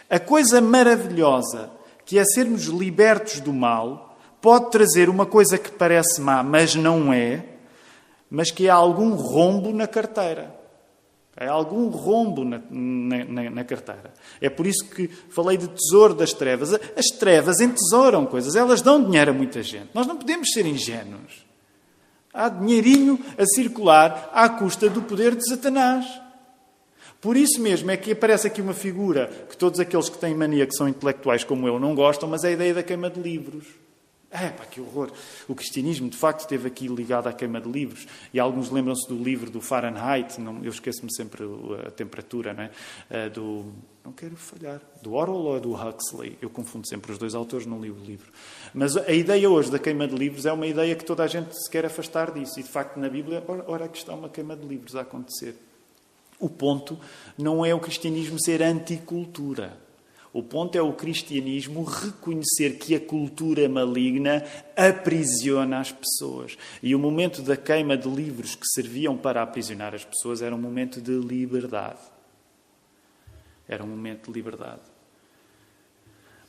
A 0.07 0.19
coisa 0.19 0.61
maravilhosa 0.61 1.71
que 2.05 2.19
é 2.19 2.23
sermos 2.23 2.65
libertos 2.65 3.39
do 3.39 3.51
mal 3.51 4.12
pode 4.43 4.71
trazer 4.71 5.07
uma 5.07 5.25
coisa 5.25 5.57
que 5.57 5.71
parece 5.71 6.19
má, 6.19 6.43
mas 6.43 6.75
não 6.75 7.13
é, 7.13 7.45
mas 8.29 8.51
que 8.51 8.67
é 8.67 8.69
algum 8.69 9.15
rombo 9.15 9.71
na 9.71 9.87
carteira. 9.87 10.53
É 11.37 11.47
algum 11.47 11.87
rombo 11.87 12.43
na, 12.43 12.61
na, 12.69 13.49
na, 13.49 13.63
carteira. 13.63 14.13
É 14.41 14.49
por 14.49 14.67
isso 14.67 14.85
que 14.89 15.07
falei 15.07 15.57
de 15.57 15.69
tesouro 15.69 16.13
das 16.13 16.33
trevas. 16.33 16.73
As 16.73 17.05
trevas 17.17 17.61
entesouram 17.61 18.25
coisas, 18.25 18.57
elas 18.57 18.81
dão 18.81 19.01
dinheiro 19.01 19.31
a 19.31 19.33
muita 19.33 19.63
gente. 19.63 19.87
Nós 19.93 20.05
não 20.05 20.17
podemos 20.17 20.51
ser 20.51 20.65
ingênuos. 20.65 21.45
Há 22.33 22.49
dinheirinho 22.49 23.17
a 23.37 23.45
circular 23.45 24.29
à 24.33 24.49
custa 24.49 24.89
do 24.89 25.03
poder 25.03 25.35
de 25.35 25.47
Satanás. 25.47 26.05
Por 27.21 27.37
isso 27.37 27.61
mesmo 27.61 27.89
é 27.91 27.95
que 27.95 28.11
aparece 28.11 28.45
aqui 28.45 28.61
uma 28.61 28.73
figura 28.73 29.27
que 29.49 29.55
todos 29.55 29.79
aqueles 29.79 30.09
que 30.09 30.17
têm 30.17 30.35
mania, 30.35 30.67
que 30.67 30.75
são 30.75 30.89
intelectuais 30.89 31.45
como 31.45 31.65
eu, 31.65 31.79
não 31.79 31.95
gostam, 31.95 32.27
mas 32.27 32.43
é 32.43 32.49
a 32.49 32.51
ideia 32.51 32.73
da 32.73 32.83
queima 32.83 33.09
de 33.09 33.21
livros. 33.21 33.82
É, 34.33 34.49
pá, 34.49 34.65
que 34.65 34.81
horror. 34.81 35.11
O 35.47 35.53
cristianismo, 35.53 36.09
de 36.09 36.17
facto, 36.17 36.39
esteve 36.39 36.67
aqui 36.67 36.87
ligado 36.87 37.27
à 37.27 37.33
queima 37.33 37.61
de 37.61 37.69
livros. 37.69 38.07
E 38.33 38.39
alguns 38.39 38.71
lembram-se 38.71 39.07
do 39.07 39.15
livro 39.15 39.51
do 39.51 39.61
Fahrenheit, 39.61 40.41
não, 40.41 40.63
eu 40.63 40.71
esqueço-me 40.71 41.13
sempre 41.15 41.43
a 41.85 41.91
temperatura, 41.91 42.51
não 42.51 42.63
é? 42.63 42.71
Uh, 43.27 43.29
do, 43.29 43.65
não 44.03 44.11
quero 44.11 44.35
falhar, 44.35 44.81
do 45.03 45.13
Orwell 45.13 45.53
ou 45.53 45.59
do 45.59 45.75
Huxley? 45.75 46.35
Eu 46.41 46.49
confundo 46.49 46.87
sempre 46.87 47.11
os 47.11 47.19
dois 47.19 47.35
autores, 47.35 47.67
não 47.67 47.79
li 47.79 47.91
o 47.91 47.95
livro. 47.95 48.31
Mas 48.73 48.97
a 48.97 49.11
ideia 49.11 49.47
hoje 49.47 49.69
da 49.69 49.77
queima 49.77 50.07
de 50.07 50.15
livros 50.15 50.47
é 50.47 50.51
uma 50.51 50.65
ideia 50.65 50.95
que 50.95 51.05
toda 51.05 51.23
a 51.23 51.27
gente 51.27 51.53
se 51.53 51.69
quer 51.69 51.85
afastar 51.85 52.31
disso. 52.31 52.59
E, 52.59 52.63
de 52.63 52.69
facto, 52.69 52.97
na 52.97 53.09
Bíblia, 53.09 53.43
ora, 53.47 53.63
ora 53.67 53.87
que 53.87 53.99
está 53.99 54.15
uma 54.15 54.29
queima 54.29 54.55
de 54.55 54.65
livros 54.65 54.95
a 54.95 55.01
acontecer. 55.01 55.55
O 56.39 56.49
ponto 56.49 56.99
não 57.37 57.63
é 57.63 57.73
o 57.73 57.79
cristianismo 57.79 58.41
ser 58.41 58.63
anticultura. 58.63 59.77
O 60.33 60.41
ponto 60.41 60.75
é 60.75 60.81
o 60.81 60.91
cristianismo 60.91 61.83
reconhecer 61.83 62.79
que 62.79 62.95
a 62.95 62.99
cultura 62.99 63.69
maligna 63.69 64.43
aprisiona 64.75 65.79
as 65.79 65.91
pessoas. 65.91 66.57
E 66.81 66.95
o 66.95 66.99
momento 66.99 67.43
da 67.43 67.55
queima 67.55 67.95
de 67.95 68.09
livros 68.09 68.55
que 68.55 68.65
serviam 68.65 69.15
para 69.15 69.43
aprisionar 69.43 69.93
as 69.93 70.03
pessoas 70.03 70.41
era 70.41 70.55
um 70.55 70.59
momento 70.59 70.99
de 70.99 71.11
liberdade. 71.11 71.99
Era 73.67 73.83
um 73.83 73.87
momento 73.87 74.31
de 74.31 74.33
liberdade. 74.33 74.81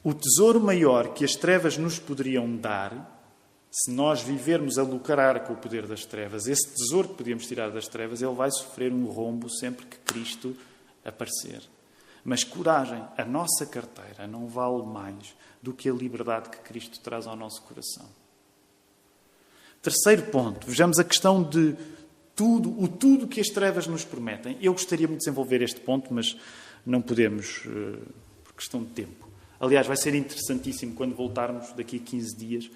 O 0.02 0.14
tesouro 0.14 0.60
maior 0.60 1.12
que 1.12 1.24
as 1.24 1.36
trevas 1.36 1.76
nos 1.76 1.98
poderiam 1.98 2.56
dar, 2.56 3.22
se 3.70 3.92
nós 3.92 4.22
vivermos 4.22 4.78
a 4.78 4.82
lucrar 4.82 5.44
com 5.46 5.52
o 5.52 5.56
poder 5.56 5.86
das 5.86 6.06
trevas, 6.06 6.46
esse 6.46 6.74
tesouro 6.74 7.08
que 7.08 7.16
podíamos 7.16 7.46
tirar 7.46 7.70
das 7.70 7.86
trevas, 7.86 8.22
ele 8.22 8.32
vai 8.32 8.50
sofrer 8.50 8.90
um 8.90 9.04
rombo 9.04 9.50
sempre 9.50 9.84
que 9.84 9.98
Cristo 9.98 10.56
aparecer 11.04 11.73
Mas 12.24 12.42
coragem, 12.42 13.04
a 13.18 13.24
nossa 13.24 13.66
carteira 13.66 14.26
não 14.26 14.46
vale 14.46 14.84
mais 14.86 15.34
do 15.62 15.72
que 15.72 15.88
a 15.88 15.92
liberdade 15.92 16.48
que 16.48 16.58
Cristo 16.58 16.98
traz 17.00 17.26
ao 17.26 17.36
nosso 17.36 17.60
coração. 17.62 18.06
Terceiro 19.82 20.22
ponto, 20.30 20.66
vejamos 20.66 20.98
a 20.98 21.04
questão 21.04 21.42
de 21.42 21.76
tudo, 22.34 22.82
o 22.82 22.88
tudo 22.88 23.28
que 23.28 23.40
as 23.40 23.48
trevas 23.48 23.86
nos 23.86 24.04
prometem. 24.04 24.56
Eu 24.60 24.72
gostaria 24.72 25.06
de 25.06 25.16
desenvolver 25.16 25.60
este 25.60 25.80
ponto, 25.80 26.12
mas 26.12 26.36
não 26.86 27.02
podemos 27.02 27.62
eh, 27.66 27.98
por 28.42 28.54
questão 28.54 28.82
de 28.82 28.90
tempo. 28.90 29.28
Aliás, 29.60 29.86
vai 29.86 29.96
ser 29.96 30.14
interessantíssimo 30.14 30.94
quando 30.94 31.14
voltarmos 31.14 31.72
daqui 31.72 31.96
a 31.96 32.00
15 32.00 32.36
dias. 32.36 32.70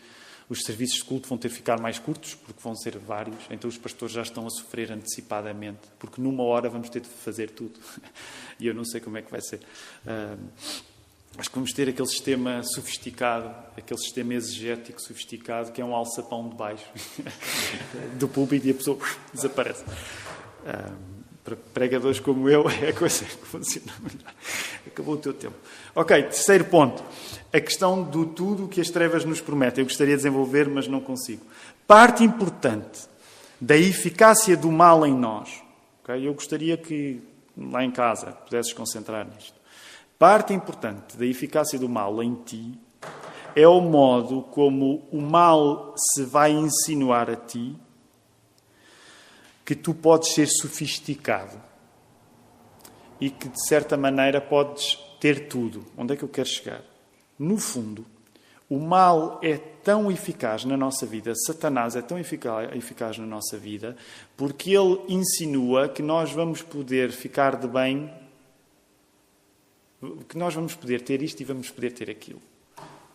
Os 0.48 0.62
serviços 0.62 0.98
de 0.98 1.04
culto 1.04 1.28
vão 1.28 1.36
ter 1.36 1.48
que 1.48 1.56
ficar 1.56 1.80
mais 1.80 1.98
curtos, 1.98 2.34
porque 2.34 2.60
vão 2.62 2.74
ser 2.74 2.96
vários, 2.96 3.36
então 3.50 3.68
os 3.68 3.76
pastores 3.76 4.14
já 4.14 4.22
estão 4.22 4.46
a 4.46 4.50
sofrer 4.50 4.90
antecipadamente, 4.90 5.80
porque 5.98 6.20
numa 6.20 6.42
hora 6.42 6.70
vamos 6.70 6.88
ter 6.88 7.00
de 7.00 7.08
fazer 7.08 7.50
tudo. 7.50 7.78
E 8.60 8.66
eu 8.66 8.74
não 8.74 8.84
sei 8.84 9.00
como 9.00 9.16
é 9.16 9.22
que 9.22 9.30
vai 9.30 9.40
ser. 9.40 9.60
Uh, 10.04 10.36
Acho 11.36 11.50
que 11.50 11.54
vamos 11.54 11.72
ter 11.72 11.88
aquele 11.88 12.08
sistema 12.08 12.62
sofisticado, 12.64 13.54
aquele 13.76 14.00
sistema 14.00 14.34
exegético 14.34 15.00
sofisticado, 15.00 15.70
que 15.70 15.80
é 15.80 15.84
um 15.84 15.94
alçapão 15.94 16.48
de 16.48 16.56
baixo 16.56 16.84
do 18.18 18.26
púlpito 18.26 18.66
e 18.66 18.70
a 18.72 18.74
pessoa 18.74 18.98
desaparece. 19.32 19.84
Um, 19.84 21.17
para 21.48 21.56
pregadores 21.72 22.20
como 22.20 22.48
eu, 22.48 22.68
é 22.82 22.88
a 22.88 22.92
coisa 22.92 23.24
que 23.24 23.46
funciona 23.46 23.92
melhor. 24.00 24.34
Acabou 24.86 25.14
o 25.14 25.18
teu 25.18 25.32
tempo. 25.32 25.54
Ok, 25.94 26.22
terceiro 26.24 26.64
ponto. 26.66 27.02
A 27.52 27.60
questão 27.60 28.02
do 28.02 28.26
tudo 28.26 28.68
que 28.68 28.80
as 28.80 28.90
trevas 28.90 29.24
nos 29.24 29.40
prometem. 29.40 29.82
Eu 29.82 29.86
gostaria 29.86 30.14
de 30.14 30.22
desenvolver, 30.22 30.68
mas 30.68 30.86
não 30.86 31.00
consigo. 31.00 31.44
Parte 31.86 32.22
importante 32.22 33.08
da 33.60 33.76
eficácia 33.76 34.56
do 34.56 34.70
mal 34.70 35.06
em 35.06 35.14
nós. 35.14 35.62
Okay? 36.02 36.26
Eu 36.26 36.34
gostaria 36.34 36.76
que 36.76 37.22
lá 37.56 37.82
em 37.82 37.90
casa 37.90 38.32
pudesses 38.32 38.72
concentrar 38.72 39.26
nisto. 39.26 39.54
Parte 40.18 40.52
importante 40.52 41.16
da 41.16 41.24
eficácia 41.24 41.78
do 41.78 41.88
mal 41.88 42.22
em 42.22 42.34
ti 42.34 42.78
é 43.54 43.66
o 43.66 43.80
modo 43.80 44.42
como 44.42 45.08
o 45.10 45.20
mal 45.20 45.94
se 45.96 46.24
vai 46.24 46.52
insinuar 46.52 47.30
a 47.30 47.36
ti 47.36 47.76
que 49.68 49.74
tu 49.74 49.92
podes 49.92 50.32
ser 50.32 50.48
sofisticado 50.48 51.60
e 53.20 53.28
que, 53.28 53.50
de 53.50 53.68
certa 53.68 53.98
maneira, 53.98 54.40
podes 54.40 54.98
ter 55.20 55.46
tudo. 55.46 55.84
Onde 55.94 56.14
é 56.14 56.16
que 56.16 56.22
eu 56.22 56.28
quero 56.30 56.48
chegar? 56.48 56.82
No 57.38 57.58
fundo, 57.58 58.06
o 58.66 58.78
mal 58.78 59.38
é 59.42 59.58
tão 59.58 60.10
eficaz 60.10 60.64
na 60.64 60.74
nossa 60.74 61.04
vida, 61.04 61.34
Satanás 61.46 61.96
é 61.96 62.00
tão 62.00 62.18
eficaz 62.18 63.18
na 63.18 63.26
nossa 63.26 63.58
vida, 63.58 63.94
porque 64.38 64.70
ele 64.70 65.02
insinua 65.06 65.86
que 65.86 66.00
nós 66.00 66.32
vamos 66.32 66.62
poder 66.62 67.10
ficar 67.10 67.56
de 67.56 67.68
bem 67.68 68.10
que 70.30 70.38
nós 70.38 70.54
vamos 70.54 70.74
poder 70.74 71.02
ter 71.02 71.20
isto 71.20 71.42
e 71.42 71.44
vamos 71.44 71.70
poder 71.70 71.92
ter 71.92 72.08
aquilo. 72.08 72.40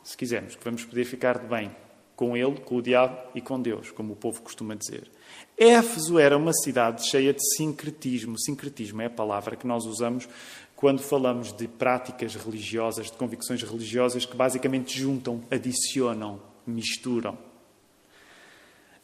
Se 0.04 0.16
quisermos, 0.16 0.56
que 0.56 0.64
vamos 0.64 0.86
poder 0.86 1.06
ficar 1.06 1.40
de 1.40 1.48
bem 1.48 1.76
com 2.16 2.38
ele, 2.38 2.60
com 2.60 2.76
o 2.76 2.82
diabo 2.82 3.18
e 3.34 3.42
com 3.42 3.60
Deus, 3.60 3.90
como 3.90 4.14
o 4.14 4.16
povo 4.16 4.44
costuma 4.44 4.76
dizer. 4.76 5.10
Éfeso 5.58 6.18
era 6.18 6.38
uma 6.38 6.54
cidade 6.54 7.08
cheia 7.08 7.34
de 7.34 7.42
sincretismo. 7.56 8.40
Sincretismo 8.40 9.02
é 9.02 9.06
a 9.06 9.10
palavra 9.10 9.56
que 9.56 9.68
nós 9.68 9.86
usamos 9.86 10.28
quando 10.76 11.02
falamos 11.02 11.54
de 11.54 11.68
práticas 11.68 12.36
religiosas, 12.36 13.12
de 13.12 13.18
convicções 13.18 13.62
religiosas 13.62 14.26
que 14.26 14.36
basicamente 14.36 15.00
juntam, 15.00 15.42
adicionam, 15.50 16.42
misturam. 16.66 17.38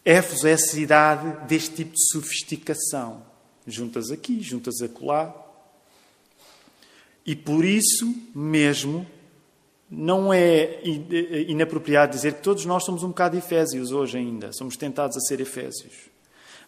Éfeso 0.04 0.48
é 0.48 0.54
a 0.54 0.58
cidade 0.58 1.48
deste 1.48 1.76
tipo 1.76 1.92
de 1.92 2.10
sofisticação. 2.12 3.24
Juntas 3.66 4.10
aqui, 4.10 4.42
juntas 4.42 4.82
acolá, 4.82 5.34
e 7.26 7.36
por 7.36 7.64
isso 7.64 8.12
mesmo 8.34 9.06
não 9.90 10.34
é 10.34 10.82
inapropriado 11.48 12.14
dizer 12.14 12.34
que 12.34 12.42
todos 12.42 12.66
nós 12.66 12.84
somos 12.84 13.04
um 13.04 13.10
bocado 13.10 13.38
efésios 13.38 13.92
hoje 13.92 14.18
ainda, 14.18 14.52
somos 14.52 14.76
tentados 14.76 15.16
a 15.16 15.20
ser 15.22 15.40
efésios. 15.40 16.10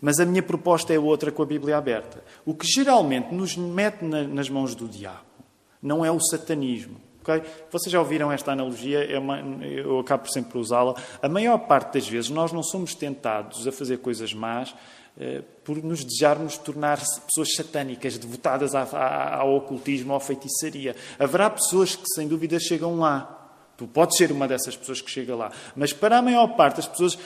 Mas 0.01 0.19
a 0.19 0.25
minha 0.25 0.41
proposta 0.41 0.93
é 0.93 0.99
outra 0.99 1.31
com 1.31 1.43
a 1.43 1.45
Bíblia 1.45 1.77
aberta. 1.77 2.23
O 2.43 2.55
que 2.55 2.65
geralmente 2.65 3.33
nos 3.33 3.55
mete 3.55 4.03
nas 4.03 4.49
mãos 4.49 4.73
do 4.73 4.87
diabo 4.87 5.31
não 5.81 6.03
é 6.03 6.11
o 6.11 6.19
satanismo. 6.19 6.97
Okay? 7.21 7.43
Vocês 7.71 7.91
já 7.91 7.99
ouviram 7.99 8.31
esta 8.31 8.51
analogia, 8.51 9.03
é 9.03 9.17
uma, 9.19 9.39
eu 9.39 9.99
acabo 9.99 10.27
sempre 10.31 10.53
por 10.53 10.59
usá-la. 10.59 10.95
A 11.21 11.29
maior 11.29 11.59
parte 11.59 11.93
das 11.93 12.07
vezes 12.07 12.29
nós 12.29 12.51
não 12.51 12.63
somos 12.63 12.95
tentados 12.95 13.67
a 13.67 13.71
fazer 13.71 13.97
coisas 13.97 14.33
más 14.33 14.73
eh, 15.19 15.43
por 15.63 15.77
nos 15.83 16.03
desejarmos 16.03 16.57
tornar 16.57 16.97
pessoas 16.97 17.53
satânicas, 17.55 18.17
devotadas 18.17 18.73
ao 18.73 19.55
ocultismo, 19.55 20.15
à 20.15 20.19
feitiçaria. 20.19 20.95
Haverá 21.19 21.49
pessoas 21.49 21.95
que, 21.95 22.07
sem 22.15 22.27
dúvida, 22.27 22.59
chegam 22.59 22.97
lá. 22.97 23.37
Tu 23.77 23.87
podes 23.87 24.17
ser 24.17 24.31
uma 24.31 24.47
dessas 24.47 24.75
pessoas 24.75 25.01
que 25.01 25.09
chega 25.11 25.35
lá. 25.35 25.51
Mas 25.75 25.91
para 25.93 26.17
a 26.17 26.21
maior 26.21 26.47
parte 26.55 26.77
das 26.77 26.87
pessoas, 26.87 27.17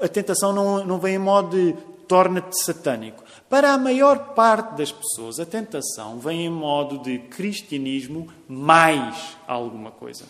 a 0.00 0.08
tentação 0.08 0.52
não, 0.52 0.84
não 0.84 0.98
vem 0.98 1.16
em 1.16 1.18
modo 1.18 1.50
de 1.50 1.74
torna-te 2.06 2.62
satânico. 2.62 3.24
Para 3.48 3.72
a 3.72 3.78
maior 3.78 4.34
parte 4.34 4.76
das 4.76 4.92
pessoas, 4.92 5.38
a 5.38 5.46
tentação 5.46 6.18
vem 6.18 6.46
em 6.46 6.50
modo 6.50 6.98
de 6.98 7.18
cristianismo 7.18 8.28
mais 8.48 9.36
alguma 9.46 9.90
coisa. 9.90 10.24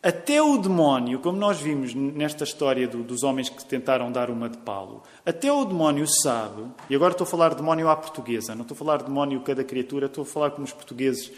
Até 0.00 0.40
o 0.40 0.56
demónio, 0.56 1.18
como 1.18 1.36
nós 1.36 1.60
vimos 1.60 1.92
nesta 1.92 2.44
história 2.44 2.86
do, 2.86 3.02
dos 3.02 3.24
homens 3.24 3.48
que 3.48 3.64
tentaram 3.64 4.12
dar 4.12 4.30
uma 4.30 4.48
de 4.48 4.56
Paulo, 4.56 5.02
até 5.26 5.52
o 5.52 5.64
demónio 5.64 6.06
sabe, 6.06 6.62
e 6.88 6.94
agora 6.94 7.10
estou 7.12 7.24
a 7.24 7.28
falar 7.28 7.50
de 7.50 7.56
demónio 7.56 7.88
à 7.88 7.96
portuguesa, 7.96 8.54
não 8.54 8.62
estou 8.62 8.76
a 8.76 8.78
falar 8.78 8.98
de 8.98 9.04
demónio 9.04 9.40
cada 9.40 9.64
criatura, 9.64 10.06
estou 10.06 10.22
a 10.22 10.26
falar 10.26 10.52
como 10.52 10.64
os 10.64 10.72
portugueses 10.72 11.32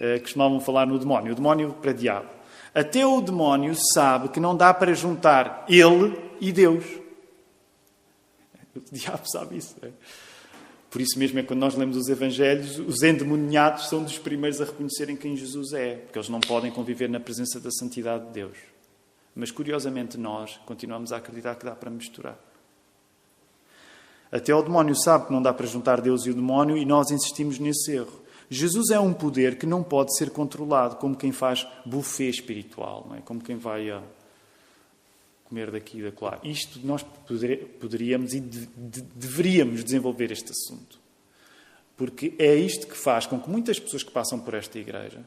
eh, 0.00 0.18
costumavam 0.18 0.58
falar 0.58 0.88
no 0.88 0.98
demónio, 0.98 1.32
o 1.32 1.36
demónio 1.36 1.72
para 1.80 1.92
diabo. 1.92 2.39
Até 2.74 3.04
o 3.04 3.20
demónio 3.20 3.74
sabe 3.94 4.28
que 4.28 4.40
não 4.40 4.56
dá 4.56 4.72
para 4.72 4.94
juntar 4.94 5.64
ele 5.68 6.16
e 6.40 6.52
Deus. 6.52 6.84
O 8.74 8.80
diabo 8.92 9.28
sabe 9.30 9.56
isso. 9.56 9.76
É? 9.82 9.90
Por 10.90 11.00
isso 11.00 11.18
mesmo 11.18 11.38
é 11.38 11.42
que 11.42 11.48
quando 11.48 11.60
nós 11.60 11.74
lemos 11.76 11.96
os 11.96 12.08
Evangelhos, 12.08 12.78
os 12.78 13.02
endemoniados 13.02 13.88
são 13.88 14.02
dos 14.02 14.18
primeiros 14.18 14.60
a 14.60 14.64
reconhecerem 14.64 15.16
quem 15.16 15.36
Jesus 15.36 15.72
é, 15.72 15.96
porque 15.96 16.18
eles 16.18 16.28
não 16.28 16.40
podem 16.40 16.70
conviver 16.70 17.08
na 17.08 17.20
presença 17.20 17.60
da 17.60 17.70
santidade 17.70 18.26
de 18.26 18.32
Deus. 18.32 18.58
Mas 19.34 19.52
curiosamente 19.52 20.18
nós 20.18 20.60
continuamos 20.66 21.12
a 21.12 21.18
acreditar 21.18 21.54
que 21.54 21.64
dá 21.64 21.76
para 21.76 21.90
misturar. 21.90 22.36
Até 24.32 24.54
o 24.54 24.62
demónio 24.62 24.94
sabe 24.96 25.26
que 25.26 25.32
não 25.32 25.42
dá 25.42 25.52
para 25.52 25.66
juntar 25.66 26.00
Deus 26.00 26.26
e 26.26 26.30
o 26.30 26.34
demónio 26.34 26.76
e 26.76 26.84
nós 26.84 27.10
insistimos 27.10 27.58
nesse 27.58 27.92
erro. 27.92 28.20
Jesus 28.50 28.90
é 28.90 28.98
um 28.98 29.14
poder 29.14 29.56
que 29.56 29.64
não 29.64 29.80
pode 29.80 30.16
ser 30.16 30.30
controlado, 30.30 30.96
como 30.96 31.16
quem 31.16 31.30
faz 31.30 31.64
buffet 31.86 32.30
espiritual, 32.30 33.06
não 33.08 33.16
é? 33.16 33.20
como 33.20 33.40
quem 33.40 33.56
vai 33.56 33.88
a 33.90 34.02
comer 35.44 35.70
daqui 35.70 35.98
e 35.98 36.02
daquela. 36.02 36.40
Isto 36.42 36.80
nós 36.84 37.04
poderíamos 37.78 38.34
e 38.34 38.40
deveríamos 38.40 39.84
desenvolver 39.84 40.32
este 40.32 40.50
assunto. 40.50 40.98
Porque 41.96 42.34
é 42.38 42.54
isto 42.56 42.88
que 42.88 42.96
faz 42.96 43.24
com 43.24 43.38
que 43.38 43.48
muitas 43.48 43.78
pessoas 43.78 44.02
que 44.02 44.10
passam 44.10 44.40
por 44.40 44.54
esta 44.54 44.78
igreja 44.78 45.24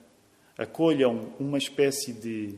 acolham 0.57 1.29
uma 1.39 1.57
espécie 1.57 2.11
de 2.11 2.55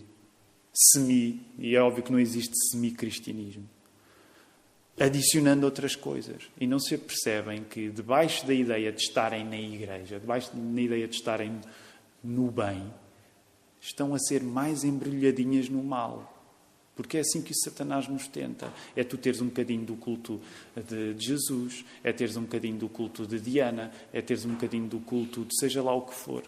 semi, 0.73 1.45
e 1.59 1.75
é 1.75 1.81
óbvio 1.81 2.03
que 2.03 2.11
não 2.11 2.19
existe 2.19 2.53
semi-cristianismo, 2.71 3.69
adicionando 4.99 5.65
outras 5.65 5.95
coisas. 5.95 6.43
E 6.59 6.65
não 6.65 6.79
se 6.79 6.97
percebem 6.97 7.63
que, 7.63 7.89
debaixo 7.89 8.45
da 8.45 8.53
ideia 8.53 8.91
de 8.91 9.01
estarem 9.01 9.43
na 9.43 9.59
igreja, 9.59 10.19
debaixo 10.19 10.51
da 10.55 10.81
ideia 10.81 11.07
de 11.07 11.15
estarem 11.15 11.59
no 12.23 12.49
bem, 12.49 12.91
estão 13.81 14.15
a 14.15 14.19
ser 14.19 14.41
mais 14.41 14.83
embrulhadinhas 14.83 15.69
no 15.69 15.83
mal. 15.83 16.31
Porque 16.95 17.17
é 17.17 17.19
assim 17.19 17.41
que 17.41 17.51
o 17.51 17.55
Satanás 17.55 18.07
nos 18.07 18.27
tenta. 18.27 18.73
É 18.95 19.03
tu 19.03 19.17
teres 19.17 19.41
um 19.41 19.47
bocadinho 19.47 19.85
do 19.85 19.95
culto 19.95 20.39
de 20.75 21.15
Jesus, 21.19 21.83
é 22.01 22.13
teres 22.13 22.37
um 22.37 22.43
bocadinho 22.43 22.77
do 22.77 22.87
culto 22.87 23.27
de 23.27 23.39
Diana, 23.39 23.91
é 24.13 24.21
teres 24.21 24.45
um 24.45 24.53
bocadinho 24.53 24.87
do 24.87 24.99
culto 24.99 25.43
de 25.43 25.59
seja 25.59 25.83
lá 25.83 25.93
o 25.93 26.03
que 26.03 26.13
for. 26.13 26.43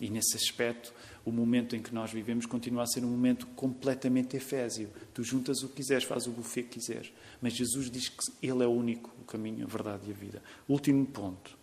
E 0.00 0.10
nesse 0.10 0.36
aspecto, 0.36 0.92
o 1.24 1.32
momento 1.32 1.74
em 1.74 1.82
que 1.82 1.94
nós 1.94 2.12
vivemos 2.12 2.44
continua 2.44 2.82
a 2.82 2.86
ser 2.86 3.04
um 3.04 3.08
momento 3.08 3.46
completamente 3.48 4.36
efésio. 4.36 4.90
Tu 5.12 5.22
juntas 5.22 5.62
o 5.62 5.68
que 5.68 5.76
quiseres, 5.76 6.04
fazes 6.04 6.28
o 6.28 6.32
buffet 6.32 6.64
que 6.64 6.78
quiseres. 6.78 7.12
Mas 7.40 7.54
Jesus 7.54 7.90
diz 7.90 8.08
que 8.08 8.16
Ele 8.42 8.62
é 8.62 8.66
o 8.66 8.70
único, 8.70 9.10
o 9.20 9.24
caminho, 9.24 9.64
a 9.64 9.68
verdade 9.68 10.02
e 10.06 10.10
a 10.10 10.14
vida. 10.14 10.42
Último 10.68 11.06
ponto. 11.06 11.56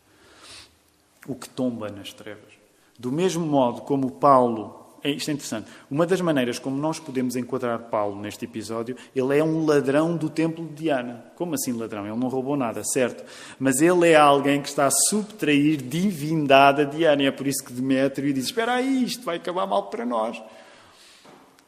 O 1.28 1.36
que 1.36 1.48
tomba 1.48 1.90
nas 1.90 2.12
trevas. 2.12 2.54
Do 2.98 3.12
mesmo 3.12 3.46
modo 3.46 3.82
como 3.82 4.12
Paulo 4.12 4.81
é, 5.04 5.10
isto 5.10 5.32
é 5.32 5.34
interessante. 5.34 5.68
Uma 5.90 6.06
das 6.06 6.22
maneiras 6.22 6.60
como 6.60 6.78
nós 6.78 7.00
podemos 7.00 7.36
enquadrar 7.36 7.80
Paulo 7.90 8.22
neste 8.22 8.46
episódio, 8.46 8.96
ele 9.16 9.38
é 9.38 9.44
um 9.44 9.66
ladrão 9.66 10.16
do 10.16 10.30
templo 10.30 10.68
de 10.68 10.76
Diana. 10.76 11.26
Como 11.36 11.56
assim 11.56 11.72
ladrão? 11.72 12.06
Ele 12.06 12.16
não 12.16 12.28
roubou 12.28 12.56
nada, 12.56 12.84
certo? 12.84 13.24
Mas 13.60 13.82
ele 13.82 14.10
é 14.10 14.16
alguém 14.16 14.62
que 14.62 14.68
está 14.68 14.86
a 14.86 14.92
subtrair 14.92 15.82
divindade 15.82 16.82
a 16.82 16.86
Diana. 16.86 17.24
E 17.24 17.26
é 17.26 17.32
por 17.32 17.48
isso 17.48 17.64
que 17.64 17.74
Demétrio 17.74 18.32
diz: 18.32 18.46
Espera 18.46 18.74
aí, 18.74 19.04
isto 19.04 19.24
vai 19.24 19.38
acabar 19.38 19.66
mal 19.66 19.90
para 19.90 20.06
nós. 20.06 20.42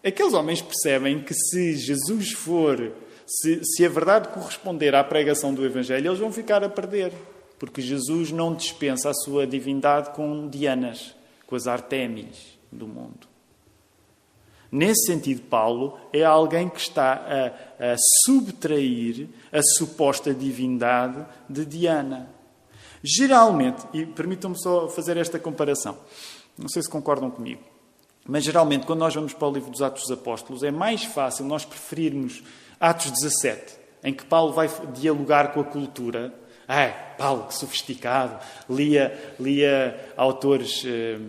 Aqueles 0.05 0.33
homens 0.33 0.61
percebem 0.61 1.23
que 1.23 1.33
se 1.33 1.75
Jesus 1.75 2.33
for 2.33 2.91
Se, 3.25 3.61
se 3.63 3.85
a 3.85 3.89
verdade 3.89 4.27
corresponder 4.27 4.93
à 4.93 5.03
pregação 5.03 5.53
do 5.53 5.65
Evangelho, 5.65 6.09
eles 6.09 6.19
vão 6.19 6.31
ficar 6.31 6.63
a 6.63 6.69
perder. 6.69 7.11
Porque 7.57 7.81
Jesus 7.81 8.31
não 8.31 8.53
dispensa 8.53 9.09
a 9.09 9.13
sua 9.13 9.47
divindade 9.47 10.09
com 10.11 10.49
Dianas, 10.49 11.15
com 11.47 11.55
as 11.55 11.65
Artémis 11.65 12.53
do 12.73 12.87
mundo. 12.87 13.27
Nesse 14.71 15.05
sentido, 15.05 15.43
Paulo 15.43 15.99
é 16.11 16.23
alguém 16.23 16.67
que 16.67 16.79
está 16.79 17.13
a, 17.13 17.93
a 17.93 17.95
subtrair 18.25 19.29
a 19.51 19.61
suposta 19.61 20.33
divindade 20.33 21.23
de 21.47 21.63
Diana. 21.63 22.27
Geralmente, 23.03 23.85
e 23.93 24.05
permitam-me 24.05 24.59
só 24.59 24.87
fazer 24.87 25.17
esta 25.17 25.37
comparação, 25.37 25.97
não 26.57 26.67
sei 26.69 26.81
se 26.81 26.89
concordam 26.89 27.29
comigo, 27.29 27.61
mas 28.25 28.43
geralmente, 28.43 28.85
quando 28.85 28.99
nós 28.99 29.13
vamos 29.13 29.33
para 29.33 29.47
o 29.47 29.51
livro 29.51 29.69
dos 29.69 29.81
Atos 29.81 30.03
dos 30.03 30.11
Apóstolos, 30.11 30.63
é 30.63 30.71
mais 30.71 31.03
fácil 31.03 31.45
nós 31.45 31.65
preferirmos 31.65 32.41
Atos 32.79 33.11
17, 33.11 33.77
em 34.03 34.13
que 34.13 34.25
Paulo 34.25 34.53
vai 34.53 34.69
dialogar 34.93 35.53
com 35.53 35.59
a 35.59 35.65
cultura 35.65 36.33
Ai, 36.75 36.95
Paulo, 37.19 37.45
que 37.45 37.53
sofisticado, 37.53 38.39
lia, 38.67 39.35
lia 39.39 40.11
autores 40.17 40.83
eh, 40.83 41.19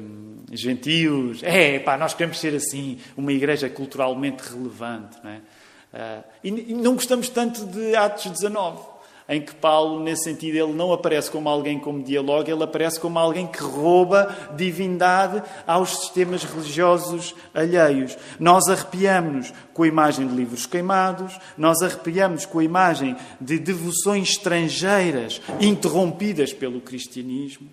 gentios. 0.51 1.43
É, 1.43 1.79
pá, 1.79 1.99
nós 1.99 2.15
queremos 2.15 2.41
ser 2.41 2.55
assim, 2.55 2.99
uma 3.15 3.31
igreja 3.31 3.69
culturalmente 3.69 4.43
relevante. 4.43 5.19
Não 5.23 5.31
é? 5.31 5.37
Uh, 5.37 6.25
e, 6.43 6.49
e 6.49 6.75
não 6.75 6.95
gostamos 6.95 7.29
tanto 7.29 7.67
de 7.67 7.95
Atos 7.95 8.31
19 8.31 8.94
em 9.29 9.41
que 9.41 9.55
Paulo, 9.55 10.03
nesse 10.03 10.25
sentido, 10.25 10.57
ele 10.57 10.73
não 10.73 10.93
aparece 10.93 11.31
como 11.31 11.49
alguém 11.49 11.79
como 11.79 12.03
dialoga, 12.03 12.53
ele 12.53 12.63
aparece 12.63 13.01
como 13.01 13.19
alguém 13.19 13.47
que 13.47 13.63
rouba 13.63 14.35
divindade 14.55 15.43
aos 15.67 16.01
sistemas 16.01 16.45
religiosos 16.45 17.35
alheios. 17.55 18.19
Nós 18.39 18.69
arrepiamos-nos 18.69 19.53
com 19.73 19.83
a 19.83 19.89
imagem 19.89 20.29
de 20.29 20.35
livros 20.35 20.67
queimados, 20.67 21.39
nós 21.57 21.81
arrepiamos 21.81 22.45
com 22.45 22.59
a 22.59 22.65
imagem 22.65 23.17
de 23.41 23.59
devoções 23.59 24.31
estrangeiras 24.31 25.41
interrompidas 25.59 26.53
pelo 26.53 26.81
cristianismo. 26.81 27.69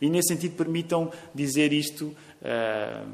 E, 0.00 0.10
nesse 0.10 0.28
sentido, 0.28 0.56
permitam 0.56 1.10
dizer 1.34 1.72
isto, 1.72 2.06
uh, 2.42 3.08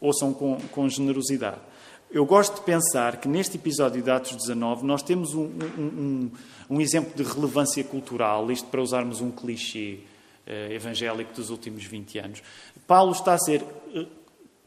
ouçam 0.00 0.32
com, 0.32 0.58
com 0.72 0.88
generosidade. 0.88 1.69
Eu 2.12 2.26
gosto 2.26 2.56
de 2.56 2.62
pensar 2.62 3.18
que 3.18 3.28
neste 3.28 3.56
episódio 3.56 4.02
de 4.02 4.10
Atos 4.10 4.34
19 4.34 4.84
nós 4.84 5.00
temos 5.00 5.32
um, 5.32 5.44
um, 5.44 5.50
um, 5.78 6.30
um 6.68 6.80
exemplo 6.80 7.12
de 7.14 7.22
relevância 7.22 7.84
cultural, 7.84 8.50
isto 8.50 8.66
para 8.66 8.82
usarmos 8.82 9.20
um 9.20 9.30
clichê 9.30 10.00
uh, 10.44 10.72
evangélico 10.72 11.32
dos 11.32 11.50
últimos 11.50 11.84
20 11.84 12.18
anos. 12.18 12.42
Paulo 12.84 13.12
está 13.12 13.34
a 13.34 13.38
ser 13.38 13.64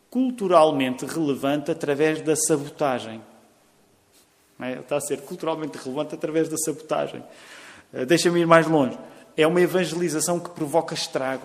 culturalmente 0.09 1.05
relevante 1.05 1.69
através 1.69 2.21
da 2.21 2.33
sabotagem. 2.33 3.21
É? 4.61 4.79
Está 4.79 4.95
a 4.95 5.01
ser 5.01 5.19
culturalmente 5.23 5.77
relevante 5.77 6.15
através 6.15 6.47
da 6.47 6.55
sabotagem. 6.55 7.21
Uh, 7.93 8.05
Deixa-me 8.05 8.39
ir 8.39 8.47
mais 8.47 8.67
longe. 8.67 8.97
É 9.35 9.45
uma 9.45 9.59
evangelização 9.59 10.39
que 10.39 10.49
provoca 10.51 10.93
estrago. 10.93 11.43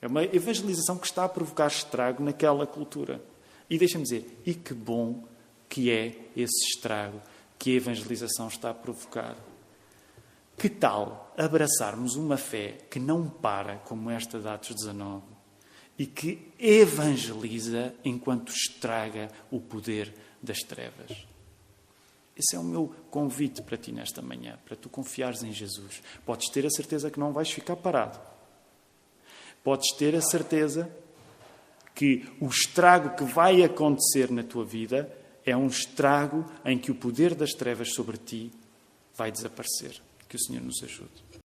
É 0.00 0.08
uma 0.08 0.24
evangelização 0.24 0.98
que 0.98 1.06
está 1.06 1.26
a 1.26 1.28
provocar 1.28 1.68
estrago 1.68 2.24
naquela 2.24 2.66
cultura. 2.66 3.20
E 3.68 3.78
deixa-me 3.78 4.04
dizer, 4.04 4.40
e 4.44 4.54
que 4.54 4.74
bom 4.74 5.24
que 5.68 5.90
é 5.90 6.14
esse 6.36 6.66
estrago 6.66 7.20
que 7.58 7.70
a 7.70 7.76
evangelização 7.76 8.48
está 8.48 8.70
a 8.70 8.74
provocar. 8.74 9.36
Que 10.56 10.68
tal 10.68 11.32
abraçarmos 11.36 12.14
uma 12.14 12.36
fé 12.36 12.78
que 12.90 12.98
não 12.98 13.28
para, 13.28 13.76
como 13.78 14.10
esta 14.10 14.38
de 14.38 14.48
Atos 14.48 14.74
19, 14.74 15.22
e 15.98 16.06
que 16.06 16.52
evangeliza 16.58 17.94
enquanto 18.04 18.52
estraga 18.52 19.30
o 19.50 19.60
poder 19.60 20.12
das 20.42 20.58
trevas? 20.58 21.26
Esse 22.36 22.56
é 22.56 22.58
o 22.58 22.64
meu 22.64 22.94
convite 23.10 23.62
para 23.62 23.76
ti 23.76 23.92
nesta 23.92 24.20
manhã, 24.20 24.58
para 24.64 24.76
tu 24.76 24.88
confiares 24.88 25.42
em 25.42 25.52
Jesus. 25.52 26.02
Podes 26.24 26.50
ter 26.50 26.66
a 26.66 26.70
certeza 26.70 27.10
que 27.10 27.20
não 27.20 27.32
vais 27.32 27.50
ficar 27.50 27.76
parado. 27.76 28.18
Podes 29.62 29.94
ter 29.96 30.14
a 30.16 30.20
certeza 30.20 30.90
que 31.94 32.26
o 32.40 32.46
estrago 32.46 33.16
que 33.16 33.24
vai 33.24 33.62
acontecer 33.62 34.30
na 34.30 34.42
tua 34.42 34.64
vida 34.64 35.10
é 35.44 35.56
um 35.56 35.66
estrago 35.66 36.44
em 36.64 36.78
que 36.78 36.90
o 36.90 36.94
poder 36.94 37.34
das 37.34 37.52
trevas 37.52 37.92
sobre 37.92 38.16
ti 38.16 38.50
vai 39.16 39.30
desaparecer. 39.30 40.00
Que 40.28 40.36
o 40.36 40.40
Senhor 40.40 40.62
nos 40.62 40.82
ajude. 40.82 41.31